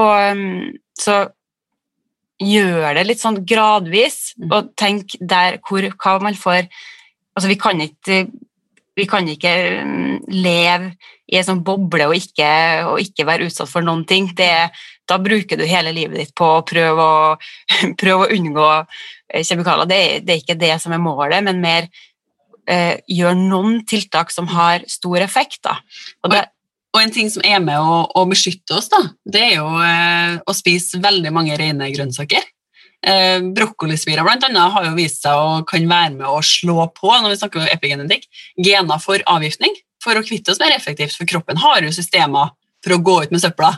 Og 0.00 0.36
mm, 0.38 0.70
så 1.00 1.18
gjør 2.42 2.96
det 2.96 3.04
litt 3.06 3.20
sånn 3.22 3.42
gradvis, 3.46 4.32
Mm. 4.34 4.50
og 4.50 4.72
tenk 4.74 5.12
der 5.22 5.60
hvor, 5.62 5.84
hva 6.02 6.16
man 6.24 6.34
får 6.34 6.66
Altså, 7.36 7.48
vi 7.50 7.56
kan 7.58 7.80
ikke 7.82 8.16
vi 8.94 9.06
kan 9.10 9.26
ikke 9.28 9.52
mm, 9.84 10.16
leve 10.30 10.94
i 11.30 11.38
en 11.38 11.46
sånn 11.46 11.62
boble 11.66 12.06
og 12.10 12.16
ikke, 12.18 12.48
og 12.88 13.02
ikke 13.02 13.26
være 13.26 13.48
utsatt 13.48 13.70
for 13.70 13.84
noen 13.86 14.04
ting. 14.08 14.28
Det, 14.36 14.50
da 15.08 15.18
bruker 15.22 15.58
du 15.58 15.66
hele 15.68 15.94
livet 15.96 16.20
ditt 16.20 16.34
på 16.36 16.48
å 16.58 16.64
prøve 16.66 17.04
å, 17.04 17.28
prøve 18.00 18.26
å 18.26 18.32
unngå 18.34 18.70
eh, 18.78 19.42
kjemikalier. 19.42 19.90
Det, 19.90 20.02
det 20.26 20.36
er 20.36 20.42
ikke 20.42 20.60
det 20.60 20.74
som 20.82 20.94
er 20.94 21.02
målet, 21.02 21.40
men 21.46 21.62
mer 21.64 21.88
eh, 22.70 23.00
gjør 23.10 23.38
noen 23.40 23.80
tiltak 23.88 24.34
som 24.34 24.50
har 24.52 24.86
stor 24.90 25.24
effekt. 25.24 25.66
Og 26.22 26.34
det, 26.34 26.44
Og 26.94 27.02
en 27.02 27.10
ting 27.10 27.30
som 27.32 27.42
er 27.42 27.58
med 27.58 27.80
å, 27.80 28.04
å 28.06 28.26
beskytte 28.30 28.76
oss, 28.78 28.86
da, 28.92 29.00
det 29.26 29.40
er 29.48 29.56
jo 29.56 29.70
eh, 29.82 30.36
å 30.46 30.54
spise 30.54 31.02
veldig 31.02 31.32
mange 31.34 31.56
rene 31.58 31.90
grønnsaker. 31.90 32.53
Eh, 33.04 33.38
Brokkolispira 33.56 34.24
annet 34.24 34.72
har 34.72 34.86
jo 34.88 34.96
vist 34.96 35.24
seg 35.24 35.36
å 35.36 35.62
kan 35.68 35.88
være 35.88 36.14
med 36.16 36.28
å 36.28 36.40
slå 36.40 36.86
på 36.96 37.12
når 37.12 37.34
vi 37.34 37.40
snakker 37.40 37.60
om 37.60 37.72
epigenetikk, 37.72 38.28
gener 38.56 39.02
for 39.02 39.20
avgiftning, 39.28 39.74
for 40.02 40.16
å 40.16 40.24
kvitte 40.24 40.52
oss 40.52 40.60
mer 40.62 40.72
effektivt, 40.76 41.16
for 41.16 41.28
kroppen 41.28 41.60
har 41.60 41.84
jo 41.84 41.92
systemer 41.92 42.54
for 42.84 42.96
å 42.96 43.00
gå 43.00 43.14
ut 43.24 43.32
med 43.32 43.40
søpla. 43.40 43.70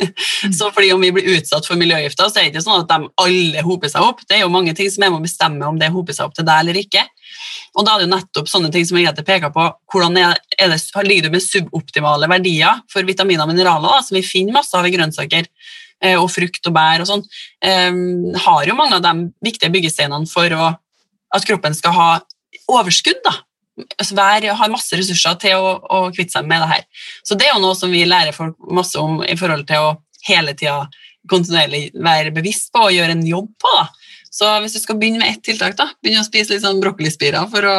så 0.58 0.70
fordi 0.74 0.92
om 0.94 1.02
vi 1.02 1.10
blir 1.14 1.32
utsatt 1.36 1.66
for 1.66 1.78
miljøgifter, 1.78 2.30
så 2.30 2.38
er 2.38 2.46
det 2.46 2.52
ikke 2.52 2.64
sånn 2.66 2.84
at 2.84 2.90
de 2.92 3.10
alle 3.24 3.64
hoper 3.66 3.90
seg 3.90 4.06
opp. 4.06 4.22
Det 4.28 4.38
er 4.38 4.44
jo 4.44 4.52
mange 4.54 4.74
ting 4.78 4.90
som 4.94 5.02
er 5.02 5.10
med 5.10 5.22
å 5.22 5.26
bestemme 5.26 5.70
om 5.70 5.80
det 5.80 5.90
hoper 5.94 6.16
seg 6.16 6.28
opp 6.28 6.36
til 6.38 6.46
deg 6.46 6.62
eller 6.62 6.78
ikke. 6.78 7.02
Og 7.74 7.86
da 7.86 7.94
er 7.94 8.02
det 8.02 8.06
jo 8.06 8.12
nettopp 8.14 8.50
sånne 8.50 8.70
ting 8.74 8.86
som 8.86 8.98
Grete 9.00 9.26
peker 9.26 9.50
på, 9.54 9.66
hvordan 9.90 10.18
er, 10.20 10.38
det, 10.54 10.78
ligger 11.08 11.26
du 11.26 11.34
med 11.34 11.42
suboptimale 11.42 12.30
verdier 12.30 12.84
for 12.92 13.06
vitaminer 13.06 13.46
og 13.46 13.50
mineraler, 13.50 13.90
da, 13.90 14.04
som 14.06 14.18
vi 14.18 14.22
finner 14.26 14.60
masse 14.60 14.78
av 14.78 14.86
i 14.86 14.94
grønnsaker, 14.94 15.50
og 16.18 16.30
frukt 16.30 16.66
og 16.66 16.74
bær 16.74 17.00
og 17.00 17.06
sånn, 17.08 17.22
eh, 17.62 17.90
har 18.46 18.66
jo 18.66 18.74
mange 18.74 18.94
av 18.98 19.02
de 19.02 19.30
viktige 19.44 19.70
byggesteinene 19.72 20.28
for 20.28 20.48
å, 20.52 20.70
at 21.34 21.44
kroppen 21.48 21.74
skal 21.74 21.92
ha 21.92 22.08
overskudd, 22.68 23.20
da. 23.24 23.32
Altså, 23.98 24.14
Hver 24.14 24.44
har 24.54 24.70
masse 24.70 24.94
ressurser 24.94 25.34
til 25.42 25.56
å, 25.58 25.72
å 25.82 26.10
kvitte 26.14 26.36
seg 26.36 26.46
med 26.46 26.62
det 26.62 26.68
her. 26.70 26.84
Så 27.26 27.34
det 27.34 27.48
er 27.48 27.56
jo 27.56 27.62
noe 27.64 27.74
som 27.74 27.90
vi 27.90 28.04
lærer 28.06 28.32
folk 28.32 28.54
masse 28.70 28.94
om 29.00 29.22
i 29.26 29.34
forhold 29.36 29.66
til 29.66 29.82
å 29.82 29.96
hele 30.28 30.54
tida 30.54 30.84
kontinuerlig 31.28 31.88
være 31.98 32.30
bevisst 32.36 32.70
på 32.72 32.84
og 32.86 32.92
gjøre 32.94 33.16
en 33.16 33.26
jobb 33.26 33.48
på. 33.58 33.72
da. 33.74 33.88
Så 34.30 34.50
hvis 34.62 34.76
du 34.76 34.80
skal 34.82 34.96
begynne 35.00 35.18
med 35.22 35.30
ett 35.32 35.42
tiltak, 35.46 35.74
da, 35.78 35.88
begynne 36.02 36.22
å 36.22 36.28
spise 36.28 36.52
litt 36.54 36.62
sånn 36.62 36.80
brokkolispirer 36.82 37.48
for 37.50 37.66
å 37.66 37.76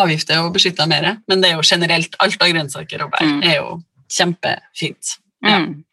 avgifte 0.00 0.36
og 0.42 0.52
beskytte 0.54 0.84
deg 0.84 0.90
mer. 0.92 1.16
Men 1.28 1.40
det 1.42 1.50
er 1.50 1.56
jo 1.58 1.66
generelt 1.66 2.14
alt 2.22 2.42
av 2.42 2.52
grønnsaker 2.52 3.04
og 3.04 3.10
bær 3.14 3.26
Mm. 3.26 3.42
er 3.44 3.56
jo 3.56 3.82
kjempefint. 4.10 5.16
Ja. 5.42 5.58
Mm. 5.58 5.84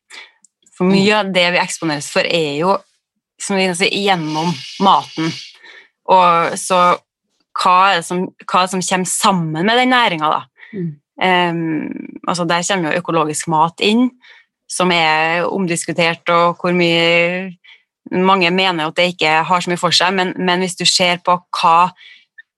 For 0.78 0.86
mye 0.86 1.23
av 1.23 1.34
det 1.34 1.47
vi 1.55 1.61
eksponeres 1.61 2.09
for, 2.13 2.28
er 2.28 2.59
jo 2.61 2.78
som 3.41 3.57
vi 3.57 3.65
kan 3.67 3.75
si, 3.78 3.89
gjennom 4.03 4.53
maten. 4.84 5.32
Og 6.13 6.57
så 6.59 6.80
hva 7.57 7.99
som, 8.05 8.28
hva 8.45 8.63
som 8.69 8.82
kommer 8.84 9.09
sammen 9.09 9.65
med 9.65 9.80
den 9.80 9.93
næringa, 9.93 10.30
da? 10.30 10.41
Mm. 10.73 10.89
Um, 11.17 12.19
altså 12.28 12.45
der 12.45 12.65
kommer 12.67 12.91
jo 12.93 13.01
økologisk 13.01 13.47
mat 13.49 13.82
inn, 13.82 14.11
som 14.69 14.91
er 14.93 15.47
omdiskutert, 15.47 16.28
og 16.30 16.61
hvor 16.61 16.75
mye 16.75 17.55
mange 18.11 18.51
mener 18.53 18.88
at 18.88 18.97
det 18.97 19.13
ikke 19.13 19.39
har 19.47 19.63
så 19.63 19.71
mye 19.71 19.82
for 19.82 19.95
seg, 19.95 20.13
men, 20.15 20.36
men 20.38 20.61
hvis 20.63 20.78
du 20.78 20.86
ser 20.88 21.19
på 21.25 21.39
hva, 21.57 21.89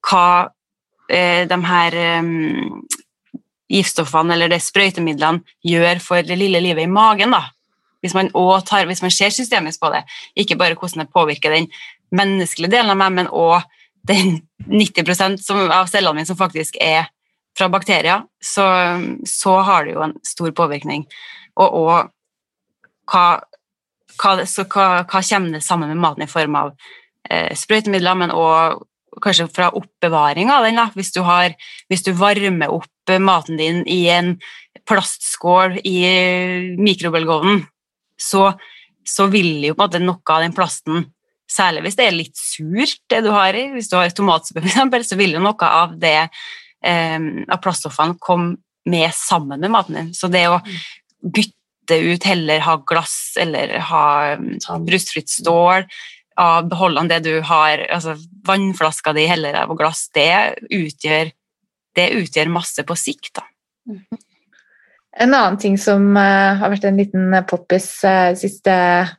hva 0.10 0.26
uh, 0.50 1.44
de 1.50 1.60
her 1.70 2.00
um, 2.20 2.84
giftstoffene 3.70 4.36
eller 4.36 4.52
de 4.52 4.60
sprøytemidlene 4.62 5.56
gjør 5.66 6.04
for 6.04 6.26
det 6.26 6.38
lille 6.40 6.62
livet 6.64 6.88
i 6.88 6.92
magen, 6.92 7.36
da. 7.38 7.46
Hvis 8.04 8.16
man, 8.16 8.32
tar, 8.66 8.88
hvis 8.88 9.02
man 9.04 9.12
ser 9.12 9.34
systemisk 9.36 9.82
på 9.82 9.92
det, 9.94 10.04
ikke 10.40 10.58
bare 10.60 10.78
hvordan 10.80 11.04
det 11.04 11.14
påvirker 11.14 11.56
den 11.56 11.68
menneskelige 12.16 12.72
delen 12.72 12.94
av 12.94 13.00
meg, 13.02 13.16
men 13.18 13.28
også 13.28 13.66
den 14.08 14.40
90% 14.70 15.42
som, 15.44 15.66
av 15.68 15.90
cellene 15.92 16.22
mine 16.22 16.30
som 16.30 16.40
faktisk 16.40 16.80
er 16.82 17.10
fra 17.58 17.68
bakterier, 17.72 18.24
så, 18.42 18.66
så 19.28 19.58
har 19.68 19.86
det 19.86 19.98
jo 19.98 20.06
en 20.06 20.16
stor 20.26 20.54
påvirkning. 20.56 21.06
Og, 21.60 21.68
og 21.68 21.92
hva, 23.10 23.26
hva, 24.16 24.36
hva, 24.40 24.88
hva 25.04 25.24
kommer 25.24 25.58
det 25.58 25.66
sammen 25.66 25.92
med 25.92 26.00
maten 26.00 26.24
i 26.24 26.32
form 26.32 26.56
av 26.60 26.72
eh, 27.30 27.52
sprøytemidler, 27.58 28.22
men 28.22 28.36
også 28.36 28.86
kanskje 29.24 29.50
fra 29.52 29.72
oppbevaring 29.76 30.52
av 30.54 30.64
den. 30.68 30.80
Da. 30.80 30.88
Hvis, 30.96 31.12
du 31.16 31.22
har, 31.26 31.56
hvis 31.92 32.06
du 32.06 32.14
varmer 32.18 32.72
opp 32.72 33.14
maten 33.20 33.58
din 33.60 33.82
i 33.90 34.04
en 34.14 34.36
plastskål 34.90 35.80
i 35.84 35.98
mikrobølgeovnen, 36.78 37.64
så, 38.20 38.52
så 39.08 39.28
vil 39.32 39.64
jo 39.68 39.76
på 39.76 39.84
en 39.84 39.88
måte 39.88 40.04
noe 40.04 40.36
av 40.36 40.46
den 40.46 40.56
plasten 40.58 41.08
Særlig 41.50 41.82
hvis 41.82 41.96
det 41.98 42.06
er 42.06 42.14
litt 42.14 42.38
surt, 42.38 43.00
det 43.10 43.24
du 43.26 43.32
har 43.34 43.56
i. 43.58 43.64
Hvis 43.74 43.88
du 43.90 43.96
har 43.98 44.12
tomatsuppe, 44.14 44.62
f.eks., 44.62 45.08
så 45.10 45.16
vil 45.18 45.32
jo 45.34 45.40
noe 45.42 45.66
av 45.66 45.96
det 45.98 46.28
eh, 46.86 47.16
av 47.18 47.58
plaststoffene 47.64 48.20
komme 48.22 48.60
med 48.86 49.10
sammen 49.18 49.58
med 49.60 49.74
maten 49.74 49.98
din. 49.98 50.12
Så 50.14 50.30
det 50.30 50.44
å 50.46 50.60
bytte 51.26 51.98
ut, 51.98 52.28
heller 52.30 52.62
ha 52.68 52.76
glass 52.86 53.34
eller 53.42 53.80
ha 53.90 54.06
Ta- 54.62 54.78
rustfritt 54.78 55.34
stål 55.34 55.88
av 56.40 56.70
beholdene 56.70 57.10
det 57.10 57.24
du 57.26 57.42
har, 57.50 57.82
altså 57.92 58.14
vannflaska 58.48 59.14
di 59.18 59.26
heller 59.28 59.58
av 59.60 59.74
glass, 59.78 60.06
det 60.14 60.30
utgjør, 60.70 61.34
det 61.98 62.12
utgjør 62.22 62.54
masse 62.54 62.86
på 62.86 62.96
sikt. 62.96 63.34
Da. 63.42 63.48
En 65.20 65.34
annen 65.34 65.58
ting 65.60 65.78
som 65.78 66.18
eh, 66.18 66.58
har 66.62 66.72
vært 66.72 66.86
en 66.88 67.00
liten 67.00 67.34
poppis 67.50 68.04
uh, 68.08 68.32
de 68.32 68.40
siste 68.40 68.72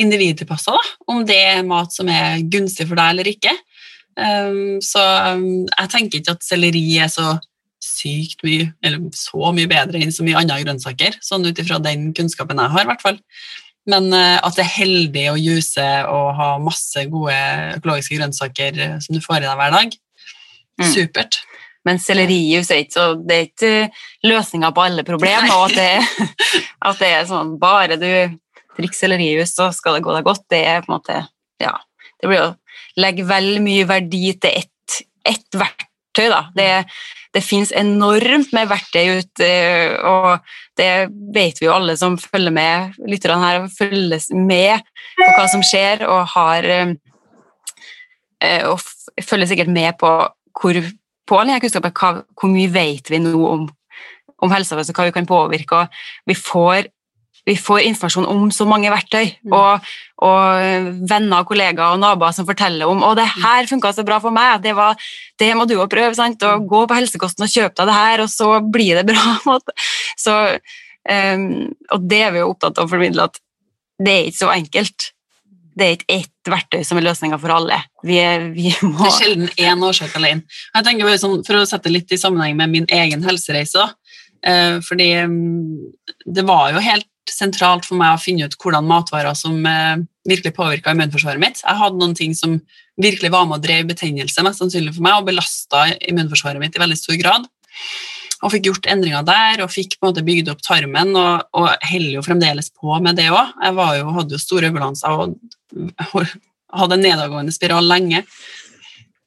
individtilpassa, 0.00 0.74
om 1.10 1.22
det 1.28 1.38
er 1.38 1.64
mat 1.68 1.92
som 1.94 2.08
er 2.08 2.42
gunstig 2.52 2.88
for 2.88 2.98
deg 2.98 3.14
eller 3.14 3.28
ikke. 3.32 3.52
Um, 4.16 4.80
Så 4.84 5.00
um, 5.00 5.64
jeg 5.68 5.90
tenker 5.92 6.20
ikke 6.20 6.36
at 6.36 6.44
selleri 6.44 6.84
er 7.00 7.10
så 7.12 7.34
sykt 7.82 8.44
mye, 8.46 8.70
eller 8.84 9.10
så 9.16 9.50
mye 9.54 9.68
bedre 9.70 10.00
enn 10.00 10.14
så 10.14 10.24
mye 10.24 10.38
andre 10.38 10.60
grønnsaker, 10.62 11.18
sånn 11.24 11.48
ut 11.48 11.58
ifra 11.58 11.80
den 11.82 12.12
kunnskapen 12.16 12.60
jeg 12.62 12.72
har, 12.76 12.84
i 12.84 12.90
hvert 12.92 13.02
fall. 13.04 13.18
Men 13.90 14.12
eh, 14.14 14.38
at 14.38 14.54
det 14.54 14.62
er 14.62 14.76
heldig 14.76 15.24
å 15.32 15.38
juse 15.40 15.86
og 16.06 16.28
ha 16.38 16.52
masse 16.62 17.02
gode 17.10 17.34
økologiske 17.80 18.14
grønnsaker 18.20 18.78
eh, 18.78 18.92
som 19.02 19.16
du 19.16 19.24
får 19.24 19.40
i 19.40 19.48
deg 19.48 19.58
hver 19.58 19.74
dag, 19.74 19.96
Mm. 20.80 20.88
Men 21.88 21.98
sellerijus 21.98 22.70
er 22.70 22.84
ikke, 22.84 22.94
så, 22.94 23.06
det 23.18 23.36
er 23.36 23.46
ikke 23.48 24.28
løsninga 24.28 24.70
på 24.74 24.84
alle 24.86 25.04
problemer. 25.06 25.50
Og 25.56 25.70
at 25.70 25.78
det, 25.78 26.26
at 26.90 27.00
det 27.02 27.12
er 27.12 27.30
sånn 27.30 27.56
bare 27.62 27.98
du 28.00 28.10
drikker 28.78 28.98
sellerijus, 28.98 29.54
så 29.56 29.70
skal 29.74 29.98
det 29.98 30.04
gå 30.06 30.14
deg 30.16 30.26
godt. 30.26 30.46
Det 30.52 30.62
er 30.74 30.84
på 30.84 30.92
en 30.92 30.98
måte 30.98 31.22
Ja. 31.62 31.78
Det 32.22 32.28
blir 32.30 32.38
å 32.38 32.52
legge 33.02 33.24
vel 33.26 33.56
mye 33.64 33.82
verdi 33.88 34.28
til 34.38 34.60
ett 34.60 34.68
ett 35.28 35.54
verktøy, 35.54 36.28
da. 36.30 36.40
Det, 36.54 36.68
det 37.34 37.42
fins 37.44 37.72
enormt 37.78 38.52
med 38.54 38.70
verktøy 38.70 39.20
ute, 39.22 39.50
og 40.08 40.42
det 40.78 40.90
vet 41.34 41.60
vi 41.60 41.68
jo 41.68 41.74
alle 41.76 41.96
som 42.00 42.18
følger 42.20 42.54
med, 42.54 42.98
lytterne 43.08 43.42
her, 43.42 43.68
følges 43.76 44.30
med 44.34 44.82
på 45.18 45.30
hva 45.36 45.46
som 45.52 45.64
skjer, 45.66 46.04
og 46.08 46.26
har 46.34 46.68
eh, 46.72 46.94
og 48.68 48.82
følger 49.22 49.52
sikkert 49.52 49.72
med 49.72 49.98
på 50.00 50.10
hvor 50.58 50.78
på 51.32 51.40
all 51.40 51.52
kunnskapen, 51.60 51.94
hva, 51.96 52.10
hvor 52.36 52.52
mye 52.52 52.72
vet 52.72 53.08
vi 53.12 53.20
nå 53.22 53.36
om, 53.48 53.68
om 54.42 54.52
helsa 54.52 54.76
vår, 54.76 54.90
hva 54.92 55.06
vi 55.08 55.14
kan 55.14 55.28
påvirke. 55.28 55.78
og 55.78 56.28
Vi 56.28 56.36
får, 56.36 56.90
vi 57.48 57.54
får 57.58 57.86
informasjon 57.88 58.28
om 58.28 58.50
så 58.54 58.66
mange 58.68 58.92
verktøy, 58.92 59.32
Mm. 59.42 59.54
og, 59.56 59.92
og 60.22 61.06
venner 61.10 61.46
kollegaer 61.48 61.96
og 61.96 62.02
naboer 62.02 62.34
som 62.36 62.46
forteller 62.46 62.86
om 62.86 63.02
å 63.02 63.14
det 63.18 63.26
her 63.26 63.66
funka 63.70 63.94
så 63.96 64.04
bra 64.06 64.20
for 64.22 64.34
meg, 64.34 64.60
det, 64.62 64.76
var, 64.78 64.94
det 65.40 65.50
må 65.56 65.66
du 65.66 65.78
òg 65.78 65.88
prøve. 65.90 66.14
sant? 66.18 66.42
Og 66.42 66.68
Gå 66.68 66.84
på 66.86 67.00
helsekosten 67.00 67.46
og 67.48 67.50
kjøp 67.50 67.74
deg 67.80 67.90
det 67.90 67.96
her, 67.96 68.22
og 68.26 68.30
så 68.30 68.52
blir 68.62 69.00
det 69.00 69.08
bra. 69.10 69.58
Så, 70.22 70.36
um, 71.08 71.48
og 71.90 72.04
det 72.06 72.20
er 72.28 72.36
vi 72.36 72.44
jo 72.44 72.52
opptatt 72.52 72.78
av 72.78 72.86
å 72.86 72.92
formidle, 72.92 73.24
at 73.26 73.40
det 74.02 74.12
er 74.12 74.28
ikke 74.28 74.38
så 74.44 74.52
enkelt. 74.52 75.08
Det 75.78 75.86
er 75.86 75.94
ikke 75.96 76.16
ett 76.18 76.50
verktøy 76.52 76.82
som 76.84 76.98
er 76.98 77.06
løsninga 77.06 77.38
for 77.40 77.54
alle. 77.54 77.78
Vi, 78.04 78.18
er, 78.20 78.48
vi 78.52 78.72
må 78.84 78.98
Det 78.98 79.08
er 79.08 79.16
sjelden 79.18 79.48
én 79.56 79.86
årsak 79.86 80.16
alene. 80.18 80.44
Jeg 80.74 80.86
tenker 80.88 81.08
bare 81.08 81.20
sånn, 81.22 81.40
For 81.46 81.60
å 81.60 81.66
sette 81.68 81.88
det 81.88 81.96
litt 81.96 82.14
i 82.14 82.20
sammenheng 82.20 82.58
med 82.58 82.72
min 82.74 82.88
egen 82.92 83.24
helsereise. 83.26 83.88
Eh, 84.42 84.78
fordi 84.84 85.08
mm, 85.30 86.20
det 86.34 86.44
var 86.48 86.72
jo 86.74 86.82
helt 86.82 87.08
sentralt 87.30 87.86
for 87.86 87.96
meg 88.00 88.16
å 88.16 88.20
finne 88.20 88.48
ut 88.48 88.56
hvordan 88.60 88.88
matvarer 88.88 89.36
som 89.38 89.56
eh, 89.68 90.02
virkelig 90.28 90.54
påvirka 90.56 90.94
immunforsvaret 90.94 91.42
mitt. 91.42 91.62
Jeg 91.62 91.80
hadde 91.80 92.00
noen 92.00 92.16
ting 92.18 92.34
som 92.36 92.58
virkelig 93.00 93.32
var 93.32 93.46
med 93.48 93.60
og 93.60 93.64
drev 93.64 93.88
betennelse 93.88 94.44
mest 94.44 94.60
sannsynlig 94.60 94.96
for 94.96 95.06
meg, 95.06 95.20
og 95.20 95.30
belasta 95.30 95.86
immunforsvaret 96.10 96.60
mitt 96.62 96.76
i 96.76 96.82
veldig 96.82 96.98
stor 96.98 97.18
grad. 97.20 97.48
Og 98.42 98.50
fikk 98.50 98.66
gjort 98.66 98.88
endringer 98.90 99.22
der, 99.26 99.62
og 99.62 99.70
fikk 99.70 99.96
på 99.98 100.06
en 100.06 100.10
måte 100.10 100.24
bygd 100.26 100.50
opp 100.50 100.62
tarmen, 100.66 101.12
og, 101.18 101.44
og 101.54 101.68
holder 101.86 102.16
jo 102.16 102.24
fremdeles 102.26 102.72
på 102.74 102.96
med 103.04 103.18
det 103.20 103.28
òg. 103.30 103.52
Jeg 103.62 104.00
jo, 104.00 104.14
hadde 104.16 104.34
jo 104.34 104.42
store 104.42 104.72
øvelanser 104.72 105.14
og 105.14 105.36
hadde 106.72 106.98
en 106.98 107.06
nedadgående 107.06 107.54
spiral 107.54 107.86
lenge. 107.86 108.24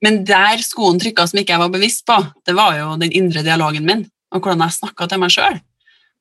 Men 0.04 0.24
der 0.28 0.62
skoen 0.66 1.00
trykka 1.02 1.26
som 1.30 1.40
ikke 1.42 1.56
jeg 1.56 1.64
var 1.64 1.72
bevisst 1.74 2.04
på, 2.08 2.18
det 2.46 2.58
var 2.58 2.76
jo 2.78 2.92
den 3.02 3.14
indre 3.16 3.46
dialogen 3.46 3.88
min, 3.88 4.04
og 4.36 4.42
hvordan 4.44 4.66
jeg 4.66 4.80
snakka 4.82 5.08
til 5.10 5.22
meg 5.24 5.34
sjøl. 5.34 5.62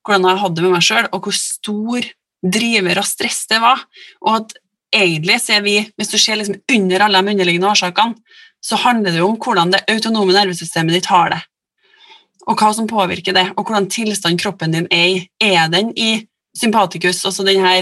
Hvordan 0.05 0.29
jeg 0.31 0.43
hadde 0.45 0.61
det 0.61 0.67
med 0.67 0.77
meg 0.77 0.87
sjøl, 0.87 1.09
og 1.11 1.27
hvor 1.27 1.37
stor 1.37 2.13
driver 2.45 3.01
av 3.01 3.09
stress 3.09 3.45
det 3.51 3.61
var. 3.63 3.83
Og 4.25 4.39
at 4.39 4.55
egentlig 4.95 5.41
så 5.43 5.59
er 5.59 5.65
vi, 5.67 5.79
hvis 5.99 6.13
du 6.13 6.19
ser 6.21 6.39
liksom 6.39 6.61
under 6.77 7.07
alle 7.07 7.23
de 7.23 7.35
underliggende 7.35 7.71
årsakene, 7.73 8.39
så 8.65 8.79
handler 8.81 9.13
det 9.13 9.21
jo 9.21 9.29
om 9.29 9.41
hvordan 9.41 9.75
det 9.75 9.83
autonome 9.93 10.33
nervesystemet 10.33 10.97
ditt 10.97 11.11
har 11.13 11.35
det. 11.35 11.41
Og 12.45 12.61
hva 12.61 12.71
som 12.77 12.89
påvirker 12.91 13.37
det, 13.37 13.47
og 13.57 13.65
hvordan 13.65 13.89
tilstand 13.93 14.41
kroppen 14.41 14.75
din 14.75 14.89
er 14.93 15.07
i. 15.15 15.19
Er 15.41 15.71
den 15.73 15.93
i 15.97 16.27
sympatikus, 16.55 17.25
altså 17.27 17.45
denne 17.47 17.73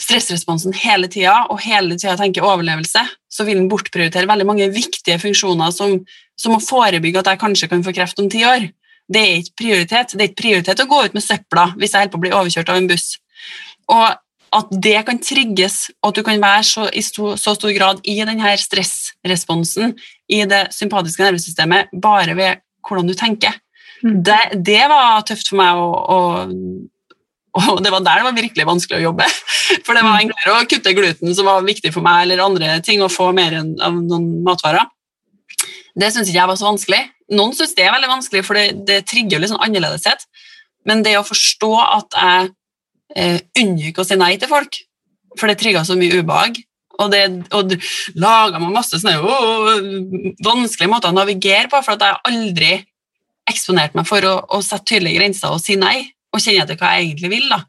stressresponsen 0.00 0.74
hele 0.74 1.10
tida, 1.12 1.44
og 1.52 1.60
hele 1.62 1.96
tida 1.98 2.16
tenker 2.18 2.46
overlevelse, 2.46 3.04
så 3.30 3.46
vil 3.46 3.60
den 3.60 3.68
bortprioritere 3.70 4.28
veldig 4.28 4.46
mange 4.48 4.70
viktige 4.74 5.20
funksjoner 5.22 5.74
som, 5.74 6.00
som 6.38 6.56
å 6.56 6.62
forebygge 6.62 7.22
at 7.22 7.32
jeg 7.32 7.42
kanskje 7.42 7.70
kan 7.70 7.84
få 7.86 7.94
kreft 7.94 8.18
om 8.22 8.30
ti 8.32 8.42
år. 8.48 8.70
Det 9.08 9.20
er 9.20 9.36
ikke 9.40 9.60
prioritet. 9.62 10.14
Det 10.14 10.24
er 10.24 10.30
ikke 10.30 10.42
prioritet 10.42 10.82
å 10.82 10.88
gå 10.88 11.02
ut 11.06 11.14
med 11.16 11.24
søpla 11.24 11.70
hvis 11.78 11.94
jeg 11.94 12.02
holder 12.02 12.14
på 12.14 12.18
å 12.18 12.24
bli 12.24 12.34
overkjørt 12.34 12.72
av 12.72 12.80
en 12.80 12.90
buss. 12.90 13.06
Og 13.88 14.08
at 14.58 14.70
det 14.84 14.96
kan 15.04 15.20
trigges, 15.20 15.76
og 16.00 16.10
at 16.10 16.18
du 16.18 16.24
kan 16.24 16.40
være 16.40 16.64
så, 16.64 16.86
i 16.88 17.02
sto, 17.04 17.34
så 17.40 17.54
stor 17.56 17.72
grad 17.76 18.00
i 18.08 18.16
denne 18.24 18.54
stressresponsen 18.60 19.94
i 20.32 20.42
det 20.48 20.62
sympatiske 20.76 21.24
nervesystemet 21.24 21.92
bare 21.92 22.36
ved 22.36 22.64
hvordan 22.84 23.08
du 23.08 23.16
tenker. 23.18 23.56
Mm. 24.04 24.20
Det, 24.26 24.38
det 24.66 24.84
var 24.90 25.24
tøft 25.26 25.50
for 25.50 25.58
meg, 25.60 25.78
og, 25.80 25.94
og, 26.14 27.72
og 27.72 27.80
det 27.84 27.92
var 27.94 28.04
der 28.06 28.20
det 28.20 28.28
var 28.28 28.36
virkelig 28.36 28.68
vanskelig 28.68 29.00
å 29.00 29.06
jobbe. 29.08 29.26
For 29.86 29.96
det 29.96 30.04
var 30.04 30.20
enklere 30.20 30.54
å 30.54 30.66
kutte 30.68 30.94
gluten, 30.96 31.32
som 31.36 31.48
var 31.48 31.64
viktig 31.66 31.90
for 31.92 32.04
meg, 32.04 32.22
eller 32.24 32.40
andre 32.44 32.78
ting, 32.84 33.02
og 33.04 33.12
få 33.12 33.30
mer 33.36 33.56
enn- 33.58 33.76
av 33.84 33.96
noen 33.96 34.42
matvarer. 34.46 34.86
Det 35.98 36.08
syns 36.12 36.30
ikke 36.30 36.38
jeg 36.38 36.50
var 36.50 36.58
så 36.60 36.68
vanskelig. 36.68 37.00
Noen 37.36 37.52
syns 37.56 37.74
det 37.76 37.84
er 37.84 37.92
veldig 37.92 38.10
vanskelig, 38.10 38.44
for 38.46 38.56
det, 38.56 38.84
det 38.88 39.02
trigger 39.10 39.42
litt 39.42 39.52
sånn 39.52 39.64
annerledeshet. 39.64 40.24
Men 40.88 41.02
det 41.04 41.16
å 41.18 41.26
forstå 41.26 41.72
at 41.82 42.16
jeg 42.16 42.50
eh, 43.16 43.40
unngikk 43.60 44.00
å 44.00 44.06
si 44.08 44.16
nei 44.20 44.34
til 44.40 44.50
folk, 44.50 44.80
for 45.38 45.50
det 45.50 45.58
trigga 45.60 45.84
så 45.84 45.96
mye 45.98 46.22
ubehag, 46.22 46.60
og 46.98 47.12
det 47.12 47.22
og 47.54 47.74
laga 48.18 48.58
meg 48.58 48.74
masse 48.74 48.98
sånne 48.98 49.20
å, 49.22 49.74
vanskelige 50.44 50.90
måter 50.90 51.12
å 51.12 51.16
navigere 51.16 51.70
på, 51.70 51.80
for 51.84 51.94
at 51.94 52.06
jeg 52.06 52.22
aldri 52.32 52.72
eksponerte 53.50 53.98
meg 53.98 54.06
for 54.08 54.24
å, 54.28 54.36
å 54.54 54.60
sette 54.64 54.94
tydelige 54.94 55.20
grenser 55.20 55.54
og 55.54 55.62
si 55.62 55.76
nei, 55.80 56.10
og 56.34 56.42
kjenne 56.42 56.64
etter 56.66 56.78
hva 56.80 56.94
jeg 56.96 57.08
egentlig 57.08 57.32
vil. 57.32 57.48
da. 57.50 57.62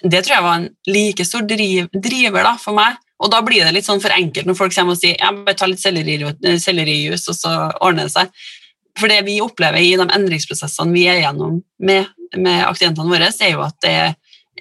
Det 0.00 0.22
tror 0.22 0.36
jeg 0.36 0.46
var 0.46 0.58
en 0.60 0.68
like 0.86 1.26
stor 1.26 1.46
driv, 1.48 1.90
driver 1.94 2.46
da, 2.46 2.54
for 2.62 2.78
meg. 2.78 2.98
Og 3.20 3.28
da 3.32 3.42
blir 3.44 3.66
det 3.66 3.74
litt 3.76 3.84
sånn 3.84 4.00
for 4.00 4.14
enkelt 4.14 4.48
når 4.48 4.56
folk 4.56 4.72
kommer 4.72 4.96
og 4.96 5.00
sier 5.00 5.18
ja, 5.20 5.28
bare 5.34 5.58
ta 5.58 5.68
litt 5.68 5.82
selleri- 5.82 6.56
sellerijus, 6.62 7.26
og 7.28 7.36
så 7.36 7.52
ordner 7.82 8.08
det 8.08 8.14
seg. 8.14 8.30
For 8.98 9.12
det 9.12 9.20
vi 9.26 9.40
opplever 9.44 9.82
i 9.82 9.92
de 9.98 10.06
endringsprosessene 10.06 10.94
vi 10.94 11.04
er 11.10 11.20
gjennom 11.24 11.60
med, 11.84 12.08
med 12.36 12.64
aktivitentene 12.64 13.12
våre, 13.12 13.28
er 13.28 13.52
jo 13.52 13.64
at 13.66 13.76
det 13.84 13.92
er 14.06 14.16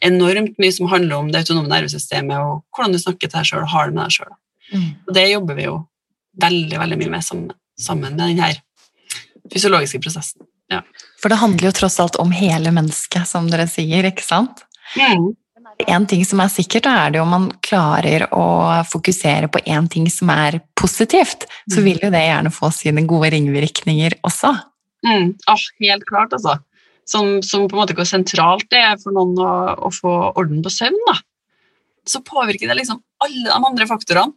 enormt 0.06 0.60
mye 0.62 0.76
som 0.76 0.90
handler 0.92 1.18
om 1.18 1.32
det 1.32 1.42
autonome 1.42 1.72
nervesystemet 1.72 2.38
og 2.40 2.62
hvordan 2.76 2.94
du 2.96 3.00
snakker 3.02 3.28
til 3.28 3.40
deg 3.40 3.48
sjøl 3.50 3.64
og 3.66 3.72
har 3.74 3.90
det 3.90 3.96
med 3.98 4.06
deg 4.06 4.16
sjøl. 4.16 4.36
Og 5.08 5.16
det 5.18 5.26
jobber 5.32 5.58
vi 5.58 5.66
jo 5.66 5.78
veldig 6.40 6.80
veldig 6.80 7.00
mye 7.02 7.14
med 7.16 7.26
sammen, 7.26 7.56
sammen 7.80 8.16
med 8.16 8.22
denne 8.22 8.52
fysiologiske 9.54 10.02
prosessen. 10.04 10.46
Ja. 10.72 10.82
For 11.22 11.30
det 11.34 11.40
handler 11.42 11.70
jo 11.70 11.76
tross 11.80 12.00
alt 12.00 12.16
om 12.22 12.32
hele 12.36 12.72
mennesket, 12.76 13.28
som 13.28 13.48
dere 13.50 13.66
sier, 13.72 14.06
ikke 14.10 14.26
sant? 14.26 14.66
En 15.88 16.06
ting 16.10 16.26
som 16.26 16.42
er 16.44 16.50
sikkert, 16.52 16.84
da 16.88 16.96
er 17.06 17.12
det 17.14 17.20
jo 17.20 17.24
om 17.24 17.32
man 17.34 17.46
klarer 17.66 18.26
å 18.36 18.46
fokusere 18.90 19.48
på 19.54 19.62
én 19.70 19.88
ting 19.92 20.10
som 20.12 20.30
er 20.34 20.60
positivt, 20.76 21.46
så 21.72 21.80
Mm. 21.80 21.84
vil 21.86 22.00
jo 22.04 22.10
det 22.10 22.24
gjerne 22.26 22.52
få 22.52 22.72
sine 22.74 23.06
gode 23.08 23.30
ringvirkninger 23.32 24.18
også. 24.24 24.52
Mm. 25.06 25.36
Ah, 25.48 25.56
helt 25.80 26.04
klart, 26.06 26.34
altså. 26.34 26.58
Som, 27.08 27.42
som 27.42 27.68
på 27.68 27.76
en 27.78 27.82
måte 27.82 27.96
hvor 27.96 28.06
sentralt 28.06 28.68
det 28.70 28.78
er 28.80 28.98
for 29.02 29.12
noen 29.16 29.38
å, 29.40 29.54
å 29.88 29.90
få 29.94 30.34
orden 30.36 30.62
på 30.62 30.70
søvn, 30.70 30.98
da. 31.08 31.16
Så 32.06 32.22
påvirker 32.26 32.68
det 32.68 32.76
liksom 32.82 33.00
alle 33.24 33.46
de 33.46 33.52
andre 33.56 33.88
faktorene. 33.88 34.34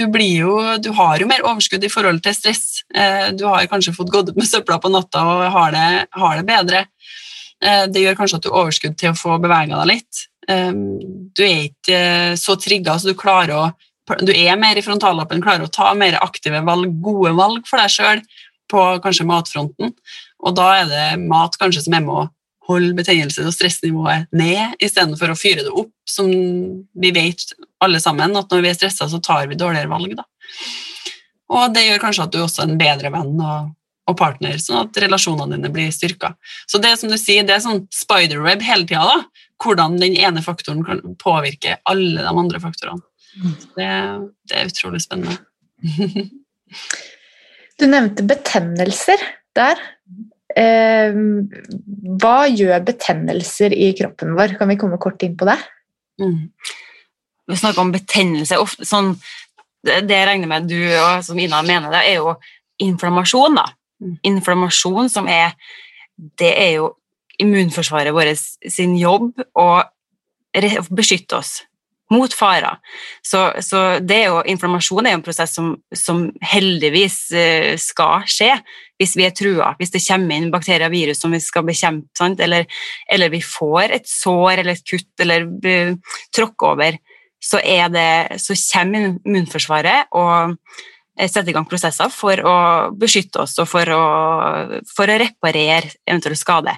Du, 0.00 0.20
jo, 0.24 0.54
du 0.80 0.88
har 0.96 1.20
jo 1.20 1.28
mer 1.28 1.42
overskudd 1.44 1.84
i 1.84 1.90
forhold 1.92 2.22
til 2.24 2.32
stress. 2.36 2.80
Eh, 2.94 3.34
du 3.36 3.44
har 3.44 3.68
kanskje 3.68 3.92
fått 3.92 4.12
gått 4.12 4.30
ut 4.32 4.38
med 4.38 4.48
søpla 4.48 4.78
på 4.80 4.88
natta 4.92 5.20
og 5.28 5.42
har 5.52 5.74
det, 5.76 5.88
har 6.16 6.38
det 6.38 6.46
bedre. 6.48 6.86
Eh, 7.60 7.84
det 7.92 8.06
gjør 8.06 8.16
kanskje 8.16 8.40
at 8.40 8.46
du 8.46 8.48
har 8.48 8.62
overskudd 8.62 8.96
til 8.96 9.12
å 9.12 9.18
få 9.18 9.36
bevega 9.42 9.82
deg 9.82 9.90
litt. 9.92 10.24
Eh, 10.48 10.72
du 10.72 11.44
er 11.44 11.68
ikke 11.68 12.00
så 12.40 12.56
trigga, 12.56 12.96
så 12.96 13.12
du 13.12 13.18
klarer 13.18 13.56
å 13.58 13.68
du 14.26 14.32
er 14.34 14.56
mer 14.58 14.74
i 14.74 14.82
frontallappen, 14.82 15.42
klarer 15.44 15.68
å 15.68 15.70
ta 15.70 15.92
mer 15.94 16.16
aktive 16.18 16.64
valg, 16.66 16.96
gode 17.04 17.30
valg 17.38 17.68
for 17.68 17.78
deg 17.78 17.92
sjøl 17.94 18.22
på 18.70 18.86
kanskje 19.04 19.26
matfronten. 19.28 19.92
Og 20.42 20.56
da 20.56 20.66
er 20.80 20.88
det 20.90 21.04
mat 21.22 21.54
kanskje 21.60 21.84
som 21.84 21.94
er 21.94 22.02
med 22.02 22.16
å 22.16 22.24
holde 22.70 22.94
betennelse 22.98 23.44
og 23.46 23.54
stressnivået 23.54 24.30
ned, 24.36 24.76
istedenfor 24.82 25.32
å 25.32 25.38
fyre 25.38 25.64
det 25.66 25.72
opp, 25.72 25.92
som 26.08 26.30
vi 26.30 27.10
vet 27.14 27.52
alle 27.84 28.00
sammen, 28.02 28.36
at 28.38 28.50
når 28.52 28.64
vi 28.64 28.70
er 28.70 28.78
stressa, 28.78 29.08
så 29.10 29.20
tar 29.24 29.50
vi 29.50 29.58
dårligere 29.58 29.90
valg. 29.90 30.14
Da. 30.18 30.26
Og 31.50 31.74
det 31.74 31.86
gjør 31.86 32.02
kanskje 32.04 32.26
at 32.26 32.34
du 32.34 32.40
også 32.44 32.64
er 32.64 32.70
en 32.70 32.80
bedre 32.80 33.12
venn 33.14 33.34
og, 33.38 33.70
og 34.10 34.18
partner, 34.18 34.58
sånn 34.62 34.84
at 34.84 35.00
relasjonene 35.04 35.58
dine 35.58 35.72
blir 35.74 35.92
styrka. 35.94 36.34
Så 36.70 36.80
det 36.82 36.94
som 37.00 37.12
du 37.12 37.18
sier, 37.20 37.46
det 37.46 37.56
er 37.56 37.64
sånn 37.64 37.86
spiderweb 37.94 38.62
hele 38.66 38.88
tida. 38.90 39.22
Hvordan 39.60 39.98
den 40.00 40.16
ene 40.16 40.42
faktoren 40.44 40.84
kan 40.86 41.02
påvirke 41.20 41.76
alle 41.90 42.22
de 42.24 42.30
andre 42.44 42.62
faktorene. 42.62 43.04
Det, 43.76 43.90
det 44.50 44.56
er 44.56 44.70
utrolig 44.70 45.02
spennende. 45.04 45.38
Du 47.80 47.86
nevnte 47.88 48.20
betennelser 48.28 49.22
der. 49.56 49.78
Eh, 50.58 51.18
hva 52.20 52.36
gjør 52.50 52.86
betennelser 52.86 53.74
i 53.74 53.92
kroppen 53.98 54.34
vår? 54.38 54.56
Kan 54.58 54.72
vi 54.72 54.78
komme 54.80 54.98
kort 55.02 55.22
inn 55.26 55.36
på 55.38 55.48
det? 55.48 55.58
Mm. 56.20 56.50
Vi 57.50 57.58
snakker 57.58 57.82
om 57.82 57.92
betennelse. 57.94 58.58
Ofte, 58.62 58.86
sånn, 58.88 59.14
det, 59.86 60.02
jeg 60.10 60.28
regner 60.28 60.50
med 60.50 60.68
du 60.70 60.78
og 61.00 61.22
som 61.26 61.38
Ina 61.40 61.62
mener, 61.66 61.92
det 61.92 62.02
er 62.08 62.18
jo 62.20 62.34
inflammasjon. 62.82 63.60
da. 63.60 63.68
Mm. 64.02 64.16
Inflammasjon 64.34 65.12
som 65.12 65.28
er 65.28 65.54
Det 66.38 66.50
er 66.52 66.74
jo 66.76 66.90
immunforsvaret 67.40 68.12
vårt 68.12 68.36
sin 68.68 68.92
jobb 69.00 69.30
å 69.56 69.68
beskytte 70.92 71.38
oss 71.38 71.62
mot 72.12 72.34
farer. 72.34 72.76
Så, 73.24 73.46
så 73.64 73.80
det 74.04 74.18
er 74.18 74.26
jo, 74.28 74.42
inflammasjon 74.52 75.06
er 75.06 75.14
jo 75.14 75.20
en 75.20 75.24
prosess 75.24 75.54
som, 75.56 75.70
som 75.96 76.26
heldigvis 76.44 77.16
eh, 77.32 77.78
skal 77.80 78.26
skje 78.28 78.50
hvis 79.00 79.16
vi 79.16 79.24
er 79.24 79.32
trua, 79.32 79.72
hvis 79.80 79.94
det 79.94 80.02
kommer 80.04 80.36
inn 80.36 80.50
bakterier 80.52 80.90
og 80.90 80.92
virus 80.92 81.22
som 81.22 81.32
vi 81.32 81.40
skal 81.40 81.64
bekjempe? 81.64 82.28
Eller, 82.44 82.66
eller 83.08 83.32
vi 83.32 83.40
får 83.40 83.96
et 83.96 84.08
sår 84.08 84.60
eller 84.60 84.74
et 84.76 84.84
kutt 84.92 85.24
eller 85.24 85.46
uh, 85.48 86.18
tråkke 86.36 86.68
over, 86.74 86.98
så, 87.40 87.60
det, 87.88 88.36
så 88.36 88.56
kommer 88.74 89.14
immunforsvaret 89.24 90.12
og 90.12 90.56
eh, 91.16 91.28
setter 91.28 91.48
i 91.48 91.54
gang 91.56 91.64
prosesser 91.68 92.12
for 92.12 92.42
å 92.44 92.56
beskytte 93.00 93.40
oss 93.46 93.56
og 93.62 93.68
for 93.70 93.88
å, 93.96 94.02
for 94.90 95.08
å 95.08 95.18
reparere 95.22 95.94
eventuell 96.04 96.36
skade. 96.36 96.76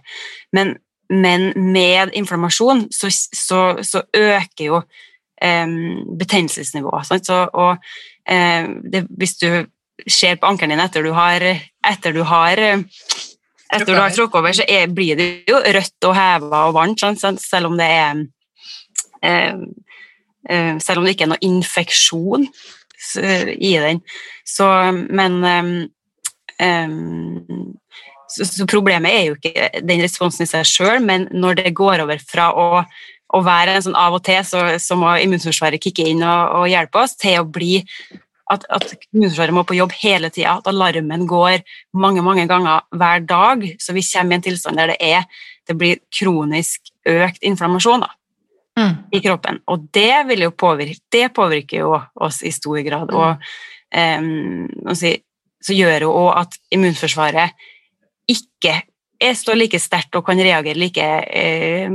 Men, 0.54 0.76
men 1.10 1.50
med 1.58 2.14
inflammasjon 2.14 2.86
så, 2.94 3.10
så, 3.10 3.62
så 3.82 4.04
øker 4.06 4.68
jo 4.68 4.80
eh, 5.42 5.66
betennelsesnivået. 6.22 7.26
Og 7.58 7.90
eh, 8.30 8.70
det, 8.94 9.06
hvis 9.18 9.38
du 9.42 9.48
ser 10.06 10.38
på 10.38 10.46
ankelen 10.46 10.76
din 10.76 10.84
etter 10.86 11.02
du 11.02 11.10
har, 11.16 11.42
etter 11.87 12.14
du 12.14 12.22
har 12.26 12.61
eh, 12.61 12.85
etter 13.72 13.95
du 13.95 13.97
har 13.99 14.12
tråkket 14.12 14.39
over, 14.41 14.55
så 14.57 14.66
er, 14.68 14.91
blir 14.93 15.16
det 15.16 15.28
jo 15.49 15.57
rødt 15.57 16.09
og 16.09 16.16
heva 16.16 16.66
og 16.68 16.76
varmt? 16.76 17.01
Sant? 17.01 17.41
selv 17.41 17.70
om 17.70 17.78
det 17.80 17.89
er 17.89 18.22
eh, 19.24 19.62
eh, 20.49 20.74
Selv 20.83 21.01
om 21.01 21.07
det 21.07 21.16
ikke 21.16 21.28
er 21.28 21.35
noe 21.35 21.47
infeksjon 21.47 22.49
i 23.59 23.72
den. 23.83 23.99
Så, 24.47 24.66
men 25.11 25.39
eh, 25.49 25.70
eh, 26.66 26.99
så, 28.33 28.47
så 28.49 28.66
problemet 28.70 29.12
er 29.12 29.24
jo 29.26 29.39
ikke 29.39 29.83
den 29.83 30.05
responsen 30.05 30.47
i 30.47 30.51
seg 30.51 30.68
sjøl, 30.68 31.01
men 31.05 31.26
når 31.33 31.62
det 31.62 31.74
går 31.76 32.05
over 32.05 32.20
fra 32.22 32.51
å, 32.53 32.83
å 32.83 33.43
være 33.45 33.76
en 33.76 33.87
sånn 33.89 33.99
av 33.99 34.18
og 34.18 34.24
til 34.26 34.41
så, 34.47 34.64
så 34.80 34.99
må 34.99 35.16
immunforsvaret 35.24 35.83
kicke 35.83 36.07
inn 36.12 36.22
og, 36.24 36.61
og 36.61 36.70
hjelpe 36.70 37.03
oss, 37.03 37.16
til 37.20 37.41
å 37.41 37.49
bli 37.49 37.83
at, 38.51 38.64
at 38.68 38.95
immunforsvaret 39.12 39.55
må 39.55 39.64
på 39.68 39.76
jobb 39.78 39.95
hele 40.01 40.30
tida, 40.34 40.57
at 40.59 40.70
alarmen 40.70 41.26
går 41.30 41.62
mange 41.95 42.24
mange 42.24 42.47
ganger 42.51 42.82
hver 42.90 43.22
dag, 43.28 43.64
så 43.80 43.95
vi 43.95 44.05
kommer 44.09 44.34
i 44.34 44.40
en 44.40 44.47
tilstand 44.49 44.80
der 44.80 44.93
det, 44.93 44.99
er, 45.01 45.47
det 45.68 45.78
blir 45.78 46.03
kronisk 46.11 46.90
økt 47.09 47.43
inflammasjon 47.43 48.07
da, 48.07 48.12
Mm. 48.72 48.95
i 49.12 49.20
kroppen. 49.20 49.59
Og 49.68 49.82
det, 49.93 50.24
vil 50.30 50.47
jo 50.47 50.51
påvirke, 50.57 51.03
det 51.12 51.26
påvirker 51.36 51.82
jo 51.82 51.90
oss 52.24 52.38
i 52.40 52.49
stor 52.57 52.78
grad. 52.80 53.11
Og 53.12 53.43
um, 53.93 54.64
hva 54.86 54.95
si, 54.97 55.12
så 55.61 55.76
gjør 55.76 56.07
jo 56.07 56.14
også 56.16 56.38
at 56.40 56.57
immunforsvaret 56.72 57.68
ikke 58.32 58.78
står 59.36 59.59
like 59.61 59.78
sterkt 59.78 60.16
og 60.18 60.24
kan 60.26 60.40
reagere 60.40 60.80
like 60.80 61.05
eh, 61.30 61.93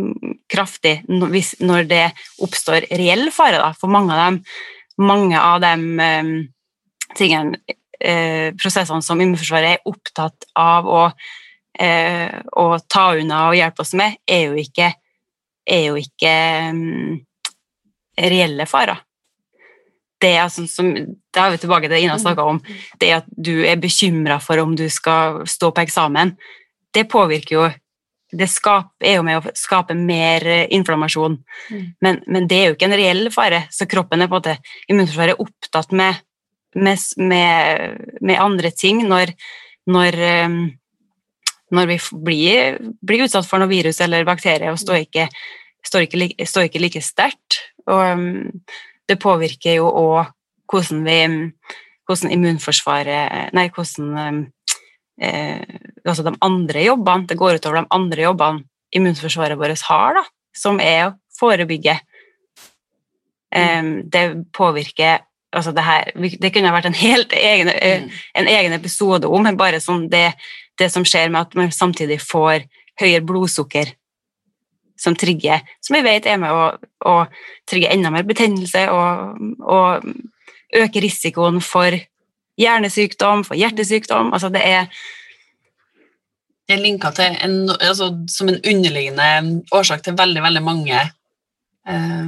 kraftig 0.48 1.02
når 1.10 1.90
det 1.90 2.06
oppstår 2.46 2.88
reell 2.96 3.28
fare 3.36 3.60
da, 3.60 3.74
for 3.76 3.92
mange 3.92 4.16
av 4.16 4.22
dem 4.22 4.38
mange 4.98 5.40
av 5.40 5.62
de 5.62 6.00
eh, 6.00 6.32
tingene, 7.18 7.60
eh, 8.00 8.54
prosessene 8.58 9.04
som 9.06 9.22
immunforsvaret 9.22 9.78
er 9.78 9.90
opptatt 9.90 10.48
av 10.58 10.88
å, 10.90 11.04
eh, 11.80 12.40
å 12.58 12.68
ta 12.90 13.10
unna 13.18 13.48
og 13.50 13.58
hjelpe 13.58 13.86
oss 13.86 13.94
med, 13.98 14.20
er 14.28 14.48
jo 14.50 14.62
ikke, 14.62 14.92
er 15.68 15.84
jo 15.90 15.98
ikke 16.02 16.36
mm, 16.74 17.18
reelle 18.28 18.70
farer. 18.70 19.04
Det 20.18 20.32
er 20.34 20.48
altså 20.48 20.64
som, 20.66 20.90
da 21.34 21.46
er 21.46 21.54
vi 21.54 21.60
tilbake 21.62 21.86
til 21.86 21.94
det 21.94 22.06
Ina 22.08 22.16
snakka 22.18 22.46
om, 22.50 22.60
det 22.98 23.12
at 23.20 23.28
du 23.30 23.62
er 23.70 23.78
bekymra 23.78 24.40
for 24.42 24.58
om 24.64 24.74
du 24.76 24.88
skal 24.90 25.44
stå 25.46 25.70
på 25.70 25.84
eksamen. 25.84 26.34
Det 26.94 27.06
påvirker 27.12 27.54
jo 27.54 27.68
Det 28.38 28.48
skap, 28.52 28.92
er 29.02 29.18
jo 29.18 29.26
med 29.26 29.40
å 29.40 29.54
skape 29.58 29.96
mer 29.98 30.46
eh, 30.48 30.66
inflammasjon. 30.76 31.38
Mm. 31.72 31.86
Men, 32.04 32.20
men 32.28 32.50
det 32.50 32.58
er 32.58 32.66
jo 32.70 32.78
ikke 32.78 32.90
en 32.90 32.98
reell 33.00 33.30
fare, 33.34 33.64
så 33.74 33.88
kroppen 33.90 34.24
er 34.24 34.30
på 34.30 34.38
en 34.38 34.42
måte 34.42 34.58
immunforsvaret 34.92 35.36
er 35.36 35.44
opptatt 35.44 35.96
med, 35.98 36.20
med, 36.76 37.06
med, 38.22 38.36
andre 38.38 38.72
ting 38.76 39.02
når, 39.08 39.34
når, 39.90 40.20
eh, 40.32 40.60
når 41.78 41.90
vi 41.94 42.00
blir, 42.30 42.78
blir 43.02 43.26
utsatt 43.28 43.48
for 43.50 43.64
noe 43.64 43.72
virus 43.72 44.02
eller 44.06 44.28
bakterier 44.28 44.74
og 44.74 44.82
står 44.82 45.08
ikke, 45.08 45.28
står 45.88 46.08
ikke, 46.08 46.30
står 46.46 46.70
ikke 46.70 46.84
like 46.84 47.04
sterkt. 47.06 47.62
Og 47.88 48.04
um, 48.20 48.30
det 49.08 49.20
påvirker 49.24 49.80
jo 49.80 49.88
òg 49.88 50.34
hvordan 50.68 51.06
vi 51.08 51.20
hvordan 52.08 52.32
immunforsvaret 52.32 53.54
Nei, 53.56 53.68
hvordan 53.76 54.48
eh, 55.22 55.62
Altså 56.08 56.24
de 56.24 56.32
andre 56.42 56.86
jobbene 56.86 57.28
Det 57.28 57.36
går 57.36 57.58
utover 57.60 57.82
de 57.82 57.90
andre 57.92 58.22
jobbene 58.22 58.64
immunforsvaret 58.96 59.60
vårt 59.60 59.82
har, 59.90 60.14
da, 60.16 60.22
som 60.56 60.78
er 60.80 61.10
å 61.10 61.16
forebygge. 61.36 61.98
Eh, 63.52 63.90
det 64.08 64.24
påvirker 64.56 65.26
altså 65.52 65.74
det, 65.76 65.84
her, 65.84 66.12
det 66.16 66.52
kunne 66.54 66.70
ha 66.70 66.76
vært 66.76 66.90
en 66.92 66.98
helt 67.00 67.34
egen, 67.34 67.70
eh, 67.70 68.02
Mm. 68.02 68.10
en 68.36 68.48
egen 68.48 68.74
episode 68.74 69.28
om, 69.28 69.44
men 69.44 69.58
bare 69.58 69.80
sånn 69.84 70.10
det, 70.10 70.34
det 70.80 70.92
som 70.92 71.04
skjer 71.04 71.30
med 71.30 71.42
at 71.42 71.56
man 71.56 71.72
samtidig 71.72 72.20
får 72.22 72.64
høyere 73.00 73.26
blodsukker 73.26 73.94
som 74.98 75.16
trigger, 75.16 75.62
som 75.82 75.96
vi 75.96 76.02
vet 76.02 76.26
er 76.26 76.38
med 76.42 76.52
å, 76.52 76.78
å 77.06 77.28
trigge 77.70 77.92
enda 77.94 78.10
mer 78.10 78.24
betennelse 78.24 78.88
og, 78.90 79.38
og 79.62 80.08
øke 80.76 81.04
risikoen 81.04 81.62
for 81.62 81.92
hjernesykdom, 82.58 83.46
for 83.48 83.60
hjertesykdom. 83.60 84.34
Altså 84.34 84.52
det 84.54 84.64
er 84.66 84.90
Det 86.68 86.76
er 86.76 86.84
linka 86.84 87.14
til 87.16 87.32
en, 87.40 87.70
altså, 87.70 88.10
som 88.28 88.50
en 88.50 88.58
underliggende 88.60 89.62
årsak 89.72 90.02
til 90.04 90.18
veldig, 90.20 90.42
veldig 90.44 90.64
mange 90.66 90.98
eh, 91.88 92.26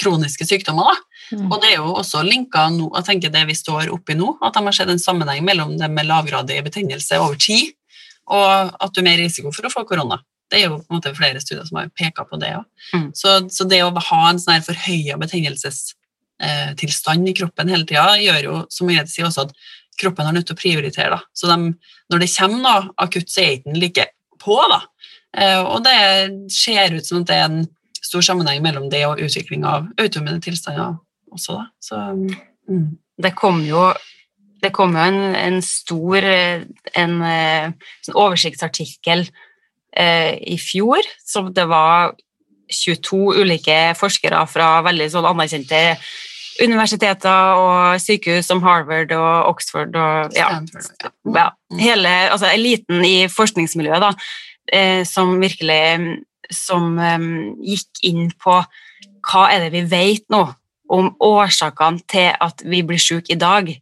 kroniske 0.00 0.46
sykdommer. 0.48 0.90
Da. 0.90 1.36
Mm. 1.36 1.52
Og 1.52 1.62
det 1.62 1.70
er 1.70 1.76
jo 1.76 1.92
også 1.94 2.24
linka 2.26 2.64
nå, 2.74 2.88
jeg 2.96 3.06
tenker 3.06 3.30
det 3.30 3.44
vi 3.46 3.54
står 3.54 3.92
oppi 3.94 4.16
nå, 4.18 4.32
at 4.42 4.58
de 4.58 4.64
har 4.66 4.74
sett 4.74 4.90
en 4.90 4.98
sammenheng 4.98 5.44
mellom 5.46 5.76
det 5.78 5.90
med 5.90 6.06
lavgradig 6.06 6.58
betennelse 6.66 7.20
over 7.22 7.38
tid, 7.38 7.76
og 8.26 8.74
at 8.74 8.90
du 8.90 9.00
er 9.04 9.06
mer 9.06 9.22
risiko 9.22 9.54
for 9.54 9.68
å 9.68 9.70
få 9.70 9.86
korona. 9.86 10.18
Det 10.50 10.60
er 10.60 10.68
jo 10.68 10.80
på 10.80 10.90
en 10.90 10.98
måte 10.98 11.14
flere 11.14 11.40
studier 11.42 11.66
som 11.66 11.80
har 11.80 11.94
peka 11.94 12.26
på 12.26 12.38
det 12.42 12.52
òg. 12.58 12.66
Mm. 12.94 13.08
Så, 13.18 13.38
så 13.50 13.66
det 13.70 13.82
å 13.82 13.90
ha 13.94 14.20
en 14.28 14.42
sånn 14.42 14.56
her 14.56 14.66
forhøya 14.66 15.18
betennelsestilstand 16.40 17.30
i 17.30 17.34
kroppen 17.36 17.70
hele 17.72 17.86
tida, 17.88 18.10
gjør 18.20 18.40
jo, 18.44 18.56
som 18.72 18.88
Margrethe 18.90 19.12
sier, 19.12 19.28
også 19.28 19.46
at 19.46 19.54
kroppen 20.00 20.28
har 20.28 20.34
nødt 20.36 20.48
til 20.50 20.56
å 20.56 20.60
prioritere. 20.60 21.16
Da. 21.16 21.22
Så 21.36 21.48
de, 21.50 21.56
når 22.12 22.22
det 22.22 22.32
kommer 22.34 22.62
noe 22.62 22.92
akutt, 23.06 23.30
så 23.32 23.42
er 23.42 23.54
ikke 23.56 23.70
den 23.70 23.80
like 23.80 24.08
på. 24.42 24.58
da. 24.72 24.82
Eh, 25.36 25.62
og 25.62 25.84
det 25.86 25.96
ser 26.52 26.96
ut 26.96 27.06
som 27.06 27.22
at 27.22 27.30
det 27.30 27.38
er 27.38 27.48
en 27.48 27.64
stor 28.06 28.24
sammenheng 28.24 28.62
mellom 28.64 28.90
det 28.92 29.02
og 29.08 29.22
utvikling 29.22 29.64
av 29.68 29.88
autoimmune 30.00 30.42
tilstander 30.44 30.98
også. 31.32 31.58
Da. 31.58 31.64
Så, 31.82 32.02
mm. 32.68 32.86
det 33.22 33.34
kom 33.38 33.64
jo 33.66 33.88
det 34.64 34.72
kom 34.74 34.94
jo 34.96 35.02
en, 35.04 35.34
en 35.36 35.58
stor 35.62 36.24
en, 36.26 36.70
en, 36.96 37.16
eh, 37.28 37.90
oversiktsartikkel 38.14 39.26
eh, 39.96 40.32
i 40.40 40.56
fjor, 40.58 41.04
som 41.22 41.52
det 41.54 41.66
var 41.70 42.14
22 42.72 43.36
ulike 43.42 43.76
forskere 43.98 44.40
fra 44.50 44.80
veldig 44.86 45.10
sånn 45.12 45.28
anerkjente 45.28 45.82
universiteter 46.62 47.60
og 47.60 48.00
sykehus 48.00 48.48
som 48.48 48.62
Harvard 48.64 49.12
og 49.16 49.52
Oxford 49.52 49.96
og 49.96 50.36
ja, 50.36 50.48
Stanford, 50.48 51.04
ja. 51.04 51.10
ja, 51.36 51.46
hele 51.80 52.12
altså 52.32 52.50
eliten 52.52 53.04
i 53.06 53.16
forskningsmiljøet 53.32 54.04
da, 54.04 54.12
eh, 54.72 55.02
som 55.08 55.34
virkelig 55.40 55.80
mm, 56.02 56.12
som 56.54 56.94
eh, 57.02 57.26
gikk 57.74 58.04
inn 58.08 58.30
på 58.40 58.60
hva 59.26 59.48
er 59.50 59.66
det 59.66 59.72
vi 59.74 59.84
vet 59.90 60.26
nå 60.32 60.44
om 60.92 61.10
årsakene 61.24 62.04
til 62.08 62.30
at 62.30 62.62
vi 62.62 62.82
blir 62.86 63.00
syke 63.02 63.34
i 63.34 63.40
dag. 63.40 63.72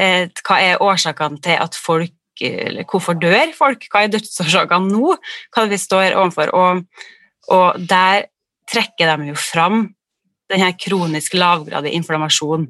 Eh, 0.00 0.24
hva 0.46 0.58
er 0.64 0.82
årsakene 0.82 1.42
til 1.44 1.60
at 1.60 1.78
folk 1.78 2.16
eller 2.42 2.86
Hvorfor 2.88 3.14
dør 3.20 3.52
folk? 3.54 3.84
Hva 3.92 4.02
er 4.02 4.14
dødsårsakene 4.14 4.88
nå? 4.90 5.12
Hva 5.52 5.62
er 5.62 5.68
det 5.68 5.76
vi 5.76 5.78
står 5.78 6.14
overfor? 6.16 6.50
Og, 6.56 6.80
og 7.52 7.76
der 7.86 8.24
trekker 8.72 9.12
de 9.12 9.28
jo 9.28 9.36
fram 9.38 9.84
denne 10.52 10.72
kronisk 10.78 11.34
lavgradig 11.38 11.94
inflammasjon 11.96 12.68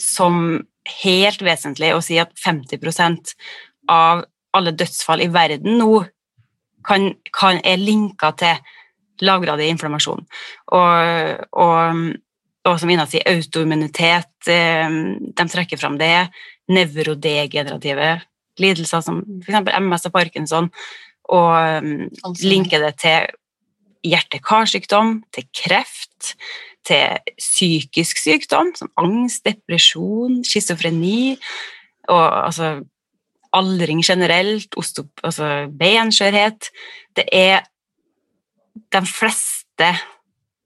som 0.00 0.64
helt 1.02 1.42
vesentlig 1.44 1.92
å 1.94 2.02
si 2.04 2.18
at 2.20 2.32
50% 2.40 3.34
av 3.90 4.24
alle 4.54 4.74
dødsfall 4.74 5.24
i 5.24 5.30
verden 5.32 5.78
nå 5.80 6.04
kan, 6.86 7.12
kan 7.34 7.60
er 7.64 7.80
linka 7.80 8.30
til 8.38 8.60
lavgradig 9.24 9.70
inflammasjon. 9.72 10.24
Og, 10.76 11.48
og, 11.64 12.02
og 12.68 12.76
som 12.80 12.92
Ina 12.92 13.06
sier, 13.08 13.24
autoimmunitet, 13.30 14.32
eh, 14.50 14.98
de 15.38 15.48
trekker 15.50 15.80
fram 15.80 15.98
det. 16.00 16.28
Nevrodegenerative 16.72 18.16
lidelser 18.60 19.02
som 19.04 19.22
f.eks. 19.42 19.72
MS 19.80 20.06
og 20.08 20.14
Parkinson, 20.14 20.70
og 21.32 21.80
um, 21.82 22.04
Altså, 22.24 22.48
linker 22.48 22.82
det 22.84 22.94
til 23.00 23.30
hjerte-karsykdom, 24.04 25.22
til 25.34 25.46
kreft, 25.56 26.34
til 26.84 27.20
psykisk 27.40 28.20
sykdom, 28.20 28.74
som 28.76 28.90
angst, 29.00 29.44
depresjon, 29.46 30.42
schizofreni, 30.44 31.36
og 32.12 32.24
altså 32.46 32.74
aldring 33.54 34.02
generelt, 34.04 34.74
ostop, 34.76 35.22
altså 35.24 35.66
benskjørhet. 35.78 36.70
Det 37.16 37.24
er 37.32 37.64
de 38.92 39.02
fleste 39.06 39.90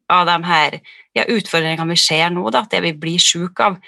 av 0.09 0.25
de 0.29 0.37
her 0.49 0.79
ja, 1.17 1.27
utfordringene 1.29 1.93
vi 1.93 2.01
ser 2.01 2.33
nå, 2.33 2.49
da, 2.55 2.65
det 2.71 2.81
vi 2.85 2.95
blir 2.97 3.21
syke 3.23 3.69
av, 3.69 3.79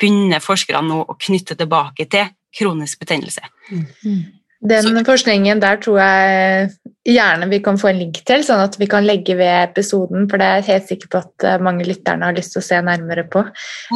begynner 0.00 0.42
forskerne 0.42 0.84
nå 0.88 1.00
å 1.08 1.18
knytte 1.18 1.56
tilbake 1.58 2.08
til 2.10 2.30
kronisk 2.52 3.00
betennelse. 3.00 3.44
Den 4.62 5.02
forskningen 5.06 5.58
der 5.62 5.80
tror 5.82 5.98
jeg 5.98 6.70
gjerne 7.08 7.48
vi 7.50 7.58
kan 7.64 7.78
få 7.80 7.90
en 7.90 7.98
link 7.98 8.20
til, 8.28 8.44
sånn 8.46 8.62
at 8.62 8.76
vi 8.78 8.86
kan 8.90 9.02
legge 9.06 9.34
ved 9.38 9.50
episoden, 9.72 10.28
for 10.30 10.38
det 10.38 10.46
er 10.46 10.60
jeg 10.60 10.68
helt 10.68 10.90
sikker 10.92 11.10
på 11.10 11.22
at 11.24 11.46
eh, 11.48 11.62
mange 11.66 11.86
lytterne 11.88 12.28
har 12.28 12.36
lyst 12.36 12.54
til 12.54 12.62
å 12.62 12.66
se 12.68 12.78
nærmere 12.86 13.24
på. 13.30 13.42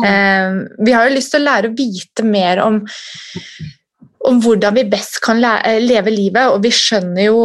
Eh, 0.03 0.57
vi 0.83 0.95
har 0.97 1.07
jo 1.07 1.15
lyst 1.15 1.35
til 1.35 1.45
å 1.45 1.47
lære 1.47 1.71
å 1.71 1.77
vite 1.79 2.27
mer 2.27 2.63
om, 2.65 2.81
om 4.27 4.41
hvordan 4.43 4.75
vi 4.81 4.89
best 4.91 5.21
kan 5.23 5.39
eh, 5.39 5.79
leve 5.85 6.11
livet, 6.11 6.51
og 6.51 6.65
vi 6.67 6.75
skjønner 6.75 7.29
jo 7.29 7.45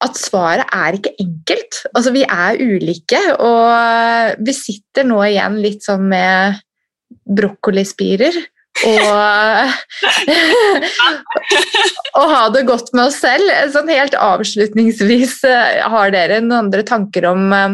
at 0.00 0.16
svaret 0.16 0.72
er 0.72 0.96
ikke 0.96 1.12
enkelt. 1.20 1.82
Altså, 1.92 2.14
vi 2.16 2.24
er 2.24 2.56
ulike, 2.56 3.20
og 3.36 4.40
vi 4.40 4.56
sitter 4.56 5.04
nå 5.04 5.20
igjen 5.26 5.60
litt 5.60 5.84
sånn 5.84 6.08
med 6.08 6.56
brokkolispirer. 7.28 8.40
Og, 8.80 8.96
og 12.18 12.26
ha 12.32 12.42
det 12.54 12.62
godt 12.68 12.88
med 12.94 13.08
oss 13.08 13.18
selv. 13.20 13.50
Sånn 13.74 13.90
helt 13.92 14.14
avslutningsvis, 14.16 15.34
eh, 15.48 15.82
har 15.92 16.08
dere 16.14 16.40
noen 16.40 16.66
andre 16.66 16.82
tanker 16.88 17.26
om 17.28 17.52
eh, 17.56 17.70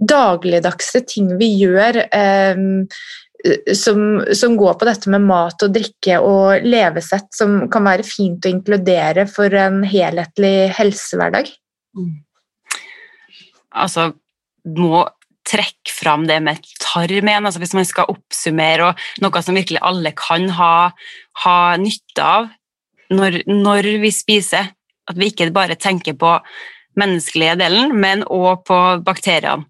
dagligdagse 0.00 1.00
ting 1.06 1.28
vi 1.38 1.48
gjør 1.60 1.94
eh, 2.08 2.56
som, 3.76 4.00
som 4.34 4.56
går 4.58 4.74
på 4.80 4.88
dette 4.88 5.10
med 5.12 5.26
mat 5.28 5.62
og 5.62 5.74
drikke 5.74 6.18
og 6.24 6.64
levesett, 6.66 7.28
som 7.36 7.70
kan 7.70 7.84
være 7.86 8.06
fint 8.06 8.46
å 8.46 8.50
inkludere 8.50 9.26
for 9.30 9.54
en 9.54 9.84
helhetlig 9.86 10.72
helsehverdag? 10.74 11.52
Altså, 13.76 14.10
må 14.76 15.04
trekke 15.46 15.92
fram 15.94 16.26
det 16.28 16.38
med 16.44 16.62
tarmen, 16.82 17.46
altså 17.46 17.62
hvis 17.62 17.74
man 17.76 17.86
skal 17.88 18.10
oppsummere 18.12 18.90
og 18.90 19.02
noe 19.24 19.42
som 19.44 19.58
virkelig 19.58 19.82
alle 19.86 20.12
kan 20.18 20.48
ha, 20.58 20.72
ha 21.44 21.58
nytte 21.80 22.24
av 22.24 22.48
når, 23.14 23.42
når 23.50 23.90
vi 24.02 24.12
spiser. 24.14 24.72
At 25.06 25.18
vi 25.20 25.30
ikke 25.30 25.52
bare 25.54 25.78
tenker 25.78 26.16
på 26.18 26.32
menneskelige 26.98 27.58
delen, 27.60 27.92
men 27.94 28.24
òg 28.26 28.64
på 28.66 28.78
bakteriene. 29.06 29.68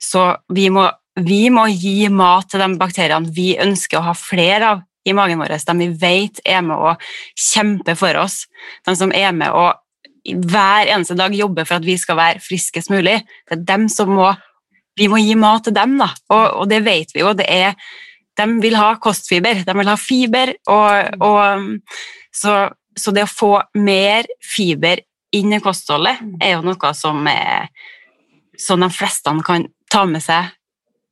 Så 0.00 0.22
vi 0.56 0.70
må, 0.72 0.86
vi 1.20 1.50
må 1.52 1.66
gi 1.68 2.08
mat 2.08 2.48
til 2.48 2.62
de 2.62 2.70
bakteriene 2.80 3.28
vi 3.36 3.52
ønsker 3.60 4.00
å 4.00 4.06
ha 4.08 4.14
flere 4.16 4.70
av 4.74 4.86
i 5.08 5.14
magen 5.16 5.40
vår, 5.40 5.56
de 5.56 5.76
vi 5.78 5.88
vet 6.00 6.40
er 6.44 6.60
med 6.64 6.76
å 6.76 6.94
kjempe 7.32 7.94
for 7.96 8.16
oss, 8.20 8.42
de 8.84 8.92
som 8.96 9.12
er 9.16 9.32
med 9.36 9.52
å 9.52 9.70
hver 10.20 10.90
eneste 10.92 11.16
dag 11.16 11.32
jobbe 11.34 11.64
for 11.64 11.78
at 11.78 11.86
vi 11.86 11.96
skal 11.96 12.18
være 12.18 12.42
friskest 12.44 12.90
mulig. 12.92 13.22
Det 13.48 13.56
er 13.56 13.62
dem 13.70 13.86
som 13.88 14.12
må 14.12 14.28
Vi 15.00 15.08
må 15.08 15.20
gi 15.22 15.34
mat 15.40 15.64
til 15.64 15.76
dem, 15.76 15.96
da. 16.00 16.10
Og, 16.28 16.62
og 16.62 16.70
det 16.70 16.82
vet 16.84 17.14
vi 17.16 17.24
jo. 17.24 17.32
det 17.36 17.48
er 17.48 17.74
de 18.40 18.46
vil 18.62 18.76
ha 18.78 18.94
kostfiber, 19.02 19.62
de 19.66 19.76
vil 19.76 19.90
ha 19.90 19.96
fiber. 20.00 20.52
Og, 20.70 21.22
og, 21.24 21.96
så, 22.32 22.56
så, 22.96 23.14
det 23.14 23.26
å 23.26 23.30
få 23.30 23.54
mer 23.80 24.28
fiber 24.44 25.02
inn 25.36 25.54
i 25.54 25.62
kostholdet 25.62 26.22
er 26.42 26.56
jo 26.56 26.64
noe 26.66 26.92
som, 26.96 27.26
er, 27.30 27.68
som 28.58 28.82
de 28.82 28.90
fleste 28.94 29.34
kan 29.46 29.68
ta 29.92 30.06
med 30.08 30.24
seg. 30.24 30.54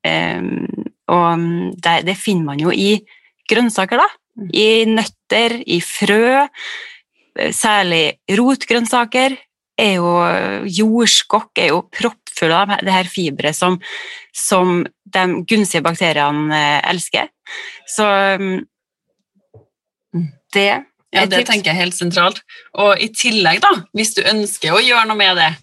Um, 0.07 0.69
og 1.11 1.43
det, 1.83 2.03
det, 2.07 2.17
finner 2.21 2.53
man 2.53 2.63
jo 2.63 2.73
i 2.73 2.95
grønnsaker, 3.51 4.01
da. 4.01 4.09
I 4.55 4.87
nøtter, 4.87 5.57
i 5.67 5.81
frø, 5.83 6.47
særlig 7.55 8.19
rotgrønnsaker, 8.39 9.35
er 9.79 9.93
jo 9.95 10.13
jordskokk 10.67 11.61
er 11.63 11.69
jo 11.71 11.83
proppfull 12.39 12.53
av 12.53 12.85
det 12.85 12.93
her 12.93 13.09
fiberet 13.11 13.57
som, 13.57 13.79
som, 14.33 14.87
de 15.09 15.45
gunstige 15.49 15.83
bakteriene 15.83 16.55
eh, 16.55 16.91
elsker. 16.91 17.29
Så 17.89 18.05
mm, 18.05 18.67
det 20.55 20.85
ja, 21.15 21.25
det 21.25 21.47
tenker 21.49 21.73
jeg 21.73 21.81
helt 21.81 21.97
sentralt. 21.97 22.43
Og 22.77 23.01
i 23.01 23.09
tillegg, 23.09 23.63
da, 23.65 23.71
hvis 23.97 24.13
du 24.15 24.23
ønsker 24.29 24.75
å 24.75 24.83
gjøre 24.83 25.07
noe 25.09 25.17
med 25.17 25.39
det, 25.41 25.55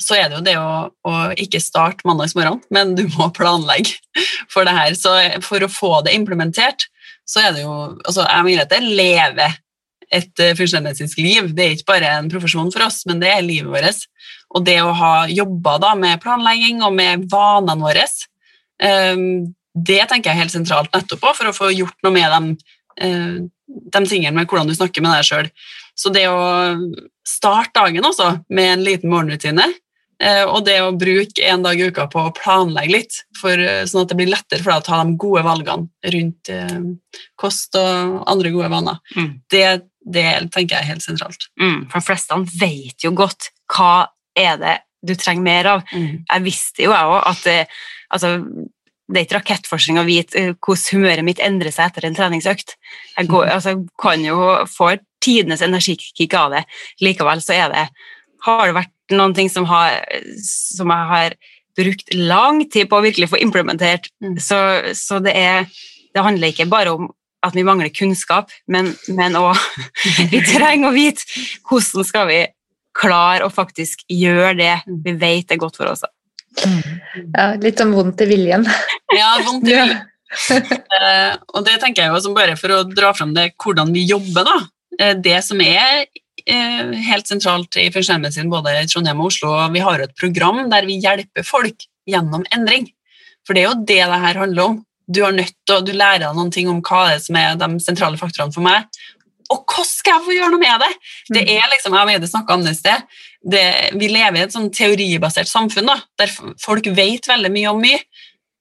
så 0.00 0.16
er 0.16 0.28
det 0.28 0.36
jo 0.36 0.44
det 0.44 0.56
å, 0.60 0.90
å 1.08 1.14
ikke 1.40 1.60
starte 1.60 2.04
mandagsmorgen, 2.08 2.60
men 2.72 2.94
du 2.96 3.06
må 3.16 3.30
planlegge 3.36 3.96
for 4.52 4.68
det 4.68 4.76
her. 4.76 4.92
Så 4.96 5.14
for 5.44 5.64
å 5.64 5.72
få 5.72 6.02
det 6.04 6.14
implementert, 6.16 6.86
så 7.28 7.46
er 7.46 7.52
det 7.54 7.64
jo 7.64 7.72
altså 8.04 8.24
Jeg 8.26 8.44
mener 8.44 8.64
at 8.64 8.72
det 8.72 8.80
lever 8.84 9.58
et 10.10 10.42
uh, 10.42 10.52
funksjonsmedisinsk 10.58 11.20
liv. 11.22 11.50
Det 11.54 11.64
er 11.64 11.76
ikke 11.76 11.92
bare 11.92 12.12
en 12.18 12.30
profesjon 12.32 12.72
for 12.74 12.84
oss, 12.84 13.04
men 13.08 13.20
det 13.22 13.30
er 13.32 13.46
livet 13.46 13.70
vårt. 13.70 14.04
Og 14.50 14.66
det 14.66 14.78
å 14.82 14.94
ha 14.96 15.14
jobba 15.30 15.94
med 15.98 16.20
planlegging 16.22 16.82
og 16.82 16.94
med 16.96 17.26
vanene 17.30 17.78
våre, 17.80 18.06
um, 18.82 19.50
det 19.74 20.00
tenker 20.10 20.30
jeg 20.30 20.36
er 20.36 20.42
helt 20.44 20.54
sentralt 20.54 20.90
nettopp 20.94 21.28
for 21.28 21.50
å 21.50 21.54
få 21.54 21.70
gjort 21.74 21.98
noe 22.02 22.14
med 22.14 22.32
dem, 22.34 22.48
uh, 23.04 23.36
de 23.68 24.02
tingene 24.10 24.34
med 24.34 24.50
hvordan 24.50 24.70
du 24.70 24.74
snakker 24.74 25.04
med 25.04 25.14
deg 25.14 25.28
sjøl. 25.28 25.52
Så 25.94 26.10
det 26.14 26.26
å 26.32 26.40
starte 27.26 27.78
dagen 27.78 28.08
også 28.08 28.32
med 28.50 28.72
en 28.72 28.84
liten 28.88 29.12
morgenrutine, 29.12 29.68
uh, 30.24 30.46
og 30.50 30.64
det 30.66 30.80
å 30.82 30.90
bruke 30.98 31.46
en 31.46 31.62
dag 31.62 31.78
i 31.78 31.86
uka 31.92 32.08
på 32.10 32.26
å 32.26 32.34
planlegge 32.34 32.96
litt, 32.96 33.20
for, 33.38 33.54
sånn 33.86 34.02
at 34.02 34.10
det 34.10 34.18
blir 34.18 34.32
lettere 34.34 34.64
for 34.64 34.74
deg 34.74 34.82
å 34.82 34.88
ta 34.88 34.98
de 35.04 35.14
gode 35.20 35.46
valgene 35.46 36.12
rundt 36.16 36.50
kost 37.40 37.78
og 37.78 38.18
andre 38.28 38.50
gode 38.52 38.68
vaner, 38.74 38.98
mm. 39.14 39.30
det 39.54 39.68
det 40.00 40.48
tenker 40.54 40.76
jeg 40.76 40.80
er 40.80 40.92
helt 40.94 41.04
sentralt. 41.04 41.44
Mm, 41.60 41.84
for 41.90 42.00
de 42.00 42.06
fleste 42.06 42.38
vet 42.60 43.04
jo 43.04 43.12
godt 43.16 43.50
hva 43.70 44.08
er 44.38 44.60
det 44.60 44.76
du 45.06 45.14
trenger 45.16 45.44
mer 45.44 45.68
av. 45.70 45.86
Mm. 45.94 46.22
Jeg 46.26 46.44
visste 46.44 46.84
jo 46.84 46.92
jeg 46.92 47.08
òg 47.08 47.20
at 47.30 47.44
det, 47.46 47.58
altså, 48.12 48.34
det 49.10 49.20
er 49.20 49.26
ikke 49.26 49.38
rakettforskning 49.38 50.00
å 50.00 50.06
vite 50.08 50.38
eh, 50.38 50.50
hvordan 50.52 50.98
humøret 50.98 51.26
mitt 51.26 51.42
endrer 51.44 51.72
seg 51.74 51.88
etter 51.88 52.08
en 52.08 52.16
treningsøkt. 52.18 52.76
Jeg 53.16 53.30
går, 53.30 53.46
mm. 53.48 53.52
altså, 53.56 53.76
kan 54.00 54.24
jo 54.24 54.50
få 54.70 54.94
tidenes 55.24 55.64
energikick 55.64 56.36
av 56.36 56.56
det. 56.56 56.64
Likevel 57.04 57.42
så 57.44 57.56
er 57.56 57.72
det 57.72 57.86
Har 58.44 58.66
det 58.66 58.76
vært 58.76 59.12
noen 59.12 59.34
ting 59.36 59.50
som, 59.52 59.66
har, 59.68 59.98
som 60.40 60.88
jeg 60.88 61.08
har 61.10 61.34
brukt 61.76 62.14
lang 62.14 62.62
tid 62.72 62.88
på 62.88 62.98
å 62.98 63.04
virkelig 63.04 63.28
få 63.32 63.40
implementert, 63.40 64.08
mm. 64.22 64.38
så, 64.40 64.58
så 64.96 65.18
det 65.22 65.34
er 65.36 65.66
det 66.14 66.24
handler 66.24 66.50
ikke 66.50 66.66
bare 66.70 66.94
om 66.96 67.10
at 67.46 67.54
vi 67.56 67.64
mangler 67.64 67.92
kunnskap, 67.94 68.50
men, 68.68 68.92
òg 69.38 69.56
vi 70.32 70.40
trenger 70.52 70.90
å 70.90 70.96
vite 70.96 71.24
hvordan 71.68 72.08
skal 72.08 72.28
vi 72.30 72.40
klare 73.00 73.46
å 73.46 73.52
faktisk 73.52 74.04
gjøre 74.12 74.54
det 74.58 74.74
vi 75.04 75.14
vet 75.18 75.52
er 75.52 75.60
godt 75.60 75.80
for 75.80 75.90
oss. 75.90 76.04
Ja, 76.60 77.54
litt 77.60 77.80
sånn 77.80 77.94
vondt 77.96 78.22
i 78.24 78.30
viljen. 78.30 78.66
Ja, 79.10 79.34
vondt 79.42 79.66
i 79.66 79.74
viljen. 79.74 80.02
uh, 80.54 81.32
og 81.56 81.64
det 81.66 81.80
tenker 81.82 82.04
jeg 82.04 82.12
jo 82.12 82.20
som 82.22 82.36
bare 82.36 82.54
for 82.58 82.74
å 82.76 82.84
dra 82.86 83.10
fram 83.16 83.32
det 83.34 83.52
hvordan 83.58 83.90
vi 83.94 84.04
jobber, 84.06 84.46
da. 84.46 84.58
Uh, 85.00 85.14
det 85.18 85.40
som 85.46 85.62
er 85.64 86.04
uh, 86.06 86.92
helt 87.08 87.30
sentralt 87.30 87.80
i 87.80 87.88
funksjonsmedisin 87.94 88.52
både 88.52 88.76
i 88.78 88.86
Trondheim 88.90 89.22
og 89.24 89.32
Oslo, 89.32 89.56
vi 89.74 89.82
har 89.82 89.98
jo 89.98 90.06
et 90.06 90.18
program 90.20 90.62
der 90.70 90.86
vi 90.86 91.00
hjelper 91.02 91.46
folk 91.46 91.88
gjennom 92.10 92.46
endring. 92.54 92.86
For 93.46 93.56
det 93.56 93.64
er 93.64 93.70
jo 93.70 93.80
det 93.82 93.98
det 94.12 94.22
her 94.26 94.42
handler 94.44 94.68
om 94.68 94.78
du 95.10 95.24
har 95.24 95.34
nødt 95.34 95.56
til, 95.66 95.80
du 95.82 95.90
lærer 95.90 96.22
deg 96.22 96.36
noen 96.36 96.52
ting 96.54 96.68
om 96.70 96.78
hva 96.86 97.08
det 97.08 97.16
er 97.16 97.22
som 97.24 97.38
er 97.40 97.56
de 97.58 97.68
sentrale 97.82 98.18
faktorene 98.20 98.54
for 98.54 98.62
meg. 98.62 98.86
Og 99.50 99.64
hva 99.66 99.84
skal 99.86 100.16
jeg 100.16 100.26
få 100.26 100.36
gjøre 100.36 100.52
noe 100.54 100.62
med 100.62 100.84
det? 100.84 100.90
Det 101.34 101.42
mm. 101.42 101.52
er 101.56 101.70
liksom, 101.72 101.96
Jeg 101.96 102.20
har 102.20 102.26
snakka 102.32 102.56
om 102.56 102.64
det 102.66 102.74
i 102.76 102.78
sted. 102.78 103.06
Det, 103.40 103.64
vi 103.96 104.10
lever 104.12 104.36
i 104.36 104.44
et 104.44 104.54
sånn 104.54 104.68
teoribasert 104.74 105.48
samfunn 105.48 105.88
da, 105.88 105.96
der 106.20 106.32
folk 106.60 106.86
vet 106.96 107.28
veldig 107.30 107.50
mye 107.54 107.70
om 107.72 107.80
mye, 107.80 108.02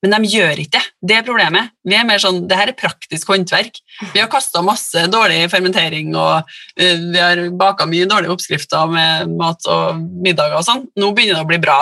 men 0.04 0.14
de 0.16 0.30
gjør 0.32 0.62
ikke 0.64 0.78
det. 0.78 0.84
Det 1.10 1.16
er 1.18 1.26
problemet. 1.28 1.72
Vi 1.88 1.96
er 1.96 2.06
mer 2.08 2.22
sånn, 2.24 2.42
det 2.48 2.58
her 2.60 2.72
er 2.72 2.78
praktisk 2.78 3.32
håndverk. 3.32 3.80
Vi 4.14 4.22
har 4.22 4.30
kasta 4.32 4.62
masse 4.64 5.06
dårlig 5.12 5.42
fermentering, 5.52 6.14
og 6.16 6.48
uh, 6.48 7.02
vi 7.14 7.20
har 7.20 7.42
baka 7.60 7.88
mye 7.90 8.08
dårlige 8.10 8.36
oppskrifter 8.36 8.92
med 8.92 9.34
mat 9.40 9.68
og 9.72 10.00
middager 10.24 10.60
og 10.60 10.66
sånn. 10.68 10.86
Nå 11.00 11.12
begynner 11.16 11.40
det 11.40 11.46
å 11.46 11.50
bli 11.50 11.60
bra. 11.64 11.82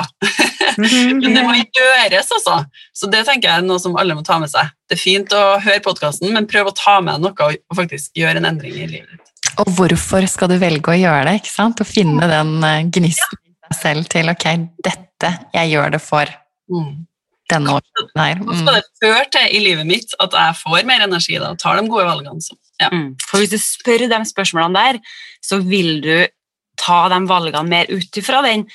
Mhm. 0.77 1.19
men 1.23 1.37
det 1.37 1.45
må 1.45 1.57
gjøres, 1.61 2.31
altså. 2.39 2.59
Så 2.97 3.09
det 3.13 3.23
tenker 3.27 3.49
jeg 3.49 3.61
er 3.61 3.67
noe 3.67 3.81
som 3.81 3.97
alle 4.01 4.17
må 4.17 4.25
ta 4.25 4.39
med 4.41 4.51
seg. 4.53 4.73
Det 4.89 4.97
er 4.97 5.01
fint 5.01 5.33
å 5.35 5.43
høre 5.61 5.83
podkasten, 5.85 6.31
men 6.33 6.49
prøv 6.49 6.71
å 6.71 6.77
ta 6.77 6.97
med 7.03 7.21
noe 7.21 7.49
og 7.53 7.77
faktisk 7.77 8.17
gjøre 8.17 8.41
en 8.41 8.49
endring 8.49 8.77
i 8.77 8.87
livet. 8.97 9.33
Og 9.61 9.69
hvorfor 9.77 10.25
skal 10.29 10.51
du 10.51 10.57
velge 10.61 10.93
å 10.93 10.97
gjøre 10.97 11.29
det? 11.29 11.39
ikke 11.41 11.53
sant? 11.53 11.81
Å 11.81 11.87
finne 11.87 12.29
den 12.29 12.57
eh, 12.65 12.85
gnisten 12.93 13.39
i 13.41 13.53
deg 13.67 13.77
selv 13.77 14.09
til 14.13 14.29
ok, 14.29 14.47
dette 14.85 15.31
jeg 15.53 15.71
gjør 15.73 15.95
det 15.97 16.01
for. 16.03 16.33
Mm 16.69 17.07
denne 17.51 17.77
årsaken 17.77 18.21
her. 18.21 18.41
Mm. 18.41 18.55
skal 18.61 18.79
det 18.79 18.85
føre 19.03 19.27
til 19.33 19.53
i 19.55 19.61
livet 19.63 19.87
mitt 19.87 20.15
at 20.23 20.33
jeg 20.35 20.57
får 20.61 20.87
mer 20.89 21.05
energi 21.05 21.37
da, 21.37 21.53
og 21.53 21.61
tar 21.61 21.79
de 21.79 21.87
gode 21.91 22.07
valgene. 22.07 22.43
Så, 22.43 22.57
ja. 22.81 22.89
mm. 22.91 23.13
For 23.23 23.41
hvis 23.41 23.53
du 23.53 23.59
spør 23.61 24.07
de 24.11 24.23
spørsmålene 24.31 24.83
der, 24.83 24.99
så 25.43 25.61
vil 25.63 26.01
du 26.03 26.15
ta 26.77 26.99
de 27.13 27.21
valgene 27.29 27.63
mer 27.69 27.89
ut 27.93 28.21
ifra 28.21 28.43
den 28.45 28.67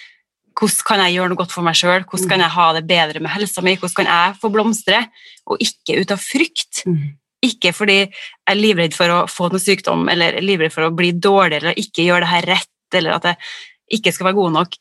hvordan 0.59 0.85
kan 0.87 1.01
jeg 1.05 1.17
gjøre 1.17 1.33
noe 1.33 1.41
godt 1.41 1.55
for 1.55 1.65
meg 1.65 1.77
sjøl, 1.79 2.05
hvordan 2.05 2.29
kan 2.29 2.41
mm. 2.41 2.45
jeg 2.45 2.55
ha 2.57 2.67
det 2.77 2.83
bedre 2.89 3.23
med 3.25 3.33
helsa 3.33 3.63
mi, 3.65 3.75
hvordan 3.81 3.97
kan 3.97 4.11
jeg 4.11 4.39
få 4.43 4.51
blomstre, 4.53 5.01
og 5.49 5.63
ikke 5.65 5.99
ut 6.03 6.13
av 6.15 6.21
frykt. 6.23 6.83
Mm. 6.89 7.15
Ikke 7.43 7.73
fordi 7.75 7.97
jeg 8.03 8.13
er 8.53 8.59
livredd 8.59 8.95
for 8.95 9.11
å 9.11 9.23
få 9.31 9.49
noe 9.51 9.63
sykdom 9.63 10.05
eller 10.13 10.39
livredd 10.45 10.75
for 10.75 10.87
å 10.87 10.95
bli 10.95 11.11
dårlig 11.17 11.59
eller 11.59 11.81
ikke 11.81 12.05
gjøre 12.07 12.27
det 12.27 12.33
her 12.35 12.49
rett, 12.53 12.71
eller 12.95 13.17
at 13.17 13.31
jeg 13.31 13.99
ikke 13.99 14.13
skal 14.15 14.29
være 14.29 14.39
god 14.39 14.55
nok, 14.59 14.77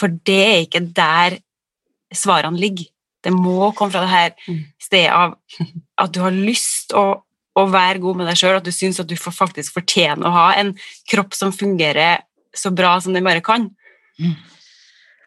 for 0.00 0.16
det 0.30 0.40
er 0.46 0.64
ikke 0.64 0.82
der 0.96 1.38
svarene 2.14 2.58
ligger. 2.58 2.88
Det 3.24 3.32
må 3.34 3.72
komme 3.76 3.92
fra 3.92 4.04
det 4.04 4.12
her 4.12 4.30
mm. 4.46 4.60
stedet 4.80 5.12
av 5.12 5.36
at 6.00 6.14
du 6.14 6.22
har 6.24 6.34
lyst 6.34 6.94
å, 6.96 7.04
å 7.56 7.66
være 7.68 8.00
god 8.02 8.20
med 8.20 8.30
deg 8.30 8.40
sjøl, 8.40 8.58
at 8.60 8.66
du 8.66 8.72
syns 8.74 9.00
at 9.02 9.10
du 9.10 9.16
faktisk 9.18 9.76
fortjener 9.76 10.26
å 10.26 10.34
ha 10.34 10.46
en 10.60 10.72
kropp 11.10 11.36
som 11.36 11.52
fungerer 11.54 12.24
så 12.56 12.72
bra 12.74 12.96
som 13.02 13.14
den 13.14 13.26
bare 13.26 13.44
kan. 13.44 13.68
Mm. 14.20 14.34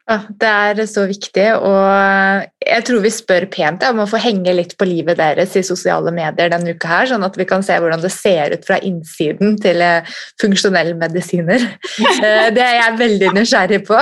Ja, 0.03 0.17
det 0.27 0.47
er 0.51 0.79
så 0.91 1.05
viktig, 1.07 1.45
og 1.63 2.47
jeg 2.59 2.83
tror 2.83 3.03
vi 3.05 3.11
spør 3.13 3.45
pent 3.47 3.85
om 3.87 4.01
å 4.03 4.07
få 4.11 4.19
henge 4.19 4.51
litt 4.51 4.73
på 4.75 4.87
livet 4.89 5.15
deres 5.15 5.53
i 5.55 5.61
sosiale 5.63 6.11
medier 6.11 6.51
denne 6.51 6.73
uka, 6.75 6.89
her, 6.89 7.07
sånn 7.07 7.23
at 7.23 7.37
vi 7.39 7.45
kan 7.47 7.63
se 7.63 7.77
hvordan 7.79 8.03
det 8.03 8.11
ser 8.11 8.51
ut 8.51 8.67
fra 8.67 8.81
innsiden 8.83 9.55
til 9.63 9.79
eh, 9.79 10.11
funksjonelle 10.43 10.97
medisiner. 10.99 11.63
Eh, 12.23 12.49
det 12.55 12.61
er 12.61 12.75
jeg 12.77 12.97
veldig 12.99 13.29
nysgjerrig 13.35 13.79
på. 13.87 13.97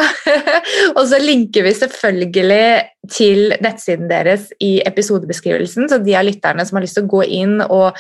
Og 0.98 1.02
så 1.10 1.18
linker 1.22 1.64
vi 1.66 1.72
selvfølgelig 1.78 2.66
til 3.14 3.56
nettsiden 3.64 4.10
deres 4.12 4.50
i 4.62 4.76
episodebeskrivelsen, 4.86 5.90
så 5.90 5.98
de 6.02 6.16
av 6.18 6.26
lytterne 6.28 6.66
som 6.68 6.78
har 6.78 6.86
lyst 6.86 6.98
til 7.00 7.08
å 7.08 7.12
gå 7.16 7.24
inn 7.40 7.60
og 7.66 7.98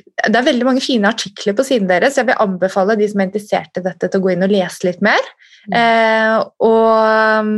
det 0.00 0.38
er 0.38 0.46
veldig 0.46 0.66
mange 0.66 0.82
fine 0.82 1.10
artikler 1.10 1.56
på 1.56 1.66
siden 1.66 1.90
deres. 1.90 2.16
Jeg 2.18 2.30
vil 2.30 2.40
anbefale 2.42 2.96
de 2.98 3.08
som 3.10 3.20
er 3.20 3.28
interessert 3.28 3.78
i 3.78 3.84
dette, 3.84 4.08
til 4.08 4.20
å 4.20 4.24
gå 4.24 4.32
inn 4.32 4.46
og 4.46 4.54
lese 4.54 4.86
litt 4.88 5.02
mer. 5.04 5.32
Eh, 5.70 6.36
og 6.64 7.42
um, 7.42 7.52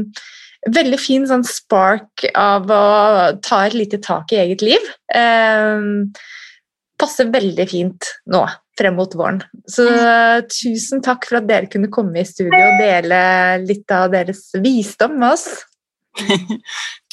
veldig 0.75 1.01
fin 1.01 1.25
sånn 1.29 1.45
spark 1.47 2.27
av 2.37 2.69
å 2.73 2.85
ta 3.45 3.65
et 3.67 3.77
lite 3.79 4.01
tak 4.05 4.35
i 4.35 4.41
eget 4.43 4.65
liv. 4.65 4.91
Eh, 5.15 5.89
passer 7.01 7.33
veldig 7.33 7.69
fint 7.71 8.11
nå 8.31 8.45
frem 8.79 8.97
mot 8.99 9.13
våren. 9.15 9.41
Så 9.71 9.87
tusen 10.51 11.03
takk 11.05 11.29
for 11.29 11.39
at 11.39 11.47
dere 11.47 11.71
kunne 11.71 11.93
komme 11.95 12.19
i 12.21 12.27
studio 12.27 12.59
og 12.59 12.81
dele 12.83 13.21
litt 13.63 13.95
av 13.95 14.11
deres 14.15 14.49
visdom 14.59 15.21
med 15.21 15.37
oss. 15.37 15.47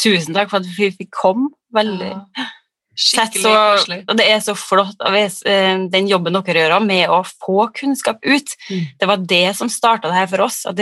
Tusen 0.01 0.33
takk 0.37 0.49
for 0.49 0.61
at 0.61 0.73
vi 0.77 0.89
fikk 0.93 1.11
komme. 1.13 1.51
Veldig. 1.73 2.15
Sett 2.33 2.60
Skikkelig 2.91 3.43
så, 3.45 3.51
koselig. 3.55 3.97
og 4.11 4.17
det 4.19 4.25
er 4.27 4.41
så 4.43 4.53
flott 4.59 5.03
eh, 5.07 5.83
den 5.93 6.09
jobben 6.11 6.35
dere 6.35 6.65
gjør 6.65 6.81
med 6.83 7.07
å 7.07 7.21
få 7.23 7.69
kunnskap 7.77 8.19
ut. 8.25 8.51
Mm. 8.67 8.81
Det 8.99 9.07
var 9.07 9.23
det 9.31 9.45
som 9.55 9.71
starta 9.71 10.11
det 10.11 10.17
her 10.17 10.27
for 10.27 10.43
oss. 10.43 10.65
at 10.67 10.81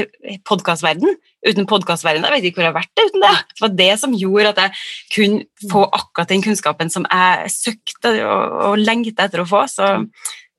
Podkastverden. 0.49 1.19
Uten 1.45 1.69
podkastverden, 1.69 2.25
jeg 2.25 2.33
vet 2.33 2.47
ikke 2.49 2.59
hvor 2.59 2.65
jeg 2.65 2.73
har 2.73 2.79
vært 2.81 2.95
det 2.97 3.05
uten 3.11 3.23
det. 3.23 3.35
Det 3.53 3.63
var 3.63 3.75
det 3.77 3.91
som 4.01 4.17
gjorde 4.17 4.49
at 4.55 4.63
jeg 4.63 4.73
kunne 5.13 5.69
få 5.71 5.85
akkurat 5.85 6.33
den 6.33 6.43
kunnskapen 6.43 6.91
som 6.91 7.05
jeg 7.05 7.53
søkte 7.53 8.15
og, 8.25 8.57
og 8.71 8.81
lengta 8.81 9.29
etter 9.29 9.45
å 9.45 9.47
få. 9.47 9.63
Så 9.71 9.93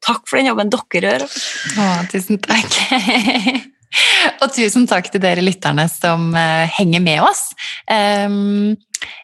takk 0.06 0.24
for 0.30 0.38
den 0.38 0.52
jobben 0.52 0.72
dere 0.72 1.12
gjør. 1.18 1.26
Å, 1.26 1.90
tusen 2.14 2.40
takk. 2.46 2.78
Og 4.42 4.52
tusen 4.54 4.86
takk 4.90 5.10
til 5.10 5.22
dere 5.22 5.44
lytterne 5.44 5.86
som 5.90 6.30
eh, 6.38 6.70
henger 6.78 7.02
med 7.04 7.24
oss. 7.24 7.50
Em, 7.90 8.76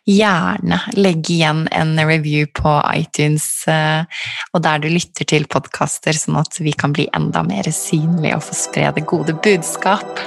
gjerne 0.09 0.79
legg 0.97 1.29
igjen 1.31 1.67
en 1.75 1.95
review 2.01 2.49
på 2.57 2.79
iTunes 2.97 3.47
eh, 3.69 4.07
og 4.53 4.65
der 4.65 4.83
du 4.83 4.89
lytter 4.93 5.29
til 5.29 5.47
podkaster, 5.53 6.17
sånn 6.17 6.41
at 6.41 6.61
vi 6.63 6.75
kan 6.77 6.97
bli 6.97 7.09
enda 7.17 7.45
mer 7.47 7.69
synlige 7.75 8.39
og 8.39 8.47
få 8.49 8.59
spre 8.65 8.91
det 8.97 9.07
gode 9.11 9.37
budskap. 9.45 10.25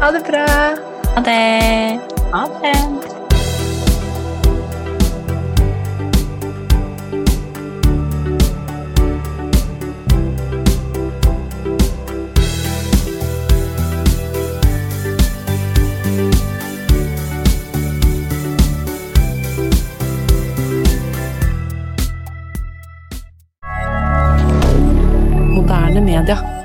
Ha 0.00 0.12
det 0.16 0.24
bra! 0.28 0.46
Ha 1.14 1.24
det! 1.26 2.20
Ha 2.32 2.46
det. 2.60 3.19
moderne 25.90 26.00
media. 26.00 26.59